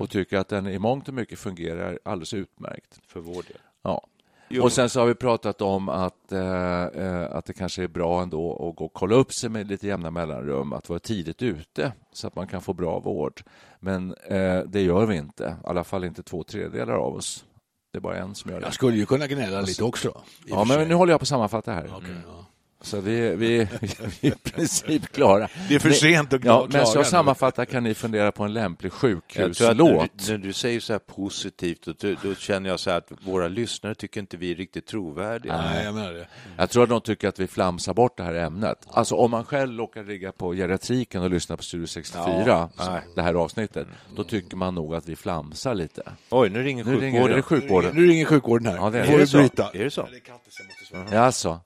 och 0.00 0.10
tycker 0.10 0.38
att 0.38 0.48
den 0.48 0.66
i 0.66 0.78
mångt 0.78 1.08
och 1.08 1.14
mycket 1.14 1.38
fungerar 1.38 1.98
alldeles 2.04 2.34
utmärkt. 2.34 3.00
För 3.06 3.20
vår 3.20 3.34
del. 3.42 3.58
Ja. 3.82 4.06
Jo. 4.48 4.62
Och 4.62 4.72
sen 4.72 4.88
så 4.90 5.00
har 5.00 5.06
vi 5.06 5.14
pratat 5.14 5.62
om 5.62 5.88
att, 5.88 6.32
eh, 6.32 6.82
att 7.30 7.44
det 7.44 7.52
kanske 7.52 7.82
är 7.82 7.88
bra 7.88 8.22
ändå 8.22 8.52
att 8.70 8.76
gå 8.76 8.84
och 8.84 8.92
kolla 8.92 9.14
upp 9.14 9.32
sig 9.32 9.50
med 9.50 9.68
lite 9.68 9.86
jämna 9.86 10.10
mellanrum, 10.10 10.72
att 10.72 10.88
vara 10.88 10.98
tidigt 10.98 11.42
ute 11.42 11.92
så 12.12 12.26
att 12.26 12.36
man 12.36 12.46
kan 12.46 12.62
få 12.62 12.72
bra 12.72 12.98
vård. 13.00 13.42
Men 13.80 14.14
eh, 14.14 14.60
det 14.60 14.82
gör 14.82 15.06
vi 15.06 15.16
inte, 15.16 15.56
i 15.64 15.66
alla 15.68 15.84
fall 15.84 16.04
inte 16.04 16.22
två 16.22 16.42
tredjedelar 16.44 16.94
av 16.94 17.14
oss. 17.14 17.44
Det 17.92 17.98
är 17.98 18.00
bara 18.00 18.16
en 18.16 18.34
som 18.34 18.50
gör 18.50 18.60
det. 18.60 18.66
Jag 18.66 18.74
skulle 18.74 18.96
ju 18.96 19.06
kunna 19.06 19.26
gnälla 19.26 19.60
lite 19.60 19.84
också. 19.84 20.20
Ja, 20.46 20.64
men 20.64 20.88
nu 20.88 20.94
håller 20.94 21.12
jag 21.12 21.20
på 21.20 21.24
att 21.24 21.28
sammanfatta 21.28 21.72
här. 21.72 21.90
Okej, 21.96 22.10
ja. 22.26 22.46
Så 22.82 23.00
vi, 23.00 23.36
vi, 23.36 23.68
vi 24.20 24.28
är 24.28 24.32
i 24.32 24.50
princip 24.50 25.12
klara. 25.12 25.48
Det 25.68 25.74
är 25.74 25.78
för 25.78 25.90
sent 25.90 26.32
att 26.32 26.44
Ja, 26.44 26.58
klaga 26.58 26.78
men 26.78 26.86
så 26.86 26.98
jag 26.98 27.06
sammanfattar 27.06 27.64
kan 27.64 27.84
ni 27.84 27.94
fundera 27.94 28.32
på 28.32 28.44
en 28.44 28.52
lämplig 28.52 28.92
när, 28.92 28.98
sjukhuslåt. 28.98 30.10
du, 30.26 30.32
när 30.32 30.38
du 30.38 30.52
säger 30.52 30.80
så 30.80 30.92
här 30.92 30.98
positivt, 30.98 31.84
då, 32.00 32.14
då 32.22 32.34
känner 32.34 32.70
jag 32.70 32.80
så 32.80 32.90
här 32.90 32.98
att 32.98 33.12
våra 33.24 33.48
lyssnare 33.48 33.94
tycker 33.94 34.20
inte 34.20 34.36
vi 34.36 34.50
är 34.50 34.54
riktigt 34.54 34.86
trovärdiga. 34.86 35.56
Nej, 35.56 35.84
jag 35.84 35.94
menar 35.94 36.12
det. 36.12 36.28
Jag 36.56 36.70
tror 36.70 36.82
att 36.82 36.88
de 36.88 37.00
tycker 37.00 37.28
att 37.28 37.40
vi 37.40 37.46
flamsar 37.46 37.94
bort 37.94 38.16
det 38.16 38.22
här 38.22 38.34
ämnet. 38.34 38.78
Alltså 38.90 39.14
om 39.14 39.30
man 39.30 39.44
själv 39.44 39.78
råkar 39.78 40.04
ligga 40.04 40.32
på 40.32 40.52
geriatriken 40.52 41.22
och 41.22 41.30
lyssna 41.30 41.56
på 41.56 41.62
Studio 41.62 41.86
64, 41.86 42.68
det 43.14 43.22
här 43.22 43.34
avsnittet, 43.34 43.86
då 44.16 44.24
tycker 44.24 44.56
man 44.56 44.74
nog 44.74 44.94
att 44.94 45.08
vi 45.08 45.16
flamsar 45.16 45.74
lite. 45.74 46.02
Oj, 46.30 46.50
nu 46.50 46.62
ringer 46.62 46.84
Nu 46.84 47.00
ringer 47.00 47.28
är 47.28 47.32
sjukvården. 47.32 47.36
det 47.36 47.42
sjukvården. 47.42 47.96
Nu 47.96 48.06
ringer 48.06 48.24
sjukvården 48.24 48.66
här. 48.66 48.76
Ja, 48.76 48.90
det 48.90 48.98
är 48.98 49.06
det. 49.06 49.12
Är 49.12 49.18
det 49.18 49.26
så? 49.26 49.38
Är 49.38 49.84
det 49.84 49.90
så? 49.90 50.08
det 50.10 51.10
är. 51.10 51.14
Ja, 51.14 51.20
alltså. 51.20 51.60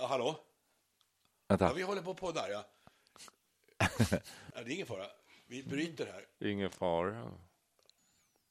Ja, 0.00 0.06
hallå? 0.10 0.36
Vänta. 1.50 1.64
Ja, 1.66 1.72
vi 1.72 1.82
håller 1.82 2.02
på 2.02 2.14
på 2.14 2.32
där, 2.32 2.48
ja. 2.48 2.64
ja. 4.54 4.62
Det 4.64 4.70
är 4.70 4.74
ingen 4.74 4.86
fara. 4.86 5.06
Vi 5.46 5.62
bryter 5.62 6.06
här. 6.06 6.48
Ingen 6.50 6.70
fara. 6.70 7.32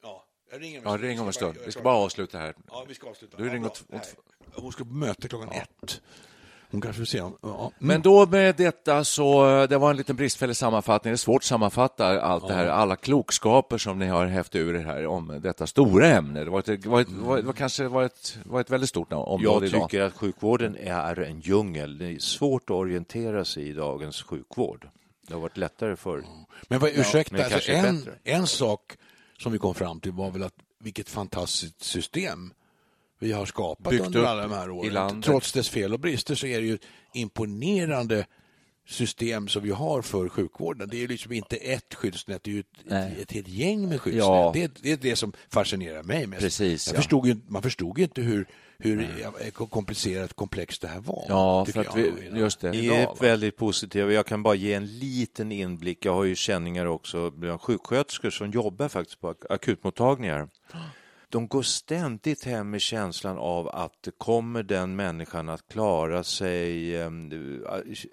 Ja, 0.02 0.26
jag 0.52 0.62
ringer 0.62 0.80
om 0.80 0.84
Ja, 0.86 0.92
en 0.92 0.98
stund. 0.98 1.04
ring 1.10 1.20
om 1.20 1.28
en 1.28 1.34
stund. 1.34 1.58
Vi 1.66 1.72
ska 1.72 1.82
bara 1.82 1.96
avsluta 1.96 2.38
här. 2.38 2.56
Ja, 2.68 2.86
vi 2.88 2.94
ska 2.94 3.10
avsluta. 3.10 3.38
Du 3.38 3.44
Ja, 3.48 3.50
ringer 3.54 3.60
bra. 3.62 3.72
åt- 3.72 3.86
Nej, 3.90 4.02
åt- 4.18 4.56
Hon 4.56 4.72
ska 4.72 4.84
på 4.86 4.94
möte 4.94 5.28
klockan 5.28 5.50
ett. 5.52 6.02
Hon 6.72 6.82
kanske 6.82 7.00
vill 7.00 7.08
se 7.08 7.22
om... 7.22 7.38
Ja. 7.42 7.60
Mm. 7.60 7.72
Men 7.78 8.02
då 8.02 8.26
med 8.26 8.56
detta 8.56 9.04
så, 9.04 9.46
det 9.70 9.78
var 9.78 9.90
en 9.90 9.98
liten 9.98 10.16
bristfällig 10.16 10.56
sammanfattning. 10.56 11.12
Det 11.12 11.16
är 11.16 11.18
svårt 11.18 11.42
att 11.42 11.44
sammanfatta 11.44 12.22
allt 12.22 12.48
det 12.48 12.54
här, 12.54 12.66
alla 12.66 12.96
klokskaper 12.96 13.78
som 13.78 14.00
ni 14.00 14.08
har 14.08 14.26
hävt 14.26 14.56
ur 14.56 14.76
er 14.76 14.84
här 14.84 15.06
om 15.08 15.40
detta 15.44 15.68
stora 15.68 16.08
ämne. 16.08 16.44
Det 16.44 16.50
var, 16.50 16.60
ett, 16.60 16.86
var, 16.86 17.02
ett, 17.02 17.10
var, 17.10 17.42
var 17.42 17.54
kanske 17.54 17.88
var 17.88 18.04
ett, 18.04 18.38
var 18.44 18.62
ett 18.62 18.70
väldigt 18.70 18.90
stort 18.90 19.14
område 19.14 19.44
Jag 19.44 19.66
idag. 19.66 19.90
tycker 19.90 20.04
att 20.04 20.14
sjukvården 20.14 20.78
är 20.80 21.20
en 21.20 21.40
djungel. 21.40 21.98
Det 21.98 22.06
är 22.06 22.20
svårt 22.20 22.64
att 22.64 22.76
orientera 22.76 23.46
sig 23.46 23.70
i 23.70 23.74
dagens 23.74 24.22
sjukvård. 24.24 24.88
Det 25.28 25.34
har 25.34 25.42
varit 25.42 25.58
lättare 25.58 25.96
förr. 25.96 26.24
Men 26.68 26.80
vad, 26.80 26.90
ursäkta, 26.90 27.36
men 27.36 27.54
alltså, 27.54 27.72
en, 27.72 28.10
en 28.24 28.48
sak 28.48 28.98
som 29.38 29.52
vi 29.52 29.58
kom 29.58 29.76
fram 29.76 30.00
till 30.00 30.12
var 30.12 30.32
väl 30.32 30.44
att 30.44 30.56
vilket 30.84 31.10
fantastiskt 31.10 31.84
system 31.84 32.54
vi 33.20 33.32
har 33.32 33.46
skapat 33.46 33.90
Byggt 33.92 34.06
under 34.06 34.24
alla 34.24 34.42
de 34.42 34.52
här 34.52 34.70
åren. 34.70 35.22
Trots 35.22 35.52
dess 35.52 35.70
fel 35.70 35.94
och 35.94 36.00
brister 36.00 36.36
så 36.36 36.48
är 36.48 36.62
det 36.62 36.68
ju 36.68 36.74
ett 36.74 36.86
imponerande 37.14 38.26
system 38.88 39.48
som 39.48 39.64
vi 39.64 39.72
har 39.72 40.02
för 40.02 40.30
sjukvården. 40.30 40.90
Det 40.90 40.98
är 40.98 41.00
ju 41.00 41.08
liksom 41.08 41.32
inte 41.32 41.56
ett 41.56 41.94
skyddsnät, 41.94 42.44
det 42.44 42.52
är 42.52 42.54
ju 42.54 42.60
ett, 42.60 42.92
ett, 42.92 43.20
ett 43.22 43.32
helt 43.32 43.48
gäng 43.48 43.90
med 43.90 44.02
skyddsnät. 44.02 44.26
Ja. 44.26 44.52
Det, 44.54 44.64
är, 44.64 44.72
det 44.82 44.92
är 44.92 44.98
det 44.98 45.16
som 45.16 45.34
fascinerar 45.50 46.04
mig 46.04 46.28
mest. 46.28 46.42
Precis, 46.42 46.88
Jag 46.88 46.96
ja. 46.96 46.98
förstod 46.98 47.28
ju, 47.28 47.36
man 47.48 47.62
förstod 47.62 47.98
ju 47.98 48.04
inte 48.04 48.22
hur, 48.22 48.48
hur 48.78 49.52
komplicerat 49.52 50.34
komplext 50.34 50.82
det 50.82 50.88
här 50.88 51.00
var. 51.00 51.26
Ja, 51.30 51.66
för 51.66 51.80
att 51.80 51.96
vi, 51.96 52.14
just 52.34 52.60
det. 52.62 52.72
Ni 52.72 52.88
är 52.88 53.22
väldigt 53.22 53.58
positiva. 53.58 54.12
Jag 54.12 54.26
kan 54.26 54.44
bara 54.44 54.56
ge 54.56 54.74
en 54.74 54.86
liten 55.00 55.52
inblick. 55.52 56.06
Jag 56.06 56.14
har 56.14 56.24
ju 56.24 56.36
känningar 56.36 56.86
också 56.86 57.32
bland 57.32 57.62
sjuksköterskor 57.62 58.30
som 58.30 58.52
jobbar 58.52 58.88
faktiskt 58.90 59.22
på 59.22 59.28
ak- 59.34 59.46
akutmottagningar. 59.50 60.50
De 61.32 61.48
går 61.48 61.62
ständigt 61.62 62.46
hem 62.46 62.70
med 62.70 62.82
känslan 62.82 63.38
av 63.38 63.68
att 63.68 64.08
kommer 64.18 64.64
den 64.64 64.96
människan 64.96 65.50
att 65.50 65.68
klara 65.68 66.24
sig, 66.24 66.96
eh, 66.96 67.12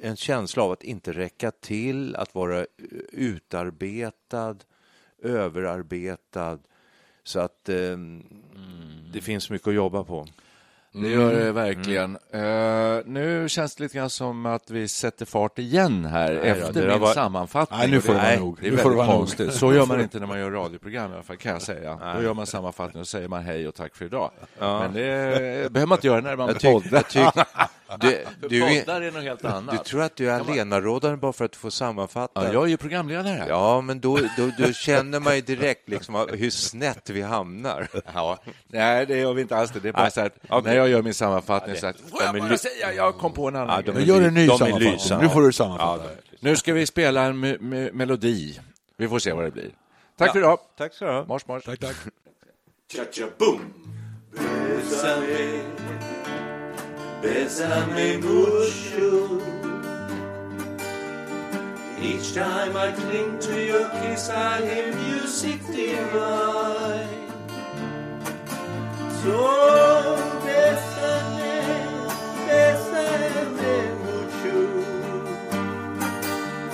en 0.01 0.17
känsla 0.17 0.63
av 0.63 0.73
att 0.73 0.83
inte 0.83 1.13
räcka 1.13 1.51
till, 1.51 2.17
att 2.17 2.35
vara 2.35 2.67
utarbetad, 3.13 4.57
överarbetad. 5.23 6.59
Så 7.23 7.41
att 7.41 7.69
eh, 7.69 7.97
det 9.13 9.21
finns 9.21 9.51
mycket 9.51 9.69
att 9.69 9.75
jobba 9.75 10.05
på. 10.05 10.27
Det 11.03 11.09
gör 11.09 11.33
det 11.35 11.53
verkligen. 11.53 12.19
Eh, 12.33 12.41
nu 13.07 13.49
känns 13.49 13.75
det 13.77 13.83
lite 13.83 13.99
grann 13.99 14.11
som 14.11 14.47
att 14.47 14.71
vi 14.71 14.89
sätter 14.89 15.27
fart 15.27 15.59
igen 15.59 16.05
här 16.05 16.35
då, 16.35 16.41
efter 16.41 16.73
det 16.87 16.89
min 16.93 17.01
var- 17.01 17.13
sammanfattning. 17.15 17.79
Nej, 17.79 17.91
nu 17.91 18.01
får 18.01 18.13
det 18.15 18.19
vara 18.21 18.37
nog. 18.39 18.59
Det 18.61 18.67
är 18.67 18.71
Nu 18.71 18.77
det 18.77 18.83
väldigt 18.83 18.97
nog. 18.99 19.07
konstigt. 19.07 19.53
Så 19.55 19.73
gör 19.75 19.87
man 19.87 20.01
inte 20.01 20.19
när 20.19 20.27
man 20.27 20.39
gör 20.39 20.51
radioprogram 20.63 21.11
i 21.11 21.15
alla 21.15 21.23
fall, 21.23 21.37
kan 21.37 21.53
jag 21.53 21.63
säga. 21.63 21.99
Då 22.17 22.23
gör 22.23 22.35
man 22.35 22.47
sammanfattning 22.47 23.01
och 23.01 23.09
säger 23.09 23.29
man 23.29 23.43
hej 23.43 23.69
och 23.69 23.75
tack 23.75 23.95
för 23.97 24.05
idag. 24.05 24.31
Men 24.59 24.93
det 24.93 25.03
behöver 25.73 25.87
man 25.87 25.99
inte 25.99 26.07
göra 26.07 26.21
när 26.21 26.37
man 26.37 26.55
poddar. 26.55 27.05
du, 28.01 28.25
du, 28.49 28.61
Poddar 28.61 29.03
är 29.03 29.11
något 29.13 29.23
helt 29.23 29.41
du 29.43 29.49
annat. 29.49 29.85
tror 29.85 30.03
att 30.03 30.17
du 30.17 30.31
är 30.31 30.41
allenarådare 30.41 31.17
bara 31.17 31.33
för 31.33 31.45
att 31.45 31.53
du 31.53 31.59
får 31.59 31.71
sammanfatta? 31.71 32.45
Ja, 32.47 32.53
jag 32.53 32.65
är 32.65 32.69
ju 32.69 32.77
programledare. 32.77 33.45
Ja, 33.49 33.81
men 33.81 34.01
då, 34.01 34.17
då, 34.37 34.51
då 34.59 34.73
känner 34.73 35.21
man 35.21 35.35
ju 35.37 35.41
direkt 35.41 35.89
liksom 35.89 36.27
hur 36.33 36.51
snett 36.51 37.11
vi 37.11 37.23
hamnar. 37.23 37.89
Ja, 38.15 38.39
nej, 38.69 39.07
det 39.07 39.17
gör 39.19 39.33
vi 39.35 39.43
inte 39.43 39.57
alls. 39.57 39.71
Det, 39.71 39.81
det 39.81 39.89
är 39.89 39.93
bara 39.93 40.11
så 40.11 40.21
att 40.21 40.33
Okej. 40.49 40.71
när 40.73 40.77
jag 40.79 40.89
gör 40.89 41.03
min 41.03 41.15
sammanfattning 41.15 41.77
så 41.77 41.87
att, 41.87 42.01
får 42.01 42.23
jag 42.23 42.35
bara 42.39 42.49
ly- 42.49 42.57
säga, 42.59 42.93
jag 42.93 43.19
kom 43.19 43.33
på 43.33 43.49
en 43.49 43.57
annan 43.57 43.83
Ja. 43.87 43.93
Men 43.93 44.05
gör 44.05 44.23
en 44.23 44.35
ny 44.35 44.49
sammanfattning. 44.49 45.21
Nu 45.21 45.29
får 45.29 45.43
du 45.43 45.53
sammanfatta. 45.53 46.05
Nu 46.41 46.57
ska 46.57 46.73
vi 46.73 46.87
spela 46.87 47.23
en 47.23 47.45
me- 47.45 47.59
me- 47.59 47.93
melodi. 47.93 48.61
Vi 48.97 49.09
får 49.09 49.19
se 49.19 49.33
vad 49.33 49.45
det 49.45 49.51
blir. 49.51 49.71
Tack 50.19 50.33
för 50.33 50.39
idag. 50.39 50.59
Tack 50.79 50.95
så 50.95 51.05
du 51.05 51.11
ha. 51.11 51.25
Mars, 51.25 51.47
mars. 51.47 51.65
Tack, 51.65 51.79
tack. 51.81 51.97
Bésame 54.33 55.61
mucho. 58.21 59.41
Each 62.01 62.35
time 62.35 62.77
I 62.77 62.93
cling 62.93 63.39
to 63.41 63.67
your 63.67 63.89
kiss, 63.91 64.29
I 64.31 64.65
hear 64.65 64.95
music 64.95 65.61
divine. 65.67 67.09
So 69.23 70.17
bésame, 70.45 71.63
bésame 72.47 73.77
mucho. 74.05 74.57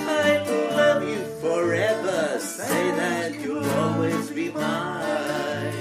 I 0.07 0.45
love 0.77 1.03
you 1.09 1.23
forever. 1.41 2.39
Say 2.39 2.91
that 3.01 3.41
you'll 3.41 3.71
always 3.71 4.31
be 4.31 4.51
mine. 4.51 5.73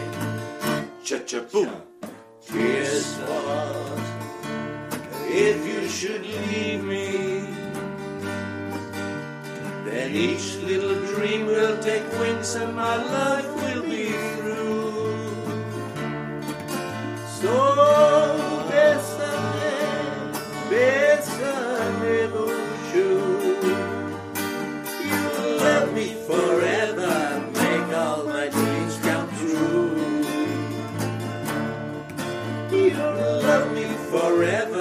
Cha-cha-boom. 1.04 1.72
Here's 2.46 3.16
what 3.18 4.01
if 5.34 5.66
you 5.66 5.88
should 5.88 6.26
leave 6.26 6.84
me, 6.84 7.48
then 9.86 10.12
each 10.14 10.58
little 10.58 10.96
dream 11.16 11.46
will 11.46 11.78
take 11.82 12.04
wings 12.20 12.56
and 12.56 12.76
my 12.76 12.98
life 12.98 13.48
will 13.56 13.84
be 13.84 14.10
through. 14.36 14.92
So 17.40 17.56
bésame, 18.70 19.72
bésame 20.70 22.18
mucho. 22.36 23.10
You 25.08 25.22
love 25.64 25.94
me 25.94 26.08
forever, 26.28 27.16
make 27.54 27.90
all 27.96 28.26
my 28.26 28.50
dreams 28.50 28.96
come 29.00 29.30
true. 29.40 29.96
You 32.72 32.94
love 33.48 33.68
me 33.74 33.88
forever, 34.12 34.81